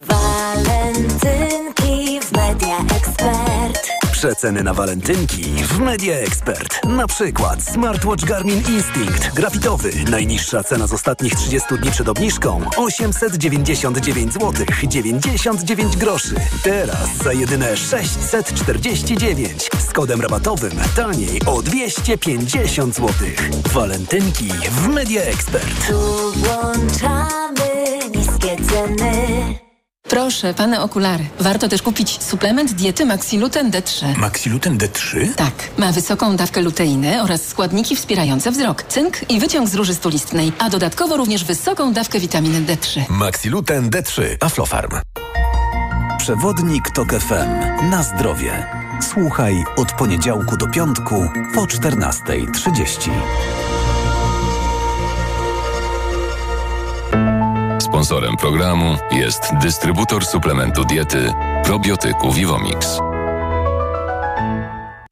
Walentynki 0.00 2.20
w 2.20 2.32
Media 2.32 2.78
Expert. 2.96 3.88
Przeceny 4.12 4.62
na 4.62 4.74
walentynki 4.74 5.42
w 5.42 5.78
Media 5.78 6.14
Expert. 6.14 6.84
Na 6.84 7.06
przykład 7.06 7.62
smartwatch 7.62 8.24
Garmin 8.24 8.56
Instinct 8.56 9.34
grafitowy. 9.34 9.92
Najniższa 10.10 10.62
cena 10.62 10.86
z 10.86 10.92
ostatnich 10.92 11.34
30 11.34 11.78
dni 11.78 11.90
przed 11.90 12.08
obniżką 12.08 12.60
899 12.76 14.32
zł 14.32 14.52
99 14.88 15.96
groszy. 15.96 16.34
Teraz 16.62 17.16
za 17.24 17.32
jedyne 17.32 17.76
649 17.76 19.70
z 19.78 19.92
kodem 19.92 20.20
rabatowym 20.20 20.72
taniej 20.96 21.40
o 21.46 21.62
250 21.62 22.94
zł. 22.94 23.12
Walentynki 23.72 24.48
w 24.70 24.88
Media 24.88 25.22
Expert. 25.22 25.86
Tu 25.88 26.32
włączamy 26.32 27.98
niskie 28.14 28.56
ceny. 28.56 29.63
Proszę, 30.08 30.54
pane 30.54 30.82
okulary. 30.82 31.24
Warto 31.40 31.68
też 31.68 31.82
kupić 31.82 32.22
suplement 32.22 32.72
diety 32.72 33.06
Maxiluten 33.06 33.70
D3. 33.70 34.16
Maxiluten 34.18 34.78
D3? 34.78 35.34
Tak. 35.36 35.52
Ma 35.78 35.92
wysoką 35.92 36.36
dawkę 36.36 36.60
luteiny 36.62 37.22
oraz 37.22 37.46
składniki 37.46 37.96
wspierające 37.96 38.50
wzrok, 38.50 38.82
cynk 38.82 39.30
i 39.30 39.40
wyciąg 39.40 39.68
z 39.68 39.74
róży 39.74 39.94
stulistnej, 39.94 40.52
a 40.58 40.70
dodatkowo 40.70 41.16
również 41.16 41.44
wysoką 41.44 41.92
dawkę 41.92 42.20
witaminy 42.20 42.60
D3. 42.60 43.00
Maxiluten 43.08 43.90
D3. 43.90 44.22
Aflofarm. 44.40 44.90
Przewodnik 46.18 46.90
TOK 46.90 47.12
FM. 47.12 47.88
Na 47.90 48.02
zdrowie. 48.02 48.66
Słuchaj 49.12 49.64
od 49.76 49.92
poniedziałku 49.92 50.56
do 50.56 50.66
piątku 50.66 51.28
po 51.54 51.60
14.30. 51.60 53.10
Sponsorem 57.94 58.36
programu 58.36 58.96
jest 59.10 59.40
dystrybutor 59.62 60.26
suplementu 60.26 60.84
diety 60.84 61.32
probiotyku 61.64 62.32
Vivomix. 62.32 63.13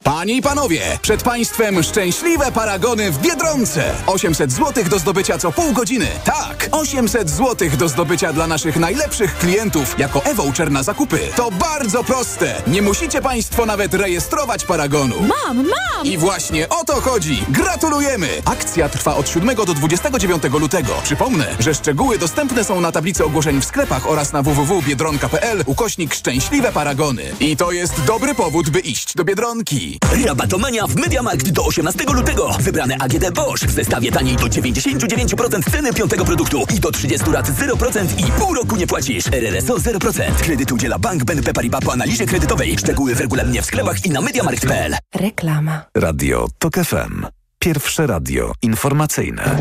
Panie 0.05 0.35
i 0.35 0.43
panowie, 0.43 0.99
przed 1.03 1.23
państwem 1.23 1.83
szczęśliwe 1.83 2.53
paragony 2.53 3.11
w 3.11 3.19
Biedronce. 3.19 3.95
800 4.07 4.53
zł 4.53 4.85
do 4.91 4.99
zdobycia 4.99 5.39
co 5.39 5.53
pół 5.53 5.73
godziny. 5.73 6.07
Tak, 6.25 6.69
800 6.73 7.31
zł 7.31 7.69
do 7.79 7.89
zdobycia 7.89 8.33
dla 8.33 8.47
naszych 8.47 8.77
najlepszych 8.77 9.39
klientów 9.39 9.99
jako 9.99 10.25
e-voucher 10.25 10.71
na 10.71 10.83
zakupy. 10.83 11.19
To 11.37 11.51
bardzo 11.51 12.05
proste. 12.05 12.63
Nie 12.67 12.83
musicie 12.83 13.23
państwo 13.23 13.67
nawet 13.67 13.95
rejestrować 13.95 14.65
paragonu. 14.65 15.17
Mam, 15.21 15.57
mam! 15.57 16.07
I 16.07 16.19
właśnie 16.19 16.69
o 16.69 16.85
to 16.85 17.01
chodzi. 17.01 17.45
Gratulujemy! 17.49 18.29
Akcja 18.45 18.89
trwa 18.89 19.17
od 19.17 19.29
7 19.29 19.57
do 19.57 19.75
29 19.75 20.43
lutego. 20.61 20.93
Przypomnę, 21.05 21.57
że 21.59 21.75
szczegóły 21.75 22.19
dostępne 22.19 22.65
są 22.65 22.81
na 22.81 22.93
tablicy 22.93 23.25
ogłoszeń 23.25 23.61
w 23.61 23.65
sklepach 23.65 24.11
oraz 24.11 24.33
na 24.33 24.43
www.biedronka.pl 24.43 25.63
ukośnik 25.67 26.15
szczęśliwe 26.15 26.73
paragony. 26.73 27.23
I 27.41 27.57
to 27.57 27.73
jest 27.73 28.05
dobry 28.05 28.35
powód, 28.35 28.71
by 28.71 28.81
iść 28.81 29.15
do 29.15 29.25
Biedronki. 29.25 29.92
Rabatomania 30.27 30.87
w 30.87 30.97
Mediamarkt 30.97 31.51
do 31.51 31.65
18 31.65 32.05
lutego. 32.05 32.57
Wybrane 32.61 32.97
AGD 32.99 33.31
Bosch 33.35 33.65
w 33.65 33.71
zestawie 33.71 34.13
taniej 34.13 34.37
do 34.37 34.47
99% 34.47 35.71
ceny 35.71 35.93
piątego 35.93 36.25
produktu 36.25 36.65
i 36.77 36.81
do 36.81 36.91
30 36.91 37.31
lat 37.31 37.49
0% 37.49 38.29
i 38.29 38.33
pół 38.33 38.55
roku 38.55 38.77
nie 38.77 38.87
płacisz. 38.87 39.27
RRSO 39.27 39.75
0%. 39.75 40.35
Kredyt 40.43 40.73
udziela 40.73 40.99
Bank 40.99 41.25
BNP 41.25 41.53
Paribas 41.53 41.85
po 41.85 41.93
analizie 41.93 42.27
kredytowej. 42.27 42.79
Szczegóły 42.79 43.15
w 43.15 43.21
regulaminie 43.21 43.63
w 43.63 43.67
sklepach 43.67 44.05
i 44.05 44.11
na 44.11 44.21
mediamarkt.pl. 44.21 44.97
Reklama. 45.15 45.85
Radio 45.97 46.49
TOK 46.59 46.75
FM. 46.75 47.27
Pierwsze 47.59 48.07
radio 48.07 48.53
informacyjne. 48.63 49.57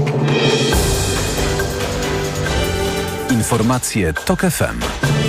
Informacje 3.29 4.13
TOK 4.13 4.41
FM. 4.41 5.20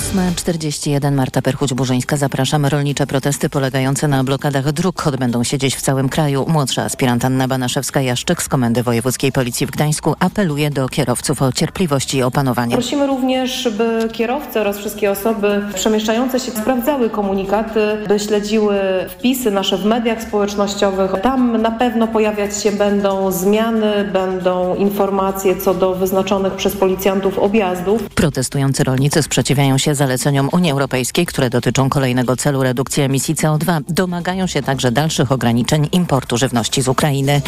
8.41 0.00 1.12
Marta 1.12 1.40
Perchuć-Burzyńska. 1.40 2.16
Zapraszam. 2.16 2.66
Rolnicze 2.66 3.06
protesty 3.06 3.48
polegające 3.48 4.08
na 4.08 4.24
blokadach 4.24 4.72
dróg 4.72 5.06
odbędą 5.06 5.44
się 5.44 5.58
dziś 5.58 5.74
w 5.74 5.80
całym 5.80 6.08
kraju. 6.08 6.44
Młodsza 6.48 6.82
aspirant 6.82 7.24
Anna 7.24 7.48
Banaszewska-Jaszczyk 7.48 8.42
z 8.42 8.48
Komendy 8.48 8.82
Wojewódzkiej 8.82 9.32
Policji 9.32 9.66
w 9.66 9.70
Gdańsku 9.70 10.14
apeluje 10.20 10.70
do 10.70 10.88
kierowców 10.88 11.42
o 11.42 11.52
cierpliwość 11.52 12.14
i 12.14 12.22
opanowanie. 12.22 12.74
Prosimy 12.74 13.06
również, 13.06 13.68
by 13.78 14.08
kierowcy 14.12 14.60
oraz 14.60 14.78
wszystkie 14.78 15.10
osoby 15.10 15.62
przemieszczające 15.74 16.40
się 16.40 16.52
sprawdzały 16.52 17.10
komunikaty, 17.10 17.80
by 18.08 18.18
śledziły 18.18 18.74
wpisy 19.08 19.50
nasze 19.50 19.78
w 19.78 19.84
mediach 19.84 20.22
społecznościowych. 20.22 21.10
Tam 21.22 21.62
na 21.62 21.70
pewno 21.70 22.08
pojawiać 22.08 22.62
się 22.62 22.72
będą 22.72 23.32
zmiany, 23.32 24.04
będą 24.12 24.74
informacje 24.74 25.56
co 25.56 25.74
do 25.74 25.94
wyznaczonych 25.94 26.52
przez 26.52 26.76
policjantów 26.76 27.38
objazdów. 27.38 28.02
Protestujący 28.02 28.84
rolnicy 28.84 29.22
sprzeciwiają 29.22 29.78
się 29.78 29.89
zaleceniom 29.94 30.48
Unii 30.52 30.70
Europejskiej, 30.70 31.26
które 31.26 31.50
dotyczą 31.50 31.88
kolejnego 31.88 32.36
celu 32.36 32.62
redukcji 32.62 33.02
emisji 33.02 33.34
CO2. 33.34 33.80
Domagają 33.88 34.46
się 34.46 34.62
także 34.62 34.92
dalszych 34.92 35.32
ograniczeń 35.32 35.88
importu 35.92 36.38
żywności 36.38 36.82
z 36.82 36.88
Ukrainy. 36.88 37.42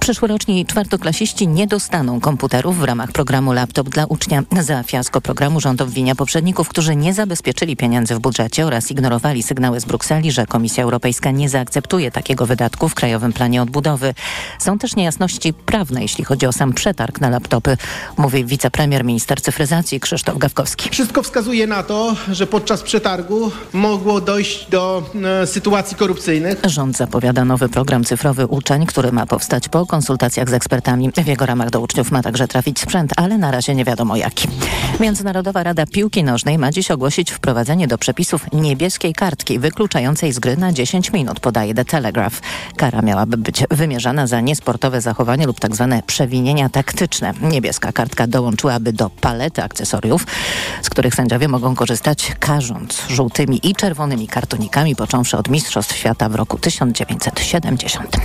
Przyszłoroczni 0.00 0.66
czwartoklasiści 0.66 1.48
nie 1.48 1.66
dostaną 1.66 2.20
komputerów 2.20 2.78
w 2.78 2.84
ramach 2.84 3.12
programu 3.12 3.52
Laptop 3.52 3.88
dla 3.88 4.06
ucznia. 4.06 4.42
Za 4.60 4.82
fiasko 4.82 5.20
programu 5.20 5.60
rząd 5.60 5.80
obwinia 5.80 6.14
poprzedników, 6.14 6.68
którzy 6.68 6.96
nie 6.96 7.14
zabezpieczyli 7.14 7.76
pieniędzy 7.76 8.14
w 8.14 8.18
budżecie 8.18 8.66
oraz 8.66 8.90
ignorowali 8.90 9.42
sygnały 9.42 9.80
z 9.80 9.84
Brukseli, 9.84 10.32
że 10.32 10.46
Komisja 10.46 10.84
Europejska 10.84 11.30
nie 11.30 11.48
zaakceptuje 11.48 12.10
takiego 12.10 12.46
wydatku 12.46 12.88
w 12.88 12.94
Krajowym 12.94 13.32
Planie 13.32 13.62
Odbudowy. 13.62 14.14
Są 14.58 14.78
też 14.78 14.96
niejasności 14.96 15.52
prawne, 15.52 16.02
jeśli 16.02 16.24
chodzi 16.24 16.46
o 16.46 16.52
sam 16.52 16.72
przetarg 16.72 17.20
na 17.20 17.30
laptopy, 17.30 17.76
mówi 18.16 18.44
wicepremier 18.44 19.04
minister 19.04 19.42
cyfryzacji 19.42 20.00
Krzysztof 20.00 20.38
Gawkowski. 20.38 20.90
Wszystko 20.90 21.22
wskazuje 21.22 21.66
na 21.76 21.82
to, 21.82 22.16
że 22.32 22.46
podczas 22.46 22.82
przetargu 22.82 23.50
mogło 23.72 24.20
dojść 24.20 24.70
do 24.70 25.02
e, 25.42 25.46
sytuacji 25.46 25.96
korupcyjnych. 25.96 26.60
Rząd 26.64 26.96
zapowiada 26.96 27.44
nowy 27.44 27.68
program 27.68 28.04
cyfrowy 28.04 28.46
uczeń, 28.46 28.86
który 28.86 29.12
ma 29.12 29.26
powstać 29.26 29.68
po 29.68 29.86
konsultacjach 29.86 30.50
z 30.50 30.52
ekspertami. 30.52 31.10
W 31.24 31.26
jego 31.26 31.46
ramach 31.46 31.70
do 31.70 31.80
uczniów 31.80 32.10
ma 32.10 32.22
także 32.22 32.48
trafić 32.48 32.80
sprzęt, 32.80 33.12
ale 33.16 33.38
na 33.38 33.50
razie 33.50 33.74
nie 33.74 33.84
wiadomo 33.84 34.16
jaki. 34.16 34.48
Międzynarodowa 35.00 35.62
Rada 35.62 35.86
Piłki 35.86 36.24
Nożnej 36.24 36.58
ma 36.58 36.70
dziś 36.70 36.90
ogłosić 36.90 37.30
wprowadzenie 37.30 37.88
do 37.88 37.98
przepisów 37.98 38.52
niebieskiej 38.52 39.12
kartki 39.12 39.58
wykluczającej 39.58 40.32
z 40.32 40.38
gry 40.38 40.56
na 40.56 40.72
10 40.72 41.12
minut, 41.12 41.40
podaje 41.40 41.74
The 41.74 41.84
Telegraph. 41.84 42.40
Kara 42.76 43.02
miałaby 43.02 43.36
być 43.36 43.64
wymierzana 43.70 44.26
za 44.26 44.40
niesportowe 44.40 45.00
zachowanie 45.00 45.46
lub 45.46 45.60
tak 45.60 45.74
zwane 45.74 46.02
przewinienia 46.06 46.68
taktyczne. 46.68 47.32
Niebieska 47.42 47.92
kartka 47.92 48.26
dołączyłaby 48.26 48.92
do 48.92 49.10
palety 49.10 49.62
akcesoriów, 49.62 50.26
z 50.82 50.90
których 50.90 51.14
sędziowie 51.14 51.48
mogą 51.54 51.74
korzystać 51.74 52.32
karząc 52.40 53.02
żółtymi 53.08 53.60
i 53.62 53.74
czerwonymi 53.74 54.28
kartonikami, 54.28 54.96
począwszy 54.96 55.36
od 55.36 55.48
Mistrzostw 55.48 55.96
Świata 55.96 56.28
w 56.28 56.34
roku 56.34 56.58
1970. 56.58 58.16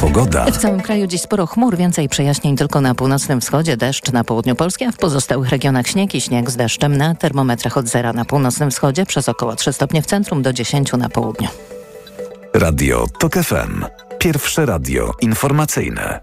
Pogoda. 0.00 0.44
W 0.44 0.56
całym 0.56 0.80
kraju 0.80 1.06
dziś 1.06 1.20
sporo 1.20 1.46
chmur, 1.46 1.76
więcej 1.76 2.08
przejaśnień 2.08 2.56
tylko 2.56 2.80
na 2.80 2.94
północnym 2.94 3.40
wschodzie, 3.40 3.76
deszcz 3.76 4.12
na 4.12 4.24
południu 4.24 4.54
Polski, 4.54 4.84
a 4.84 4.92
w 4.92 4.96
pozostałych 4.96 5.48
regionach 5.48 5.86
śnieg 5.86 6.14
i 6.14 6.20
śnieg 6.20 6.50
z 6.50 6.56
deszczem 6.56 6.96
na 6.96 7.14
termometrach 7.14 7.76
od 7.76 7.88
zera 7.88 8.12
na 8.12 8.24
północnym 8.24 8.70
wschodzie, 8.70 9.06
przez 9.06 9.28
około 9.28 9.56
3 9.56 9.72
stopnie 9.72 10.02
w 10.02 10.06
centrum 10.06 10.42
do 10.42 10.52
10 10.52 10.92
na 10.92 11.08
południu. 11.08 11.48
Radio 12.54 13.06
TOK 13.18 13.34
FM. 13.34 13.84
Pierwsze 14.18 14.66
radio 14.66 15.12
informacyjne. 15.20 16.20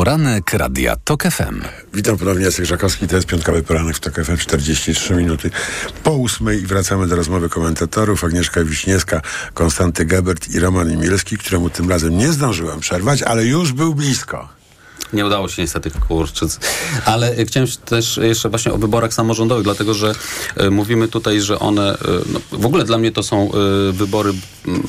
Poranek 0.00 0.52
Radia 0.52 0.96
TOK 0.96 1.22
FM. 1.22 1.62
Witam 1.94 2.18
ponownie, 2.18 2.44
Jacek 2.44 2.64
Żakowski, 2.64 3.08
to 3.08 3.16
jest 3.16 3.28
piątkowy 3.28 3.62
poranek 3.62 3.96
w 3.96 4.00
TOK 4.00 4.14
FM, 4.24 4.36
43 4.36 5.14
minuty 5.14 5.50
po 6.02 6.10
ósmej 6.10 6.62
i 6.62 6.66
wracamy 6.66 7.06
do 7.06 7.16
rozmowy 7.16 7.48
komentatorów 7.48 8.24
Agnieszka 8.24 8.64
Wiśniewska, 8.64 9.22
Konstanty 9.54 10.04
Gebert 10.04 10.48
i 10.50 10.60
Roman 10.60 10.90
Imielski, 10.90 11.38
któremu 11.38 11.70
tym 11.70 11.90
razem 11.90 12.18
nie 12.18 12.32
zdążyłem 12.32 12.80
przerwać, 12.80 13.22
ale 13.22 13.44
już 13.44 13.72
był 13.72 13.94
blisko. 13.94 14.59
Nie 15.12 15.26
udało 15.26 15.48
się 15.48 15.62
niestety, 15.62 15.90
kurczę. 15.90 16.46
Ale 17.04 17.36
e, 17.36 17.44
chciałem 17.44 17.68
też 17.84 18.16
jeszcze 18.22 18.48
właśnie 18.48 18.72
o 18.72 18.78
wyborach 18.78 19.14
samorządowych, 19.14 19.64
dlatego 19.64 19.94
że 19.94 20.14
e, 20.56 20.70
mówimy 20.70 21.08
tutaj, 21.08 21.40
że 21.40 21.58
one... 21.58 21.92
E, 21.92 21.96
no, 22.32 22.40
w 22.52 22.66
ogóle 22.66 22.84
dla 22.84 22.98
mnie 22.98 23.12
to 23.12 23.22
są 23.22 23.50
wybory 23.92 24.32
mm, 24.66 24.82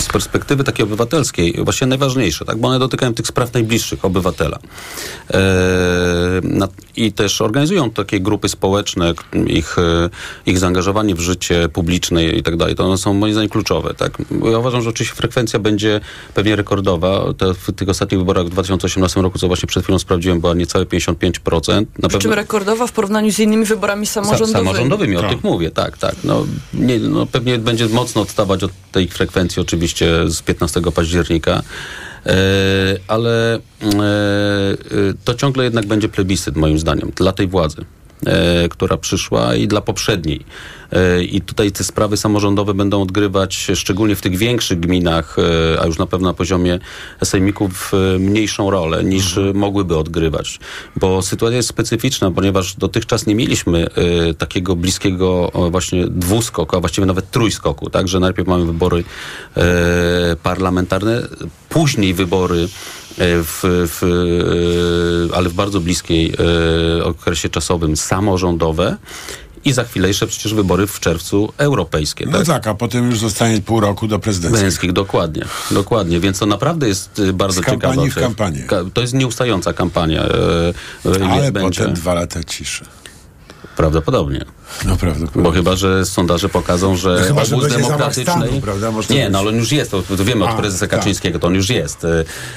z 0.00 0.06
perspektywy 0.06 0.64
takiej 0.64 0.84
obywatelskiej 0.84 1.54
właśnie 1.64 1.86
najważniejsze, 1.86 2.44
tak? 2.44 2.58
bo 2.58 2.68
one 2.68 2.78
dotykają 2.78 3.14
tych 3.14 3.26
spraw 3.26 3.54
najbliższych 3.54 4.04
obywatela. 4.04 4.58
I 6.96 7.12
też 7.12 7.40
organizują 7.40 7.90
takie 7.90 8.20
grupy 8.20 8.48
społeczne, 8.48 9.14
ich, 9.46 9.76
ich 10.46 10.58
zaangażowanie 10.58 11.14
w 11.14 11.20
życie 11.20 11.68
publiczne 11.68 12.24
i 12.24 12.42
tak 12.42 12.56
dalej. 12.56 12.74
To 12.74 12.84
one 12.84 12.98
są 12.98 13.14
moim 13.14 13.32
zdaniem 13.32 13.50
kluczowe. 13.50 13.94
Tak? 13.94 14.18
Ja 14.52 14.58
uważam, 14.58 14.82
że 14.82 14.90
oczywiście 14.90 15.16
frekwencja 15.16 15.58
będzie 15.58 16.00
pewnie 16.34 16.56
rekordowa. 16.56 17.32
To 17.38 17.54
w 17.54 17.72
tych 17.72 17.88
ostatnich 17.88 18.20
wyborach 18.26 18.46
w 18.46 18.50
2018 18.50 19.22
roku, 19.22 19.38
co 19.38 19.46
właśnie 19.46 19.66
przed 19.66 19.82
chwilą 19.82 19.98
sprawdziłem, 19.98 20.40
była 20.40 20.54
niecałe 20.54 20.84
55%. 20.84 21.84
Na 21.98 22.08
Przy 22.08 22.18
czym 22.18 22.32
rekordowa 22.32 22.86
w 22.86 22.92
porównaniu 22.92 23.32
z 23.32 23.38
innymi 23.38 23.64
wyborami 23.64 24.06
samorządowymi. 24.06 24.52
Sa- 24.52 24.58
samorządowymi, 24.58 25.16
o 25.16 25.22
tych 25.22 25.44
mówię, 25.44 25.70
tak, 25.70 25.98
tak. 25.98 26.14
No, 26.24 26.46
nie, 26.74 26.98
no, 26.98 27.26
pewnie 27.26 27.58
będzie 27.58 27.88
mocno 27.88 28.22
odstawać 28.22 28.62
od 28.64 28.70
tej 28.92 29.08
frekwencji 29.08 29.62
oczywiście 29.62 30.06
z 30.26 30.42
15 30.42 30.80
października. 30.94 31.62
E, 32.26 32.34
ale 33.08 33.54
e, 33.54 33.58
e, 33.58 34.78
to 35.24 35.34
ciągle 35.34 35.64
jednak 35.64 35.86
będzie 35.86 36.08
plebiscyt 36.08 36.56
moim 36.56 36.78
zdaniem 36.78 37.12
dla 37.16 37.32
tej 37.32 37.46
władzy, 37.46 37.84
e, 38.26 38.68
która 38.68 38.96
przyszła 38.96 39.54
i 39.54 39.68
dla 39.68 39.80
poprzedniej. 39.80 40.44
E, 40.92 41.24
I 41.24 41.40
tutaj 41.40 41.72
te 41.72 41.84
sprawy 41.84 42.16
samorządowe 42.16 42.74
będą 42.74 43.02
odgrywać, 43.02 43.70
szczególnie 43.74 44.16
w 44.16 44.20
tych 44.20 44.36
większych 44.36 44.80
gminach, 44.80 45.36
e, 45.38 45.80
a 45.80 45.86
już 45.86 45.98
na 45.98 46.06
pewno 46.06 46.28
na 46.28 46.34
poziomie 46.34 46.78
sejmików, 47.24 47.92
e, 48.14 48.18
mniejszą 48.18 48.70
rolę 48.70 49.04
niż 49.04 49.38
e, 49.38 49.52
mogłyby 49.54 49.96
odgrywać. 49.96 50.60
Bo 50.96 51.22
sytuacja 51.22 51.56
jest 51.56 51.68
specyficzna, 51.68 52.30
ponieważ 52.30 52.74
dotychczas 52.74 53.26
nie 53.26 53.34
mieliśmy 53.34 53.86
takiego 54.38 54.76
bliskiego 54.76 55.52
właśnie 55.70 56.06
dwuskoku, 56.06 56.76
a 56.76 56.80
właściwie 56.80 57.06
nawet 57.06 57.30
trójskoku, 57.30 57.90
tak, 57.90 58.08
że 58.08 58.20
najpierw 58.20 58.48
mamy 58.48 58.66
wybory 58.66 59.04
parlamentarne, 60.42 61.22
później 61.68 62.14
wybory 62.14 62.68
w, 63.18 63.60
w, 63.62 65.30
ale 65.34 65.48
w 65.48 65.54
bardzo 65.54 65.80
bliskiej 65.80 66.32
okresie 67.04 67.48
czasowym 67.48 67.96
samorządowe 67.96 68.96
i 69.66 69.72
za 69.72 69.84
chwilę 69.84 70.08
jeszcze 70.08 70.26
przecież 70.26 70.54
wybory 70.54 70.86
w 70.86 71.00
czerwcu 71.00 71.52
europejskie. 71.58 72.26
No 72.30 72.44
tak, 72.44 72.66
a 72.66 72.74
potem 72.74 73.10
już 73.10 73.18
zostanie 73.20 73.60
pół 73.60 73.80
roku 73.80 74.08
do 74.08 74.18
prezydencji. 74.18 74.52
Prezydenckich, 74.52 74.92
dokładnie, 74.92 75.44
dokładnie, 75.70 76.20
więc 76.20 76.38
to 76.38 76.46
naprawdę 76.46 76.88
jest 76.88 77.18
y, 77.18 77.32
bardzo 77.32 77.60
Z 77.60 77.64
kampanii 77.64 78.08
ciekawe. 78.08 78.20
w 78.20 78.24
kampanię. 78.24 78.62
Ka- 78.62 78.84
To 78.94 79.00
jest 79.00 79.14
nieustająca 79.14 79.72
kampania. 79.72 80.22
e, 80.22 80.68
e, 81.20 81.28
Ale 81.30 81.52
będzie. 81.52 81.80
potem 81.80 81.94
dwa 81.94 82.14
lata 82.14 82.44
ciszy. 82.44 82.84
Prawdopodobnie. 83.76 84.44
No 84.84 84.96
prawdopodobnie. 84.96 85.42
Bo 85.42 85.50
chyba, 85.50 85.76
że 85.76 86.06
sondaże 86.06 86.48
pokażą, 86.48 86.96
że 86.96 87.16
No 87.20 87.26
chyba, 87.26 87.44
że 87.44 87.56
obóz 87.56 87.68
zamach 87.68 87.82
demokratyczny... 87.86 88.24
stanu, 88.24 88.60
prawda? 88.60 88.90
Nie, 88.90 89.22
być. 89.24 89.32
no 89.32 89.38
ale 89.38 89.48
on 89.48 89.56
już 89.56 89.72
jest, 89.72 89.90
to, 89.90 90.02
to 90.02 90.24
wiemy 90.24 90.44
od 90.44 90.50
A, 90.50 90.54
prezesa 90.56 90.86
tak. 90.86 90.98
Kaczyńskiego, 90.98 91.38
to 91.38 91.46
on 91.46 91.54
już 91.54 91.70
jest. 91.70 92.06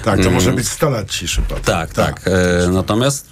Tak, 0.06 0.16
to 0.16 0.22
mm, 0.22 0.34
może 0.34 0.52
być 0.52 0.68
100 0.68 0.90
lat 0.90 1.10
ciszy 1.12 1.42
potem. 1.50 1.64
Tak, 1.64 1.94
tak. 1.94 2.22
E, 2.28 2.68
natomiast 2.72 3.26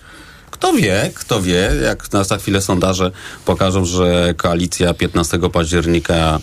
kto 0.58 0.74
wie, 0.74 1.12
kto 1.16 1.42
wie, 1.42 1.72
jak 1.84 2.14
na 2.14 2.24
za 2.24 2.38
chwilę 2.38 2.62
sondaże 2.62 3.12
pokażą, 3.46 3.86
że 3.86 4.34
koalicja 4.38 4.94
15 4.94 5.40
października 5.54 6.40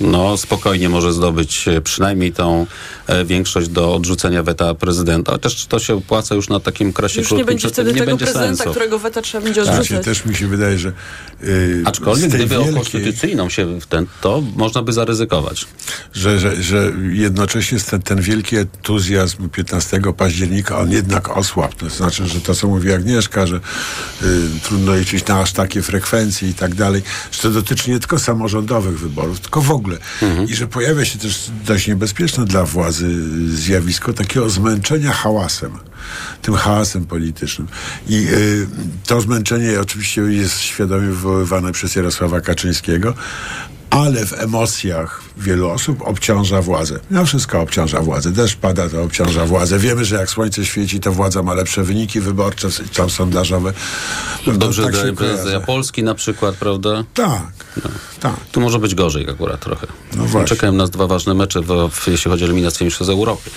no, 0.00 0.36
spokojnie 0.36 0.88
może 0.88 1.12
zdobyć 1.12 1.68
e, 1.68 1.80
przynajmniej 1.80 2.32
tą 2.32 2.66
e, 3.06 3.24
większość 3.24 3.68
do 3.68 3.94
odrzucenia 3.94 4.42
weta 4.42 4.74
prezydenta. 4.74 5.32
Chociaż 5.32 5.66
to 5.66 5.78
się 5.78 5.94
opłaca 5.94 6.34
już 6.34 6.48
na 6.48 6.60
takim 6.60 6.92
krasie 6.92 7.18
Już 7.20 7.28
krótkim, 7.28 7.38
nie 7.38 7.44
będzie 7.52 7.68
wtedy 7.68 7.92
nie 7.92 7.98
tego 7.98 8.10
będzie 8.10 8.24
prezydenta, 8.24 8.56
sensu. 8.56 8.70
którego 8.70 8.98
weta 8.98 9.22
trzeba 9.22 9.44
będzie 9.44 9.64
Tak, 9.64 9.70
odrzucać. 9.74 9.88
się, 9.98 10.04
też 10.04 10.24
mi 10.24 10.36
się 10.36 10.46
wydaje, 10.48 10.78
że 10.78 10.92
yy, 11.42 11.82
Aczkolwiek 11.84 12.28
gdyby 12.30 12.56
o 12.58 12.62
wielkiej- 12.62 12.74
konstytucyjną 12.74 13.48
się 13.48 13.80
w 13.80 13.86
ten, 13.86 14.06
to 14.20 14.42
można 14.56 14.82
by 14.82 14.92
zaryzykować. 14.92 15.66
że, 16.12 16.38
że, 16.38 16.62
że 16.62 16.92
jednocześnie 17.12 17.76
jest 17.76 17.90
ten, 17.90 18.02
ten 18.02 18.20
wielki 18.20 18.56
entuzjazm 18.56 19.48
15 19.48 20.00
października, 20.16 20.78
on 20.78 20.92
jednak 20.92 21.36
osłabł. 21.36 21.74
To 21.76 21.88
znaczy, 21.88 22.26
że 22.26 22.40
to, 22.40 22.54
co 22.54 22.68
mówi 22.68 22.92
Agnieszka, 22.92 23.46
że 23.46 23.56
y, 23.56 23.60
trudno 24.62 24.96
liczyć 24.96 25.26
na 25.26 25.40
aż 25.40 25.52
takie 25.52 25.82
frekwencje 25.82 26.48
i 26.48 26.54
tak 26.54 26.74
dalej, 26.74 27.02
że 27.32 27.42
to 27.42 27.50
dotyczy 27.50 27.90
nie 27.90 27.98
tylko 27.98 28.18
samorządowych 28.18 28.98
wyborów, 29.00 29.40
tylko 29.40 29.60
w 29.60 29.70
ogóle. 29.70 29.89
I 30.48 30.54
że 30.54 30.66
pojawia 30.66 31.04
się 31.04 31.18
też 31.18 31.50
dość 31.66 31.86
niebezpieczne 31.86 32.44
dla 32.44 32.64
władzy 32.64 33.08
zjawisko 33.56 34.12
takiego 34.12 34.50
zmęczenia 34.50 35.12
hałasem. 35.12 35.78
Tym 36.42 36.54
hałasem 36.54 37.06
politycznym. 37.06 37.68
I 38.08 38.26
y, 38.28 38.66
to 39.06 39.20
zmęczenie 39.20 39.80
oczywiście 39.80 40.20
jest 40.20 40.60
świadomie 40.60 41.06
wywoływane 41.06 41.72
przez 41.72 41.96
Jarosława 41.96 42.40
Kaczyńskiego, 42.40 43.14
ale 43.90 44.26
w 44.26 44.32
emocjach 44.32 45.20
wielu 45.36 45.70
osób 45.70 46.02
obciąża 46.02 46.62
władzę. 46.62 47.00
No 47.10 47.26
wszystko 47.26 47.60
obciąża 47.60 48.00
władzę. 48.00 48.30
Deszcz 48.30 48.56
pada, 48.56 48.88
to 48.88 49.02
obciąża 49.02 49.46
władzę. 49.46 49.78
Wiemy, 49.78 50.04
że 50.04 50.16
jak 50.16 50.30
słońce 50.30 50.64
świeci, 50.66 51.00
to 51.00 51.12
władza 51.12 51.42
ma 51.42 51.54
lepsze 51.54 51.82
wyniki 51.82 52.20
wyborcze, 52.20 52.68
tam 52.96 53.10
sondażowe. 53.10 53.72
No, 54.46 54.52
Dobrze 54.52 54.82
tak 54.82 54.94
reprezentacja 54.94 55.44
kojarzy. 55.44 55.66
Polski 55.66 56.02
na 56.02 56.14
przykład, 56.14 56.54
prawda? 56.54 57.04
Tak, 57.14 57.52
tak. 58.20 58.34
Tu 58.52 58.60
może 58.60 58.78
być 58.78 58.94
gorzej 58.94 59.30
akurat 59.30 59.60
trochę. 59.60 59.86
No 60.16 60.24
właśnie. 60.24 60.48
Czekają 60.48 60.72
nas 60.72 60.90
dwa 60.90 61.06
ważne 61.06 61.34
mecze, 61.34 61.60
w, 61.90 62.06
jeśli 62.06 62.30
chodzi 62.30 62.44
o 62.44 62.46
eliminację 62.46 62.84
mistrzostw 62.84 63.12
Europy. 63.12 63.50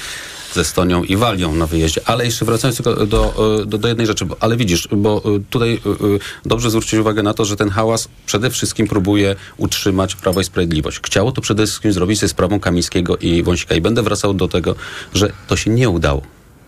Z 0.53 0.57
Estonią 0.57 1.03
i 1.03 1.15
Walią 1.17 1.55
na 1.55 1.67
wyjeździe. 1.67 2.01
Ale 2.05 2.25
jeszcze 2.25 2.45
wracając 2.45 2.77
tylko 2.77 3.05
do, 3.05 3.33
e, 3.61 3.65
do, 3.65 3.77
do 3.77 3.87
jednej 3.87 4.07
rzeczy, 4.07 4.25
bo, 4.25 4.35
ale 4.39 4.57
widzisz, 4.57 4.87
bo 4.91 5.21
e, 5.25 5.39
tutaj 5.49 5.73
e, 5.73 5.79
dobrze 6.45 6.69
zwrócić 6.69 6.93
uwagę 6.93 7.23
na 7.23 7.33
to, 7.33 7.45
że 7.45 7.55
ten 7.55 7.69
hałas 7.69 8.07
przede 8.25 8.49
wszystkim 8.49 8.87
próbuje 8.87 9.35
utrzymać 9.57 10.15
Prawo 10.15 10.41
i 10.41 10.43
Sprawiedliwość. 10.43 10.99
Chciało 11.05 11.31
to 11.31 11.41
przede 11.41 11.65
wszystkim 11.65 11.93
zrobić 11.93 12.19
ze 12.19 12.27
sprawą 12.29 12.59
Kamińskiego 12.59 13.17
i 13.17 13.43
Wąsika. 13.43 13.75
I 13.75 13.81
będę 13.81 14.03
wracał 14.03 14.33
do 14.33 14.47
tego, 14.47 14.75
że 15.13 15.31
to 15.47 15.55
się 15.55 15.71
nie 15.71 15.89
udało. 15.89 16.21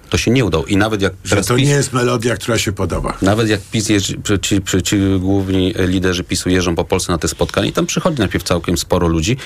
To 0.10 0.18
się 0.18 0.32
nie 0.32 0.46
udało. 0.46 0.66
I 0.66 0.78
nawet 0.78 1.02
jak 1.02 1.14
Że 1.24 1.36
to 1.36 1.42
PiS- 1.56 1.58
nie 1.58 1.72
jest 1.72 1.94
melodia, 1.94 2.36
która 2.36 2.58
się 2.58 2.72
podoba. 2.72 3.18
nawet 3.22 3.50
jak 3.50 3.62
PiS 3.62 3.90
jeżdżi, 3.90 4.18
przy, 4.18 4.40
ci, 4.40 4.62
ci 4.84 4.98
główni 5.20 5.74
liderzy 5.78 6.24
PiSu 6.24 6.50
jeżdżą 6.50 6.76
po 6.76 6.84
Polsce 6.86 7.12
na 7.12 7.18
te 7.18 7.28
spotkania 7.28 7.68
i 7.68 7.72
tam 7.72 7.86
przychodzi 7.86 8.20
najpierw 8.20 8.44
całkiem 8.44 8.78
sporo 8.78 9.08
ludzi, 9.08 9.38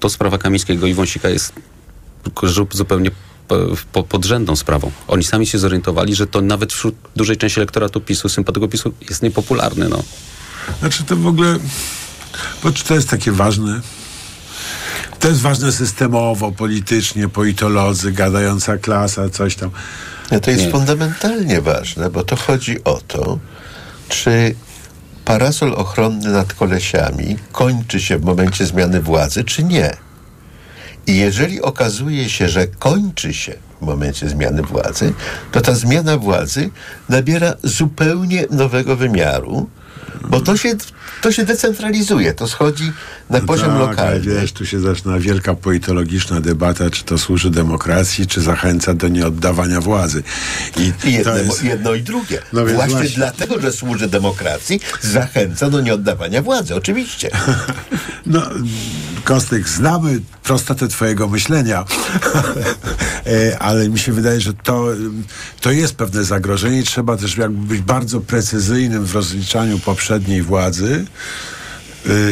to 0.00 0.08
sprawa 0.10 0.38
Kamińskiego 0.38 0.86
i 0.86 0.94
Wąsika 0.94 1.28
jest 1.28 1.52
zu- 2.42 2.66
zupełnie 2.72 3.10
po- 3.48 3.76
po, 3.92 4.02
podrzędną 4.02 4.56
sprawą. 4.56 4.90
Oni 5.08 5.24
sami 5.24 5.46
się 5.46 5.58
zorientowali, 5.58 6.14
że 6.14 6.26
to 6.26 6.40
nawet 6.40 6.72
wśród 6.72 6.94
dużej 7.16 7.36
części 7.36 7.60
elektoratu 7.60 8.00
PiSu, 8.00 8.28
sympatyków 8.28 8.70
PiSu 8.70 8.92
jest 9.08 9.22
niepopularny. 9.22 9.88
No. 9.88 10.02
Znaczy 10.80 11.04
to 11.04 11.16
w 11.16 11.26
ogóle, 11.26 11.56
bo 12.62 12.72
czy 12.72 12.84
to 12.84 12.94
jest 12.94 13.10
takie 13.10 13.32
ważne? 13.32 13.80
To 15.20 15.28
jest 15.28 15.40
ważne 15.40 15.72
systemowo, 15.72 16.52
politycznie, 16.52 17.28
politolodzy, 17.28 18.12
gadająca 18.12 18.76
klasa, 18.78 19.28
coś 19.30 19.56
tam. 19.56 19.70
Nie, 20.32 20.40
to 20.40 20.50
jest 20.50 20.64
Nie. 20.64 20.70
fundamentalnie 20.70 21.60
ważne, 21.60 22.10
bo 22.10 22.24
to 22.24 22.36
chodzi 22.36 22.84
o 22.84 23.00
to, 23.08 23.38
czy 24.08 24.54
parasol 25.24 25.72
ochronny 25.74 26.30
nad 26.32 26.52
kolesiami 26.54 27.36
kończy 27.52 28.00
się 28.00 28.18
w 28.18 28.24
momencie 28.24 28.66
zmiany 28.66 29.00
władzy, 29.02 29.44
czy 29.44 29.64
nie. 29.64 29.96
I 31.08 31.16
jeżeli 31.16 31.62
okazuje 31.62 32.28
się, 32.28 32.48
że 32.48 32.66
kończy 32.66 33.34
się 33.34 33.54
w 33.82 33.86
momencie 33.86 34.28
zmiany 34.28 34.62
władzy, 34.62 35.12
to 35.52 35.60
ta 35.60 35.74
zmiana 35.74 36.16
władzy 36.16 36.70
nabiera 37.08 37.54
zupełnie 37.62 38.44
nowego 38.50 38.96
wymiaru, 38.96 39.68
bo 40.28 40.40
to 40.40 40.56
się, 40.56 40.74
to 41.22 41.32
się 41.32 41.44
decentralizuje, 41.44 42.34
to 42.34 42.48
schodzi 42.48 42.92
na 43.30 43.40
poziom 43.40 43.66
tak, 43.66 43.76
ale 43.76 43.86
lokalny. 43.86 44.20
Wiesz, 44.20 44.52
tu 44.52 44.66
się 44.66 44.80
zaczyna 44.80 45.18
wielka 45.18 45.54
politologiczna 45.54 46.40
debata, 46.40 46.90
czy 46.90 47.04
to 47.04 47.18
służy 47.18 47.50
demokracji, 47.50 48.26
czy 48.26 48.40
zachęca 48.40 48.94
do 48.94 49.08
nieoddawania 49.08 49.80
władzy. 49.80 50.22
I, 50.76 51.08
I 51.08 51.12
jedno, 51.12 51.36
jest, 51.36 51.64
jedno 51.64 51.94
i 51.94 52.02
drugie. 52.02 52.42
No 52.52 52.66
właśnie, 52.66 52.94
właśnie. 52.94 53.16
dlatego, 53.16 53.60
że 53.60 53.72
służy 53.72 54.08
demokracji, 54.08 54.80
zachęca 55.00 55.70
do 55.70 55.80
nieoddawania 55.80 56.42
władzy, 56.42 56.74
oczywiście. 56.74 57.30
No, 58.26 58.42
Kostek, 59.24 59.68
znamy 59.68 60.20
prostotę 60.42 60.88
twojego 60.88 61.28
myślenia, 61.28 61.84
E, 63.28 63.58
ale 63.58 63.88
mi 63.88 63.98
się 63.98 64.12
wydaje, 64.12 64.40
że 64.40 64.52
to, 64.54 64.86
to 65.60 65.70
jest 65.70 65.94
pewne 65.94 66.24
zagrożenie 66.24 66.80
i 66.80 66.82
trzeba 66.82 67.16
też 67.16 67.36
jakby 67.36 67.66
być 67.66 67.80
bardzo 67.80 68.20
precyzyjnym 68.20 69.04
w 69.04 69.14
rozliczaniu 69.14 69.78
poprzedniej 69.78 70.42
władzy, 70.42 71.04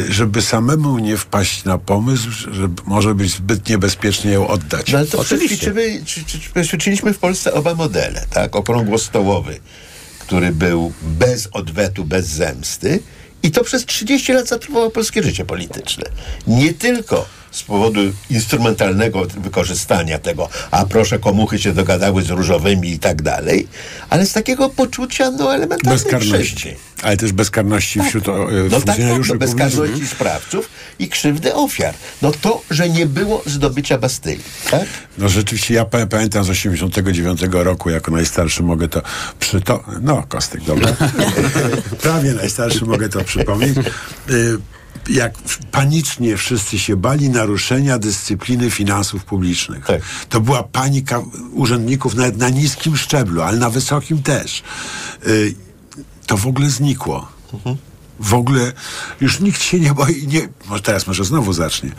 żeby 0.09 0.41
samemu 0.41 0.99
nie 0.99 1.17
wpaść 1.17 1.63
na 1.63 1.77
pomysł, 1.77 2.29
że 2.51 2.69
może 2.85 3.15
być 3.15 3.31
zbyt 3.31 3.69
niebezpiecznie 3.69 4.31
ją 4.31 4.47
oddać. 4.47 4.91
No 4.91 4.97
ale 4.97 5.07
to 5.07 5.23
czy, 5.23 5.37
przećwiczyliśmy 6.53 7.13
w 7.13 7.19
Polsce 7.19 7.53
oba 7.53 7.75
modele, 7.75 8.25
tak? 8.29 8.55
Okrągłostołowy, 8.55 9.59
który 10.19 10.51
był 10.51 10.93
bez 11.01 11.49
odwetu, 11.51 12.05
bez 12.05 12.27
zemsty 12.27 12.99
i 13.43 13.51
to 13.51 13.63
przez 13.63 13.85
30 13.85 14.33
lat 14.33 14.47
zatrwało 14.47 14.89
polskie 14.89 15.23
życie 15.23 15.45
polityczne. 15.45 16.05
Nie 16.47 16.73
tylko 16.73 17.25
z 17.51 17.63
powodu 17.63 17.99
instrumentalnego 18.29 19.25
wykorzystania 19.25 20.19
tego, 20.19 20.49
a 20.71 20.85
proszę, 20.85 21.19
komuchy 21.19 21.59
się 21.59 21.73
dogadały 21.73 22.23
z 22.23 22.29
różowymi 22.29 22.91
i 22.91 22.99
tak 22.99 23.21
dalej, 23.21 23.67
ale 24.09 24.25
z 24.25 24.33
takiego 24.33 24.69
poczucia, 24.69 25.31
no, 25.31 25.55
elementarnej 25.55 26.03
Bezkarności. 26.03 26.75
Ale 27.01 27.17
też 27.17 27.31
bezkarności 27.31 28.01
wśród 28.01 28.29
o, 28.29 28.51
e, 28.51 28.53
No 28.53 28.69
tak, 28.69 28.69
tak, 28.69 28.69
funkcjonariuszy 28.71 29.33
no 29.33 29.39
publicznych. 29.39 29.39
bezkarności 29.39 30.07
sprawców 30.07 30.69
i 30.99 31.07
krzywdy 31.09 31.53
ofiar. 31.55 31.93
No 32.21 32.31
to, 32.41 32.61
że 32.71 32.89
nie 32.89 33.05
było 33.05 33.43
zdobycia 33.45 33.97
Bastylii, 33.97 34.43
tak? 34.71 34.85
No 35.17 35.29
rzeczywiście, 35.29 35.73
ja 35.73 35.85
pa- 35.85 36.05
pamiętam 36.07 36.43
z 36.43 36.49
89 36.49 37.41
roku, 37.51 37.89
jako 37.89 38.11
najstarszy 38.11 38.63
mogę 38.63 38.87
to 38.87 39.01
przyto... 39.39 39.83
No, 40.01 40.23
Kostek, 40.29 40.61
dobra. 40.63 40.93
Prawie 42.01 42.33
najstarszy 42.33 42.85
mogę 42.85 43.09
to 43.09 43.23
przypomnieć. 43.23 43.75
Jak 45.09 45.33
panicznie 45.71 46.37
wszyscy 46.37 46.79
się 46.79 46.95
bali 46.95 47.29
naruszenia 47.29 47.99
dyscypliny 47.99 48.71
finansów 48.71 49.25
publicznych. 49.25 49.85
To 50.29 50.41
była 50.41 50.63
panika 50.63 51.21
urzędników 51.51 52.15
nawet 52.15 52.37
na 52.37 52.49
niskim 52.49 52.97
szczeblu, 52.97 53.41
ale 53.41 53.57
na 53.57 53.69
wysokim 53.69 54.23
też. 54.23 54.63
Y, 55.27 55.55
To 56.27 56.37
w 56.37 56.47
ogóle 56.47 56.69
znikło. 56.69 57.27
W 58.19 58.33
ogóle 58.33 58.71
już 59.21 59.39
nikt 59.39 59.61
się 59.61 59.79
nie 59.79 59.93
boi, 59.93 60.27
nie, 60.27 60.49
może 60.69 60.81
teraz 60.81 61.07
może 61.07 61.23
znowu 61.25 61.53
zacznie. 61.53 61.91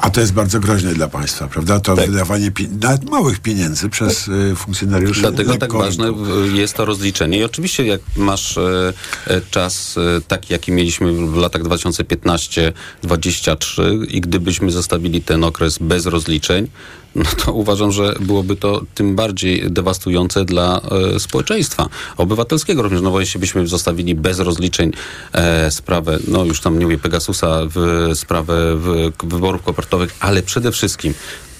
A 0.00 0.10
to 0.10 0.20
jest 0.20 0.32
bardzo 0.32 0.60
groźne 0.60 0.94
dla 0.94 1.08
państwa, 1.08 1.48
prawda? 1.48 1.80
To 1.80 1.96
wydawanie 2.06 2.50
pi- 2.50 2.68
nawet 2.68 3.10
małych 3.10 3.40
pieniędzy 3.40 3.88
przez 3.88 4.28
y, 4.28 4.54
funkcjonariuszy. 4.56 5.20
Dlatego 5.20 5.56
tak 5.58 5.72
ważne 5.72 6.12
w- 6.12 6.52
jest 6.54 6.74
to 6.74 6.84
rozliczenie. 6.84 7.38
I 7.38 7.44
oczywiście 7.44 7.86
jak 7.86 8.00
masz 8.16 8.58
e, 8.58 8.92
e, 9.26 9.40
czas 9.50 9.94
e, 10.16 10.20
taki, 10.20 10.52
jaki 10.52 10.72
mieliśmy 10.72 11.12
w 11.26 11.36
latach 11.36 11.62
2015-2023 11.62 14.04
i 14.08 14.20
gdybyśmy 14.20 14.70
zostawili 14.72 15.22
ten 15.22 15.44
okres 15.44 15.78
bez 15.78 16.06
rozliczeń, 16.06 16.68
no 17.14 17.24
to 17.44 17.52
uważam, 17.52 17.92
że 17.92 18.14
byłoby 18.20 18.56
to 18.56 18.80
tym 18.94 19.16
bardziej 19.16 19.70
dewastujące 19.70 20.44
dla 20.44 20.80
e, 21.14 21.20
społeczeństwa 21.20 21.88
obywatelskiego 22.16 22.82
również. 22.82 23.02
No 23.02 23.10
bo 23.10 23.20
jeśli 23.20 23.40
byśmy 23.40 23.66
zostawili 23.66 24.14
bez 24.14 24.38
rozliczeń 24.38 24.92
e, 25.32 25.70
sprawę, 25.70 26.18
no 26.28 26.44
już 26.44 26.60
tam 26.60 26.78
nie 26.78 26.84
mówię 26.84 26.98
Pegasusa, 26.98 27.60
w 27.74 28.10
sprawę 28.14 28.76
w, 28.76 29.12
wyborów 29.24 29.62
kopertowych, 29.62 30.16
ale 30.20 30.42
przede 30.42 30.72
wszystkim 30.72 31.14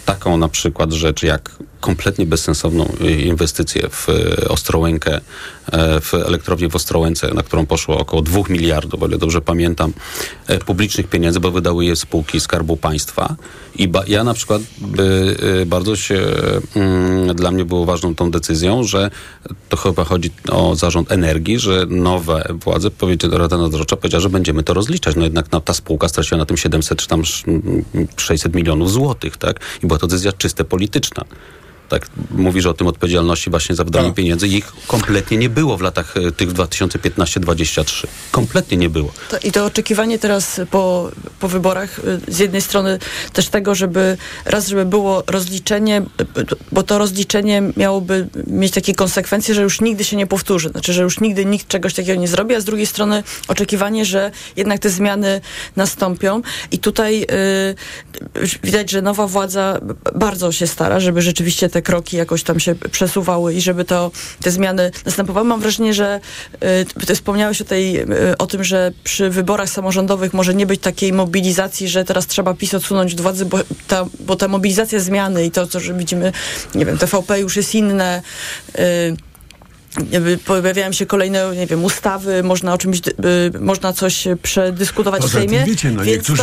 taką 0.04 0.36
na 0.36 0.48
przykład 0.48 0.92
rzecz 0.92 1.22
jak 1.22 1.50
kompletnie 1.82 2.26
bezsensowną 2.26 2.92
y, 3.00 3.12
inwestycję 3.12 3.88
w 3.90 4.08
y, 4.08 4.48
Ostrołękę, 4.48 5.20
e, 5.72 6.00
w 6.00 6.14
elektrownię 6.14 6.68
w 6.68 6.76
Ostrołęce, 6.76 7.34
na 7.34 7.42
którą 7.42 7.66
poszło 7.66 7.98
około 7.98 8.22
2 8.22 8.42
miliardów, 8.48 9.02
o 9.02 9.06
ile 9.06 9.18
dobrze 9.18 9.40
pamiętam, 9.40 9.92
e, 10.46 10.58
publicznych 10.58 11.06
pieniędzy, 11.06 11.40
bo 11.40 11.50
wydały 11.50 11.84
je 11.84 11.96
spółki 11.96 12.40
Skarbu 12.40 12.76
Państwa. 12.76 13.36
I 13.76 13.88
ba, 13.88 14.02
ja 14.06 14.24
na 14.24 14.34
przykład 14.34 14.62
by, 14.80 15.36
bardzo 15.66 15.96
się, 15.96 16.20
mm, 16.76 17.36
dla 17.36 17.50
mnie 17.50 17.64
było 17.64 17.84
ważną 17.84 18.14
tą 18.14 18.30
decyzją, 18.30 18.84
że 18.84 19.10
to 19.68 19.76
chyba 19.76 20.04
chodzi 20.04 20.30
o 20.50 20.76
zarząd 20.76 21.12
energii, 21.12 21.58
że 21.58 21.86
nowe 21.88 22.48
władze, 22.64 22.90
powiedziała, 22.90 23.38
Rada 23.38 23.58
Nadzorcza 23.58 23.96
powiedziała, 23.96 24.20
że 24.20 24.30
będziemy 24.30 24.62
to 24.62 24.74
rozliczać. 24.74 25.16
No 25.16 25.24
jednak 25.24 25.48
ta 25.64 25.74
spółka 25.74 26.08
straciła 26.08 26.38
na 26.38 26.46
tym 26.46 26.56
700 26.56 26.98
czy 26.98 27.08
tam 27.08 27.20
sz- 27.20 27.48
mm, 27.48 27.84
600 28.16 28.54
milionów 28.54 28.90
złotych, 28.92 29.36
tak? 29.36 29.60
I 29.84 29.86
była 29.86 29.98
to 29.98 30.06
decyzja 30.06 30.32
czyste 30.32 30.64
polityczna. 30.64 31.24
Tak, 31.92 32.06
mówisz 32.30 32.66
o 32.66 32.74
tym 32.74 32.86
odpowiedzialności 32.86 33.50
właśnie 33.50 33.74
za 33.74 33.84
wydanie 33.84 34.12
pieniędzy. 34.12 34.48
Ich 34.48 34.72
kompletnie 34.86 35.36
nie 35.36 35.48
było 35.48 35.76
w 35.76 35.80
latach 35.80 36.16
e, 36.16 36.32
tych 36.32 36.52
2015-2023. 36.52 38.06
Kompletnie 38.30 38.76
nie 38.76 38.90
było. 38.90 39.12
To, 39.30 39.38
I 39.38 39.52
to 39.52 39.64
oczekiwanie 39.64 40.18
teraz 40.18 40.60
po, 40.70 41.10
po 41.40 41.48
wyborach 41.48 41.98
y, 41.98 42.20
z 42.28 42.38
jednej 42.38 42.62
strony 42.62 42.98
też 43.32 43.48
tego, 43.48 43.74
żeby 43.74 44.16
raz, 44.44 44.68
żeby 44.68 44.84
było 44.84 45.22
rozliczenie, 45.26 46.02
y, 46.20 46.26
bo 46.72 46.82
to 46.82 46.98
rozliczenie 46.98 47.62
miałoby 47.76 48.28
mieć 48.46 48.72
takie 48.72 48.94
konsekwencje, 48.94 49.54
że 49.54 49.62
już 49.62 49.80
nigdy 49.80 50.04
się 50.04 50.16
nie 50.16 50.26
powtórzy. 50.26 50.68
Znaczy, 50.68 50.92
że 50.92 51.02
już 51.02 51.20
nigdy 51.20 51.44
nikt 51.44 51.68
czegoś 51.68 51.94
takiego 51.94 52.20
nie 52.20 52.28
zrobi, 52.28 52.54
a 52.54 52.60
z 52.60 52.64
drugiej 52.64 52.86
strony 52.86 53.22
oczekiwanie, 53.48 54.04
że 54.04 54.30
jednak 54.56 54.78
te 54.78 54.90
zmiany 54.90 55.40
nastąpią. 55.76 56.42
I 56.70 56.78
tutaj 56.78 57.26
widać, 58.62 58.90
że 58.90 59.02
nowa 59.02 59.26
władza 59.26 59.80
bardzo 60.14 60.52
się 60.52 60.66
stara, 60.66 61.00
żeby 61.00 61.22
rzeczywiście 61.22 61.68
te 61.68 61.81
kroki 61.82 62.16
jakoś 62.16 62.42
tam 62.42 62.60
się 62.60 62.74
przesuwały 62.74 63.54
i 63.54 63.60
żeby 63.60 63.84
to, 63.84 64.10
te 64.42 64.50
zmiany 64.50 64.90
następowały. 65.06 65.46
Mam 65.46 65.60
wrażenie, 65.60 65.94
że 65.94 66.20
y, 67.10 67.14
wspomniałeś 67.14 67.60
o, 67.60 67.64
tej, 67.64 68.00
y, 68.00 68.06
o 68.38 68.46
tym, 68.46 68.64
że 68.64 68.92
przy 69.04 69.30
wyborach 69.30 69.68
samorządowych 69.68 70.34
może 70.34 70.54
nie 70.54 70.66
być 70.66 70.80
takiej 70.80 71.12
mobilizacji, 71.12 71.88
że 71.88 72.04
teraz 72.04 72.26
trzeba 72.26 72.54
PiS 72.54 72.74
odsunąć 72.74 73.12
od 73.14 73.20
władzy, 73.20 73.44
bo 73.44 73.58
ta, 73.88 74.06
bo 74.20 74.36
ta 74.36 74.48
mobilizacja 74.48 75.00
zmiany 75.00 75.44
i 75.44 75.50
to, 75.50 75.66
co 75.66 75.80
że 75.80 75.94
widzimy, 75.94 76.32
nie 76.74 76.86
wiem, 76.86 76.98
TVP 76.98 77.40
już 77.40 77.56
jest 77.56 77.74
inne. 77.74 78.22
Y, 78.78 79.31
pojawiają 80.44 80.92
się 80.92 81.06
kolejne, 81.06 81.52
nie 81.56 81.66
wiem, 81.66 81.84
ustawy, 81.84 82.42
można 82.42 82.74
o 82.74 82.78
czymś, 82.78 82.98
y, 82.98 83.60
można 83.60 83.92
coś 83.92 84.24
przedyskutować 84.42 85.20
w 85.20 85.24
Poza 85.24 85.38
Sejmie. 85.38 85.58
tym 85.58 85.66
wiecie, 85.66 85.90
no 85.90 86.04
niektórzy 86.04 86.42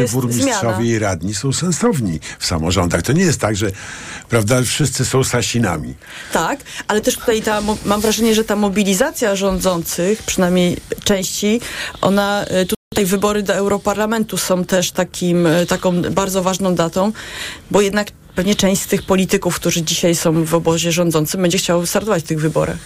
jest 0.00 0.12
burmistrzowie 0.12 0.86
i 0.86 0.98
radni 0.98 1.34
są 1.34 1.52
sensowni 1.52 2.20
w 2.38 2.46
samorządach. 2.46 3.02
To 3.02 3.12
nie 3.12 3.22
jest 3.22 3.40
tak, 3.40 3.56
że 3.56 3.70
prawda, 4.28 4.62
wszyscy 4.62 5.04
są 5.04 5.24
sasinami. 5.24 5.94
Tak, 6.32 6.60
ale 6.88 7.00
też 7.00 7.16
tutaj 7.16 7.42
ta, 7.42 7.62
mam 7.84 8.00
wrażenie, 8.00 8.34
że 8.34 8.44
ta 8.44 8.56
mobilizacja 8.56 9.36
rządzących, 9.36 10.22
przynajmniej 10.22 10.76
części, 11.04 11.60
ona 12.00 12.44
y, 12.44 12.66
tutaj 12.66 13.06
wybory 13.06 13.42
do 13.42 13.54
Europarlamentu 13.54 14.36
są 14.36 14.64
też 14.64 14.92
takim, 14.92 15.46
y, 15.46 15.66
taką 15.66 16.02
bardzo 16.02 16.42
ważną 16.42 16.74
datą, 16.74 17.12
bo 17.70 17.80
jednak 17.80 18.08
pewnie 18.34 18.54
część 18.54 18.82
z 18.82 18.86
tych 18.86 19.02
polityków, 19.02 19.56
którzy 19.56 19.82
dzisiaj 19.82 20.14
są 20.14 20.44
w 20.44 20.54
obozie 20.54 20.92
rządzącym, 20.92 21.42
będzie 21.42 21.58
chciał 21.58 21.86
startować 21.86 22.24
w 22.24 22.26
tych 22.26 22.40
wyborach 22.40 22.76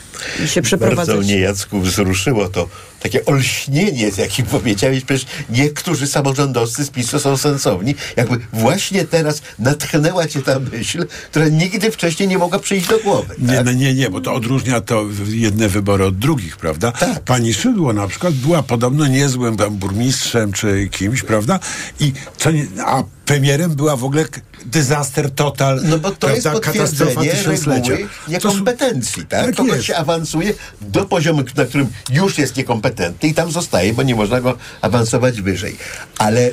i 0.44 0.48
się 0.48 0.62
przeprowadzać. 0.62 1.06
Bardzo 1.06 1.20
mnie 1.22 1.38
Jacku 1.38 1.80
wzruszyło 1.80 2.48
to 2.48 2.68
takie 3.00 3.24
olśnienie, 3.26 4.10
z 4.10 4.18
jakim 4.18 4.46
powiedziałeś, 4.46 5.04
przecież 5.04 5.26
niektórzy 5.50 6.06
samorządowcy 6.06 6.84
z 6.84 6.90
PiSu 6.90 7.18
są 7.18 7.36
sensowni. 7.36 7.94
Jakby 8.16 8.38
właśnie 8.52 9.04
teraz 9.04 9.42
natchnęła 9.58 10.26
cię 10.28 10.42
ta 10.42 10.58
myśl, 10.58 11.06
która 11.30 11.48
nigdy 11.48 11.90
wcześniej 11.90 12.28
nie 12.28 12.38
mogła 12.38 12.58
przyjść 12.58 12.88
do 12.88 12.98
głowy. 12.98 13.34
Nie, 13.38 13.62
no 13.62 13.72
nie, 13.72 13.94
nie, 13.94 14.10
bo 14.10 14.20
to 14.20 14.34
odróżnia 14.34 14.80
to 14.80 15.04
jedne 15.28 15.68
wybory 15.68 16.04
od 16.04 16.18
drugich, 16.18 16.56
prawda? 16.56 16.92
Tak. 16.92 17.20
Pani 17.24 17.54
Szydło 17.54 17.92
na 17.92 18.08
przykład 18.08 18.34
była 18.34 18.62
podobno 18.62 19.06
niezłym 19.06 19.56
tam 19.56 19.76
burmistrzem 19.76 20.52
czy 20.52 20.88
kimś, 20.90 21.22
prawda? 21.22 21.58
I 22.00 22.12
co 22.36 22.50
nie, 22.50 22.66
a 22.86 23.02
premierem 23.26 23.74
była 23.74 23.96
w 23.96 24.04
ogóle 24.04 24.24
disaster 24.64 25.30
total, 25.30 25.80
No 25.84 25.98
bo 25.98 26.10
to 26.10 26.16
prawda? 26.26 26.52
jest 26.52 26.64
katastrofa 26.64 27.20
tysiąclecia. 27.22 27.92
niekompetencji, 28.28 29.26
tak? 29.26 29.46
tak 29.46 29.54
Kogoś 29.54 29.86
się 29.86 29.96
awansuje 29.96 30.54
do 30.80 31.04
poziomu, 31.04 31.42
na 31.56 31.64
którym 31.64 31.86
już 32.12 32.38
jest 32.38 32.56
niekompetentny 32.86 33.28
i 33.28 33.34
tam 33.34 33.50
zostaje, 33.50 33.92
bo 33.92 34.02
nie 34.02 34.14
można 34.14 34.40
go 34.40 34.56
awansować 34.82 35.42
wyżej. 35.42 35.76
Ale 36.18 36.50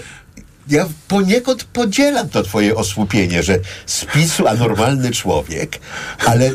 ja 0.68 0.86
poniekąd 1.08 1.64
podzielam 1.64 2.30
to 2.30 2.44
twoje 2.44 2.76
osłupienie, 2.76 3.44
że 3.44 3.60
z 3.86 4.06
PiSu 4.06 4.48
anormalny 4.48 5.12
człowiek, 5.12 5.80
ale 6.26 6.52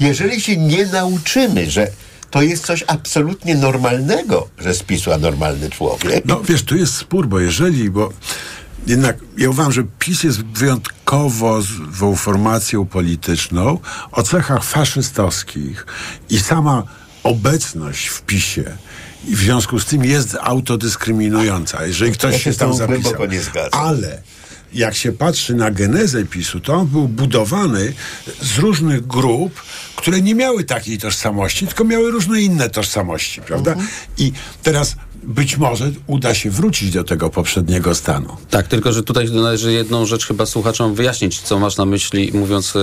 jeżeli 0.00 0.40
się 0.40 0.56
nie 0.56 0.86
nauczymy, 0.86 1.70
że 1.70 1.88
to 2.30 2.42
jest 2.42 2.66
coś 2.66 2.84
absolutnie 2.86 3.54
normalnego, 3.54 4.48
że 4.58 4.74
z 4.74 4.82
PiSu 4.82 5.12
anormalny 5.12 5.70
człowiek, 5.70 6.24
No 6.24 6.40
wiesz, 6.40 6.62
tu 6.62 6.76
jest 6.76 6.94
spór, 6.94 7.26
bo 7.26 7.40
jeżeli, 7.40 7.90
bo 7.90 8.12
jednak 8.86 9.16
ja 9.38 9.50
uważam, 9.50 9.72
że 9.72 9.82
PiS 9.98 10.22
jest 10.22 10.42
wyjątkowo 10.42 11.62
złą 11.98 12.16
formacją 12.16 12.86
polityczną 12.86 13.78
o 14.12 14.22
cechach 14.22 14.64
faszystowskich 14.64 15.86
i 16.30 16.38
sama 16.38 16.82
obecność 17.22 18.06
w 18.06 18.22
PiSie 18.22 18.76
i 19.28 19.36
w 19.36 19.38
związku 19.38 19.80
z 19.80 19.84
tym 19.84 20.04
jest 20.04 20.36
autodyskryminująca. 20.40 21.86
Jeżeli 21.86 22.12
ktoś 22.12 22.32
Ja 22.32 22.38
się 22.44 22.52
tam 22.54 22.74
zapisał. 22.74 23.12
Ale 23.72 24.22
jak 24.74 24.94
się 24.94 25.12
patrzy 25.12 25.54
na 25.54 25.70
genezę 25.70 26.24
PiSu, 26.24 26.60
to 26.60 26.74
on 26.74 26.86
był 26.86 27.08
budowany 27.08 27.92
z 28.40 28.58
różnych 28.58 29.06
grup, 29.06 29.62
które 29.96 30.20
nie 30.20 30.34
miały 30.34 30.64
takiej 30.64 30.98
tożsamości, 30.98 31.66
tylko 31.66 31.84
miały 31.84 32.10
różne 32.10 32.40
inne 32.40 32.70
tożsamości, 32.70 33.40
prawda? 33.40 33.74
I 34.18 34.32
teraz 34.62 34.96
być 35.22 35.56
może 35.56 35.90
uda 36.06 36.34
się 36.34 36.50
wrócić 36.50 36.90
do 36.90 37.04
tego 37.04 37.30
poprzedniego 37.30 37.94
stanu. 37.94 38.36
Tak, 38.50 38.68
tylko 38.68 38.92
że 38.92 39.02
tutaj 39.02 39.30
należy 39.30 39.72
jedną 39.72 40.06
rzecz 40.06 40.26
chyba 40.26 40.46
słuchaczom 40.46 40.94
wyjaśnić, 40.94 41.40
co 41.40 41.58
masz 41.58 41.76
na 41.76 41.84
myśli, 41.84 42.30
mówiąc 42.34 42.74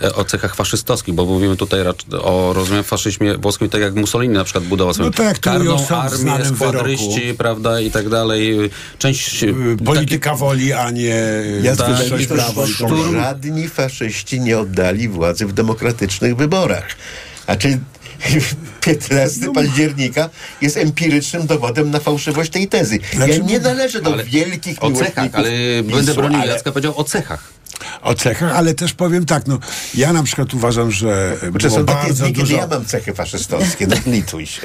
e, 0.00 0.14
o 0.14 0.24
cechach 0.24 0.54
faszystowskich, 0.54 1.14
bo 1.14 1.24
mówimy 1.24 1.56
tutaj 1.56 1.80
o, 2.22 2.52
rozumiem, 2.52 2.84
faszyzmie 2.84 3.38
włoskim, 3.38 3.68
tak 3.68 3.80
jak 3.80 3.94
Mussolini 3.94 4.34
na 4.34 4.44
przykład 4.44 4.64
budował 4.64 4.94
swoją 4.94 5.10
No 5.10 5.16
tak, 5.16 5.38
to 5.38 5.50
karną 5.50 5.86
armię, 5.88 6.16
znanym 6.16 6.56
skwadryści, 6.56 7.20
wyroku. 7.20 7.38
prawda, 7.38 7.80
i 7.80 7.90
tak 7.90 8.08
dalej. 8.08 8.70
Część... 8.98 9.44
Polityka 9.84 10.34
woli, 10.34 10.72
a 10.72 10.90
nie 10.90 11.24
Ja 11.62 11.76
Tak, 11.76 11.96
prawa. 12.28 12.66
Żadni 13.12 13.68
faszyści 13.68 14.40
nie 14.40 14.58
oddali 14.58 15.08
władzy 15.08 15.46
w 15.46 15.52
demokratycznych 15.52 16.36
wyborach. 16.36 16.86
A 17.46 17.56
czy 17.56 17.78
15 18.80 19.52
października 19.54 20.30
jest 20.60 20.76
empirycznym 20.76 21.46
dowodem 21.46 21.90
na 21.90 22.00
fałszywość 22.00 22.50
tej 22.50 22.68
tezy. 22.68 22.98
Ja 23.12 23.16
Znaczy, 23.16 23.42
nie 23.42 23.58
należę 23.60 24.02
do 24.02 24.12
ale- 24.12 24.24
wielkich 24.24 24.82
o 24.82 24.90
cechach, 24.92 25.28
ale 25.32 25.50
PiSu, 25.82 25.96
będę 25.96 26.14
bronił 26.14 26.40
ale- 26.40 26.52
Jacka, 26.52 26.72
powiedział 26.72 26.98
o 26.98 27.04
cechach. 27.04 27.52
o 28.02 28.14
cechach, 28.14 28.56
ale 28.56 28.74
też 28.74 28.92
powiem 28.92 29.26
tak, 29.26 29.46
no 29.46 29.58
ja 29.94 30.12
na 30.12 30.22
przykład 30.22 30.54
uważam, 30.54 30.90
że 30.92 31.36
było 31.52 31.74
są 31.74 31.86
takie 31.86 31.98
bardzo 32.08 32.24
dni, 32.24 32.32
kiedy 32.32 32.40
dużo, 32.40 32.56
ja 32.56 32.66
mam 32.66 32.84
cechy 32.84 33.14
faszystowskie, 33.14 33.86
no 33.86 33.96
lituj 34.06 34.46
się. 34.46 34.60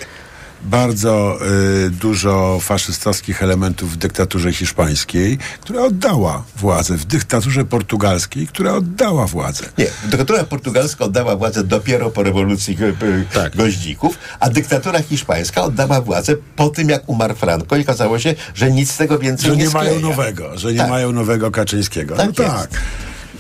Bardzo 0.64 1.40
y, 1.86 1.90
dużo 1.90 2.60
faszystowskich 2.62 3.44
elementów 3.44 3.94
w 3.94 3.98
dyktaturze 3.98 4.54
hiszpańskiej, 4.54 5.38
która 5.62 5.82
oddała 5.82 6.44
władzę, 6.56 6.98
w 6.98 7.06
dyktaturze 7.06 7.66
portugalskiej, 7.66 8.48
która 8.48 8.74
oddała 8.74 9.28
władzę. 9.28 9.66
Nie, 9.78 9.88
dyktatura 10.06 10.44
portugalska 10.44 11.06
oddała 11.06 11.36
władzę 11.36 11.64
dopiero 11.64 12.10
po 12.10 12.24
rewolucji 12.24 12.76
go- 12.76 12.86
Tak. 13.34 13.56
goździków, 13.56 14.18
a 14.40 14.50
dyktatura 14.50 15.02
hiszpańska 15.02 15.62
oddała 15.64 16.02
władzę 16.02 16.36
po 16.56 16.70
tym, 16.70 16.90
jak 16.90 17.10
umarł 17.10 17.36
Franco 17.36 17.76
i 17.76 17.82
okazało 17.82 18.20
się, 18.20 18.36
że 18.56 18.72
nic 18.72 18.92
z 18.92 18.98
tego 18.98 19.20
więcej 19.20 19.50
Że 19.50 19.58
nie 19.58 19.64
nie 19.64 19.70
mają 19.70 20.00
nowego, 20.00 20.58
że 20.58 20.72
nie 20.72 20.78
Tak. 20.78 20.90
mają 20.90 21.12
nowego 21.12 21.52
Kaczyńskiego. 21.52 22.16
Tak 22.16 22.38
no 22.38 22.44
jest. 22.44 22.56
tak. 22.56 22.70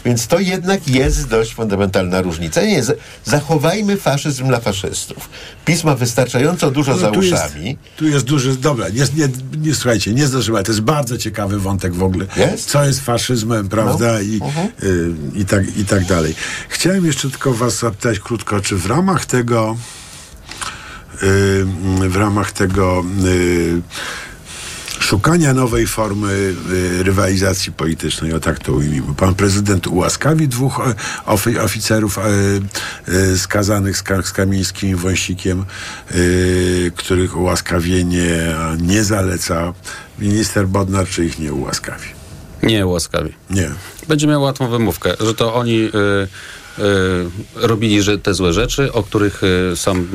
Więc 0.05 0.27
to 0.27 0.39
jednak 0.39 0.87
jest 0.87 1.27
dość 1.27 1.53
fundamentalna 1.53 2.21
różnica. 2.21 2.61
Nie, 2.61 2.83
zachowajmy 3.25 3.97
faszyzm 3.97 4.47
dla 4.47 4.59
faszystów. 4.59 5.29
Pisma 5.65 5.95
wystarczająco 5.95 6.71
dużo 6.71 6.97
za 6.97 7.07
No, 7.07 7.13
tu 7.13 7.21
jest- 7.21 7.45
uszami. 7.45 7.77
Tu 7.97 8.07
jest 8.07 8.25
duży, 8.25 8.55
dobra, 8.57 8.89
nie, 8.89 9.03
nie, 9.15 9.29
nie 9.57 9.75
słuchajcie, 9.75 10.13
nie 10.13 10.27
zdążyłem, 10.27 10.63
to 10.63 10.71
jest 10.71 10.81
bardzo 10.81 11.17
ciekawy 11.17 11.59
wątek 11.59 11.93
w 11.93 12.03
ogóle. 12.03 12.25
Jest? 12.37 12.69
Co 12.69 12.85
jest 12.85 12.99
faszyzmem, 13.01 13.69
prawda, 13.69 14.13
No. 14.13 14.19
I, 14.19 14.39
Mhm. 14.43 14.67
y, 14.83 15.11
i, 15.39 15.45
tak, 15.45 15.77
i 15.77 15.85
tak 15.85 16.05
dalej. 16.05 16.35
Chciałem 16.69 17.05
jeszcze 17.05 17.29
tylko 17.29 17.53
was 17.53 17.79
zapytać 17.79 18.19
krótko, 18.19 18.59
czy 18.59 18.75
w 18.75 18.85
ramach 18.85 19.25
tego 19.25 19.77
y, 21.23 21.65
w 22.09 22.15
ramach 22.15 22.51
tego 22.51 23.03
y, 23.25 23.81
szukania 24.99 25.53
nowej 25.53 25.87
formy 25.87 26.33
y, 26.71 27.03
rywalizacji 27.03 27.71
politycznej, 27.71 28.33
o 28.33 28.39
tak 28.39 28.59
to 28.59 28.73
ujmijmy. 28.73 29.15
Pan 29.15 29.35
prezydent 29.35 29.87
ułaskawi 29.87 30.47
dwóch 30.47 30.79
e, 30.79 30.93
ofi- 31.31 31.59
oficerów 31.59 32.17
e, 32.17 32.21
e, 33.07 33.37
skazanych 33.37 33.97
z, 33.97 34.03
Ka- 34.03 34.21
z 34.23 34.31
Kamińskim 34.31 34.89
i 34.89 34.95
Wąsikiem, 34.95 35.65
których 36.95 37.37
ułaskawienie 37.37 38.55
nie 38.81 39.03
zaleca 39.03 39.73
minister 40.19 40.67
Bodnar, 40.67 41.07
czy 41.07 41.25
ich 41.25 41.39
nie 41.39 41.53
ułaskawi? 41.53 42.07
Nie 42.63 42.85
łaskawie. 42.85 43.29
Nie. 43.49 43.69
Będzie 44.07 44.27
miał 44.27 44.41
łatwą 44.41 44.69
wymówkę, 44.69 45.13
że 45.19 45.33
to 45.35 45.53
oni 45.55 45.79
y, 45.85 45.87
y, 46.83 47.67
robili 47.67 48.01
że 48.01 48.17
te 48.19 48.33
złe 48.33 48.53
rzeczy, 48.53 48.93
o 48.93 49.03
których 49.03 49.41
y, 49.43 49.75
sam 49.75 50.07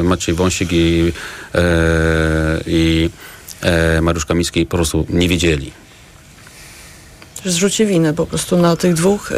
y, 0.00 0.02
Maciej 0.02 0.34
Wąsik 0.34 0.68
i, 0.72 1.12
i 2.66 3.10
y, 3.98 4.02
Mariusz 4.02 4.26
Kamiński 4.26 4.66
po 4.66 4.76
prostu 4.76 5.06
nie 5.08 5.28
wiedzieli. 5.28 5.72
Zrzuci 7.44 7.86
winę 7.86 8.14
po 8.14 8.26
prostu 8.26 8.56
na 8.56 8.76
tych 8.76 8.94
dwóch. 8.94 9.32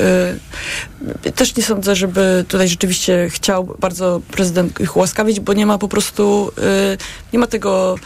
Y, 1.24 1.32
Też 1.32 1.56
nie 1.56 1.62
sądzę, 1.62 1.96
żeby 1.96 2.44
tutaj 2.48 2.68
rzeczywiście 2.68 3.28
chciał 3.30 3.76
bardzo 3.78 4.20
prezydent 4.30 4.80
ich 4.80 4.96
ułaskawić, 4.96 5.40
bo 5.40 5.52
nie 5.52 5.66
ma 5.66 5.78
po 5.78 5.88
prostu, 5.88 6.52
y, 6.58 6.98
nie 7.32 7.38
ma 7.38 7.46
tego 7.46 7.96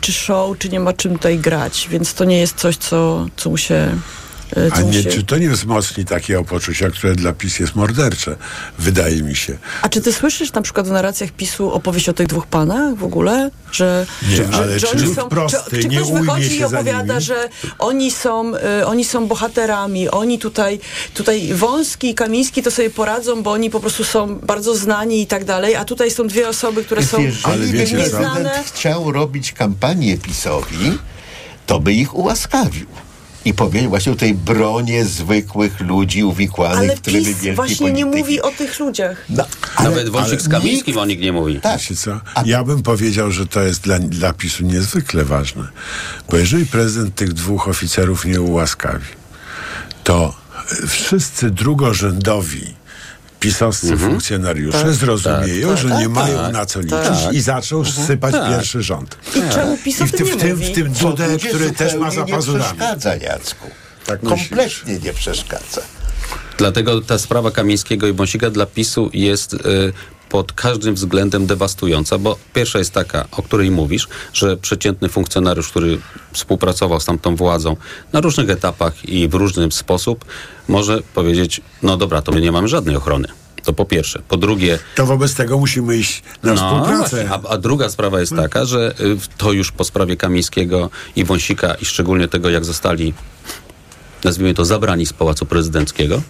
czy 0.00 0.12
show, 0.12 0.58
czy 0.58 0.68
nie 0.68 0.80
ma 0.80 0.92
czym 0.92 1.12
tutaj 1.12 1.38
grać, 1.38 1.88
więc 1.90 2.14
to 2.14 2.24
nie 2.24 2.40
jest 2.40 2.54
coś, 2.54 2.76
co, 2.76 3.26
co 3.36 3.50
mu 3.50 3.56
się... 3.56 3.96
y, 4.56 4.70
A 4.72 4.80
nie, 4.80 5.02
się... 5.02 5.10
czy 5.10 5.22
to 5.22 5.38
nie 5.38 5.50
wzmocni 5.50 6.04
takiego 6.04 6.44
poczucia, 6.44 6.90
które 6.90 7.14
dla 7.14 7.32
PiS 7.32 7.58
jest 7.58 7.74
mordercze? 7.74 8.36
Wydaje 8.78 9.22
mi 9.22 9.36
się. 9.36 9.58
A 9.82 9.88
czy 9.88 10.00
ty 10.00 10.12
słyszysz 10.12 10.52
na 10.52 10.62
przykład 10.62 10.88
w 10.88 10.90
narracjach 10.90 11.30
PiSu 11.30 11.72
opowieść 11.72 12.08
o 12.08 12.12
tych 12.12 12.26
dwóch 12.26 12.46
panach 12.46 12.94
w 12.94 13.04
ogóle? 13.04 13.50
Że, 13.72 14.06
Nie, 14.30 14.36
że, 14.36 14.48
ale 14.52 14.78
że 14.78 14.86
czy 14.86 15.14
są, 15.14 15.28
prosty 15.28 15.70
czy, 15.70 15.82
czy 15.82 15.88
nie 15.88 15.96
ktoś 15.96 16.12
wychodzi 16.12 16.56
i 16.56 16.64
opowiada, 16.64 17.20
że 17.20 17.48
oni 17.78 18.10
są, 18.10 18.52
y, 18.80 18.86
oni 18.86 19.04
są 19.04 19.26
bohaterami, 19.26 20.08
oni 20.08 20.38
tutaj, 20.38 20.80
tutaj 21.14 21.54
Wąski 21.54 22.10
i 22.10 22.14
Kamiński 22.14 22.62
to 22.62 22.70
sobie 22.70 22.90
poradzą, 22.90 23.42
bo 23.42 23.52
oni 23.52 23.70
po 23.70 23.80
prostu 23.80 24.04
są 24.04 24.38
bardzo 24.38 24.76
znani 24.76 25.22
i 25.22 25.26
tak 25.26 25.44
dalej, 25.44 25.76
a 25.76 25.84
tutaj 25.84 26.10
są 26.10 26.26
dwie 26.26 26.48
osoby, 26.48 26.84
które 26.84 27.02
są 27.06 27.20
Jeżeli 27.20 27.72
by 27.72 27.78
wiecie 27.78 27.96
nieznane. 27.96 28.62
chciał 28.66 29.12
robić 29.12 29.52
kampanię 29.52 30.18
PiSowi, 30.18 30.98
to 31.66 31.80
by 31.80 31.92
ich 31.92 32.14
ułaskawił. 32.14 32.86
I 33.44 33.54
powiedział 33.54 33.90
właśnie 33.90 34.12
o 34.12 34.16
tej 34.16 34.34
bronie 34.34 35.04
zwykłych 35.04 35.80
ludzi 35.80 36.24
uwikłanych 36.24 36.78
Ale 36.78 36.96
w 36.96 37.00
tryby 37.00 37.18
PiS 37.18 37.28
wielkiej 37.28 37.54
właśnie 37.54 37.92
nie 37.92 38.02
polityki. 38.02 38.18
mówi 38.22 38.42
o 38.42 38.50
tych 38.50 38.78
ludziach. 38.80 39.24
No, 39.28 39.44
Nawet 39.82 40.08
Wąsik 40.08 40.40
z 40.40 40.48
Kamińskim 40.48 40.98
o 40.98 41.04
nich 41.06 41.20
nie 41.20 41.32
mówi. 41.32 41.60
Tak. 41.60 41.80
Wiecie 41.80 41.96
co? 41.96 42.20
Ja 42.44 42.64
bym 42.64 42.82
powiedział, 42.82 43.30
że 43.30 43.46
to 43.46 43.62
jest 43.62 43.80
dla, 43.82 43.98
dla 43.98 44.32
PiSu 44.32 44.64
niezwykle 44.64 45.24
ważne. 45.24 45.68
Bo 46.30 46.36
jeżeli 46.36 46.66
prezydent 46.66 47.14
tych 47.14 47.32
dwóch 47.32 47.68
oficerów 47.68 48.24
nie 48.24 48.40
ułaskawi, 48.40 49.06
to 50.04 50.34
e, 50.82 50.86
wszyscy 50.86 51.50
drugorzędowi 51.50 52.74
pisowscy 53.48 53.96
funkcjonariusze 53.96 54.82
Tak. 54.82 54.92
zrozumieją, 54.92 55.68
Tak, 55.68 55.78
że 55.78 55.88
tak, 55.88 55.98
nie 55.98 56.04
tak, 56.04 56.12
mają 56.14 56.36
tak, 56.38 56.52
na 56.52 56.66
co 56.66 56.80
liczyć 56.80 56.98
tak. 57.24 57.32
i 57.32 57.40
zaczną 57.40 57.78
Mhm. 57.78 58.06
sypać 58.06 58.32
Tak. 58.34 58.48
pierwszy 58.50 58.82
rząd. 58.82 59.16
I 59.36 59.54
czemu 59.54 59.76
PiS 59.84 60.02
o 60.02 60.04
I 60.04 60.08
w 60.08 60.12
tym 60.12 60.26
nie 60.26 60.32
w 60.32 60.36
tym, 60.40 60.50
mówi? 60.50 60.72
w 60.72 60.74
tym 60.74 60.92
Dudę, 60.92 61.36
który 61.48 61.70
też 61.72 61.94
ma 61.94 62.04
za 62.04 62.10
zupełnie 62.10 62.32
nie 62.32 62.36
pazurami. 62.36 62.64
przeszkadza, 62.64 63.16
Jacku. 63.16 63.70
Tak 64.06 64.22
myślisz? 64.22 64.48
Kompletnie 64.48 64.98
nie 64.98 65.12
przeszkadza. 65.12 65.80
Dlatego 66.58 67.00
ta 67.00 67.18
sprawa 67.18 67.50
Kamińskiego 67.50 68.06
i 68.06 68.12
Wąsika 68.12 68.50
dla 68.50 68.66
PiSu 68.66 69.10
jest 69.12 69.54
y, 69.54 69.58
pod 70.34 70.52
każdym 70.52 70.94
względem 70.94 71.46
dewastująca, 71.46 72.18
bo 72.18 72.36
pierwsza 72.54 72.78
jest 72.78 72.92
taka, 72.92 73.24
o 73.30 73.42
której 73.42 73.70
mówisz, 73.70 74.08
że 74.32 74.56
przeciętny 74.56 75.08
funkcjonariusz, 75.08 75.68
który 75.68 75.98
współpracował 76.32 77.00
z 77.00 77.04
tamtą 77.04 77.36
władzą 77.36 77.76
na 78.12 78.20
różnych 78.20 78.50
etapach 78.50 79.08
i 79.08 79.28
w 79.28 79.34
różny 79.34 79.72
sposób, 79.72 80.24
może 80.68 81.00
powiedzieć, 81.14 81.60
no 81.82 81.96
dobra, 81.96 82.22
to 82.22 82.32
my 82.32 82.40
nie 82.40 82.52
mamy 82.52 82.68
żadnej 82.68 82.96
ochrony. 82.96 83.28
To 83.64 83.72
po 83.72 83.84
pierwsze. 83.84 84.22
Po 84.28 84.36
drugie, 84.36 84.78
To 84.94 85.06
wobec 85.06 85.34
tego 85.34 85.58
musimy 85.58 85.96
iść 85.96 86.22
na 86.42 86.54
współpracę. 86.54 86.96
właśnie. 87.16 87.30
A, 87.30 87.48
a 87.48 87.58
druga 87.58 87.88
sprawa 87.90 88.20
jest 88.20 88.36
taka, 88.36 88.64
że 88.64 88.94
y, 89.00 89.16
to 89.38 89.52
już 89.52 89.72
po 89.72 89.84
sprawie 89.84 90.16
Kamińskiego 90.16 90.90
i 91.16 91.24
Wąsika 91.24 91.74
i 91.74 91.84
szczególnie 91.84 92.28
tego, 92.28 92.50
jak 92.50 92.64
zostali, 92.64 93.14
nazwijmy 94.24 94.54
to, 94.54 94.64
zabrani 94.64 95.06
z 95.06 95.12
Pałacu 95.12 95.46
Prezydenckiego, 95.46 96.22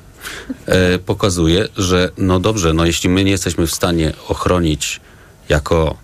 pokazuje, 1.06 1.68
że 1.76 2.10
no 2.18 2.40
dobrze, 2.40 2.72
no 2.72 2.86
jeśli 2.86 3.08
my 3.08 3.24
nie 3.24 3.30
jesteśmy 3.30 3.66
w 3.66 3.74
stanie 3.74 4.12
ochronić 4.28 5.00
jako 5.48 5.96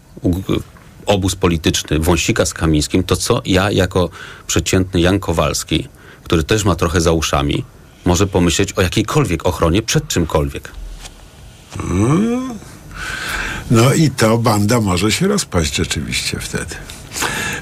obóz 1.06 1.34
polityczny 1.34 1.98
Wąsika 1.98 2.46
z 2.46 2.54
Kamińskim, 2.54 3.02
to 3.02 3.16
co 3.16 3.42
ja 3.44 3.70
jako 3.70 4.10
przeciętny 4.46 5.00
Jan 5.00 5.20
Kowalski, 5.20 5.88
który 6.24 6.42
też 6.42 6.64
ma 6.64 6.74
trochę 6.74 7.00
za 7.00 7.12
uszami, 7.12 7.64
może 8.04 8.26
pomyśleć 8.26 8.72
o 8.72 8.82
jakiejkolwiek 8.82 9.46
ochronie 9.46 9.82
przed 9.82 10.08
czymkolwiek. 10.08 10.70
Mm. 11.90 12.58
No 13.70 13.94
i 13.94 14.10
to 14.10 14.38
banda 14.38 14.80
może 14.80 15.12
się 15.12 15.28
rozpaść 15.28 15.76
rzeczywiście 15.76 16.38
wtedy. 16.40 16.76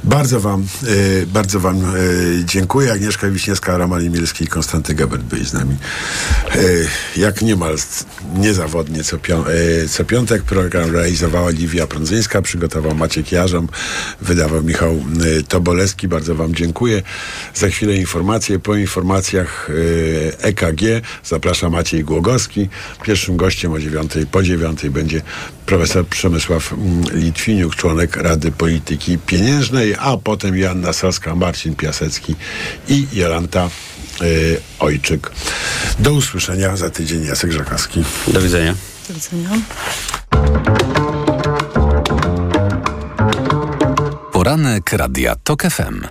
Bardzo 0.05 0.41
wam, 0.41 0.67
e, 1.23 1.27
bardzo 1.27 1.61
wam 1.61 1.77
e, 1.77 1.85
dziękuję. 2.45 2.93
Agnieszka 2.93 3.31
Wiśniewska, 3.31 3.77
Roman 3.79 4.05
Imielski 4.05 4.45
i 4.45 4.47
Konstanty 4.47 4.95
Gebert 4.95 5.23
byli 5.23 5.45
z 5.47 5.53
nami. 5.53 5.77
E, 6.55 6.59
jak 7.21 7.43
niemal 7.43 7.77
niezawodnie 8.35 9.05
co, 9.05 9.17
pią- 9.17 9.45
co 9.91 10.05
piątek 10.05 10.43
program 10.43 10.91
realizowała 10.91 11.51
Liwia 11.51 11.87
Prądzyńska, 11.87 12.43
przygotował 12.43 12.95
Maciek 12.95 13.33
Jarzom, 13.33 13.69
wydawał 14.21 14.63
Michał 14.63 15.05
Tobolewski. 15.49 16.09
Bardzo 16.09 16.35
wam 16.35 16.55
dziękuję. 16.55 17.03
Za 17.55 17.69
chwilę 17.69 17.97
informacje. 17.97 18.59
Po 18.59 18.77
informacjach 18.77 19.69
EKG 20.39 20.83
zaprasza 21.25 21.71
Maciej 21.71 22.05
Głogowski. 22.05 22.69
Pierwszym 23.03 23.37
gościem 23.37 23.73
o 23.73 23.79
dziewiątej, 23.79 24.27
po 24.27 24.43
dziewiątej 24.43 24.91
będzie 24.91 25.23
profesor 25.69 26.07
Przemysław 26.07 26.73
mm, 26.73 27.03
Litwiniuk, 27.13 27.77
członek 27.77 28.17
Rady 28.17 28.53
Polityki 28.53 29.19
Pieniężnej, 29.19 29.95
a 29.99 30.17
potem 30.17 30.59
Joanna 30.59 30.93
Soska, 30.93 31.35
Marcin 31.35 31.75
Piasecki 31.75 32.35
i 32.89 33.07
Jolanta 33.13 33.71
y, 34.23 34.61
Ojczyk. 34.79 35.31
Do 35.99 36.13
usłyszenia 36.13 36.77
za 36.77 36.91
tydzień. 36.91 37.25
Jacek 37.25 37.53
Żakowski. 37.53 38.05
Do 38.29 38.41
widzenia. 38.41 38.75
Do 39.09 39.15
widzenia. 39.15 39.49
Poranek 44.33 44.93
Radia 44.93 45.37
TOK 45.37 45.63
FM. 45.63 46.07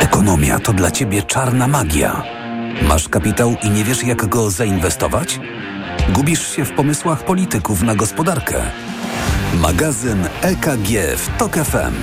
Ekonomia 0.00 0.58
to 0.58 0.72
dla 0.72 0.90
Ciebie 0.90 1.22
czarna 1.22 1.68
magia. 1.68 2.22
Masz 2.82 3.08
kapitał 3.08 3.56
i 3.62 3.70
nie 3.70 3.84
wiesz 3.84 4.02
jak 4.02 4.26
go 4.28 4.50
zainwestować? 4.50 5.40
Gubisz 6.10 6.56
się 6.56 6.64
w 6.64 6.72
pomysłach 6.72 7.24
polityków 7.24 7.82
na 7.82 7.94
gospodarkę? 7.94 8.62
Magazyn 9.54 10.28
EKG 10.42 11.16
w 11.16 11.38
TOK 11.38 11.54
FM. 11.54 11.94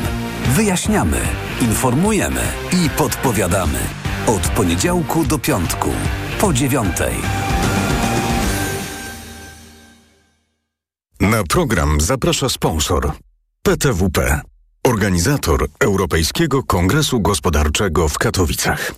Wyjaśniamy, 0.48 1.18
informujemy 1.62 2.42
i 2.72 2.90
podpowiadamy. 2.90 3.80
Od 4.28 4.48
poniedziałku 4.48 5.26
do 5.26 5.40
piątku, 5.40 5.90
po 6.40 6.54
dziewiątej. 6.54 7.16
Na 11.20 11.44
program 11.44 12.02
zaprasza 12.02 12.50
sponsor 12.50 13.12
PTWP, 13.64 14.42
organizator 14.84 15.68
Europejskiego 15.80 16.64
Kongresu 16.64 17.20
Gospodarczego 17.22 18.10
w 18.10 18.18
Katowicach. 18.18 18.92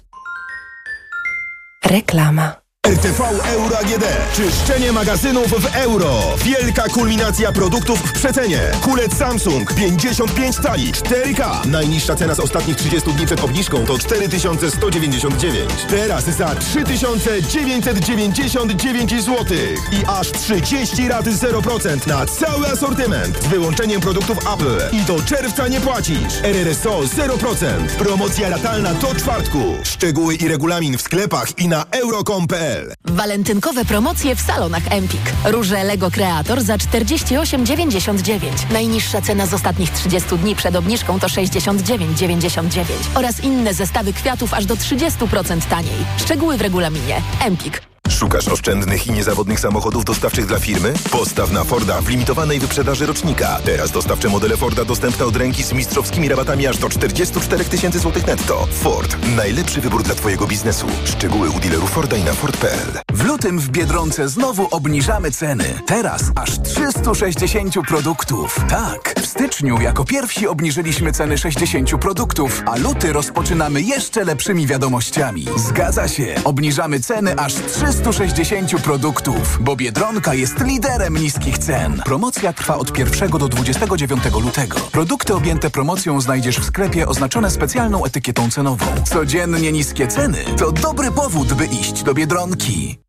Reklama. 1.86 2.59
RTV 2.90 3.24
Euro 3.46 3.78
AGD. 3.80 4.04
Czyszczenie 4.36 4.92
magazynów 4.92 5.48
w 5.48 5.76
euro. 5.76 6.20
Wielka 6.46 6.84
kulminacja 6.84 7.52
produktów 7.52 8.00
w 8.00 8.12
przecenie. 8.12 8.60
Kulec 8.82 9.18
Samsung 9.18 9.74
55 9.74 10.56
cali 10.56 10.92
4K. 10.92 11.68
Najniższa 11.68 12.16
cena 12.16 12.36
z 12.36 12.40
ostatnich 12.40 12.78
30 12.78 13.14
dni 13.14 13.26
przed 13.26 13.44
obniżką 13.44 13.86
to 13.86 13.98
4199. 13.98 15.70
Teraz 15.90 16.26
za 16.26 16.56
3999 16.56 19.26
zł. 19.26 19.46
I 19.92 20.06
aż 20.08 20.32
30 20.32 21.08
raty 21.08 21.32
0% 21.32 22.08
na 22.08 22.26
cały 22.26 22.68
asortyment. 22.68 23.44
Z 23.44 23.48
wyłączeniem 23.48 24.02
produktów 24.02 24.38
Apple. 24.54 24.80
I 24.92 25.02
do 25.02 25.22
czerwca 25.22 25.68
nie 25.68 25.82
płacisz. 25.82 26.34
RRSO 26.44 27.00
0%. 27.00 27.88
Promocja 27.98 28.50
ratalna 28.50 28.94
do 28.94 29.16
czwartku. 29.16 29.60
Szczegóły 29.84 30.36
i 30.36 30.48
regulamin 30.48 30.98
w 30.98 31.02
sklepach 31.02 31.60
i 31.60 31.68
na 31.68 31.86
euro.com.pl 31.92 32.69
Walentynkowe 33.06 33.86
promocje 33.86 34.36
w 34.36 34.42
salonach 34.42 34.84
Empik. 34.92 35.22
Róże 35.46 35.84
Lego 35.84 36.12
Creator 36.12 36.62
za 36.62 36.78
48,99. 36.78 38.72
Najniższa 38.72 39.22
cena 39.22 39.46
z 39.46 39.54
ostatnich 39.54 39.90
30 39.90 40.38
dni 40.38 40.56
przed 40.56 40.76
obniżką 40.76 41.20
to 41.20 41.28
69,99. 41.28 42.84
Oraz 43.16 43.44
inne 43.44 43.74
zestawy 43.74 44.14
kwiatów 44.14 44.54
aż 44.54 44.66
do 44.66 44.76
30% 44.76 45.70
taniej. 45.70 46.06
Szczegóły 46.18 46.58
w 46.58 46.62
regulaminie. 46.62 47.22
Empik. 47.46 47.89
Szukasz 48.20 48.48
oszczędnych 48.48 49.08
i 49.08 49.12
niezawodnych 49.12 49.60
samochodów 49.60 50.06
dostawczych 50.06 50.46
dla 50.46 50.60
firmy? 50.60 50.94
Postaw 51.12 51.52
na 51.52 51.64
Forda 51.64 52.02
w 52.02 52.10
limitowanej 52.10 52.60
wyprzedaży 52.60 53.06
rocznika. 53.06 53.60
Teraz 53.66 53.92
dostawcze 53.92 54.30
modele 54.30 54.58
Forda 54.58 54.86
dostępne 54.86 55.26
od 55.26 55.36
ręki 55.36 55.64
z 55.64 55.74
mistrzowskimi 55.74 56.30
rabatami 56.30 56.68
aż 56.68 56.78
do 56.78 56.90
44 56.90 57.66
tysięcy 57.66 58.00
złotych 58.00 58.28
netto. 58.28 58.68
Ford. 58.72 59.18
Najlepszy 59.36 59.82
wybór 59.82 60.04
dla 60.04 60.16
Twojego 60.16 60.48
biznesu. 60.48 60.88
Szczegóły 61.06 61.50
u 61.50 61.60
dealerów 61.60 61.90
Forda 61.90 62.18
i 62.18 62.24
na 62.24 62.34
Ford.pl. 62.34 63.00
W 63.12 63.24
lutym 63.24 63.60
w 63.60 63.70
Biedronce 63.70 64.30
znowu 64.30 64.68
obniżamy 64.72 65.32
ceny. 65.32 65.74
Teraz 65.86 66.24
aż 66.36 66.62
360 66.62 67.76
produktów. 67.88 68.60
Tak, 68.70 69.14
w 69.22 69.26
styczniu 69.26 69.82
jako 69.82 70.06
pierwsi 70.06 70.48
obniżyliśmy 70.48 71.12
ceny 71.12 71.38
60 71.38 71.98
produktów, 72.02 72.64
a 72.66 72.78
luty 72.78 73.14
rozpoczynamy 73.14 73.82
jeszcze 73.82 74.24
lepszymi 74.24 74.68
wiadomościami. 74.68 75.46
Zgadza 75.56 76.08
się, 76.08 76.36
obniżamy 76.44 77.00
ceny 77.00 77.36
aż 77.36 77.54
360 78.12 78.82
produktów, 78.82 79.58
bo 79.62 79.76
Biedronka 79.76 80.34
jest 80.34 80.60
liderem 80.60 81.18
niskich 81.18 81.58
cen. 81.58 82.02
Promocja 82.06 82.54
trwa 82.54 82.78
od 82.78 82.98
1 82.98 83.30
do 83.30 83.48
29 83.48 84.24
lutego. 84.44 84.80
Produkty 84.80 85.34
objęte 85.34 85.70
promocją 85.70 86.22
znajdziesz 86.22 86.60
w 86.60 86.66
sklepie 86.66 87.08
oznaczone 87.08 87.52
specjalną 87.52 88.06
etykietą 88.06 88.50
cenową. 88.52 88.86
Codziennie 89.04 89.72
niskie 89.72 90.08
ceny 90.08 90.38
to 90.58 90.72
dobry 90.72 91.12
powód, 91.12 91.54
by 91.54 91.66
iść 91.66 92.04
do 92.04 92.14
Biedronki. 92.14 93.09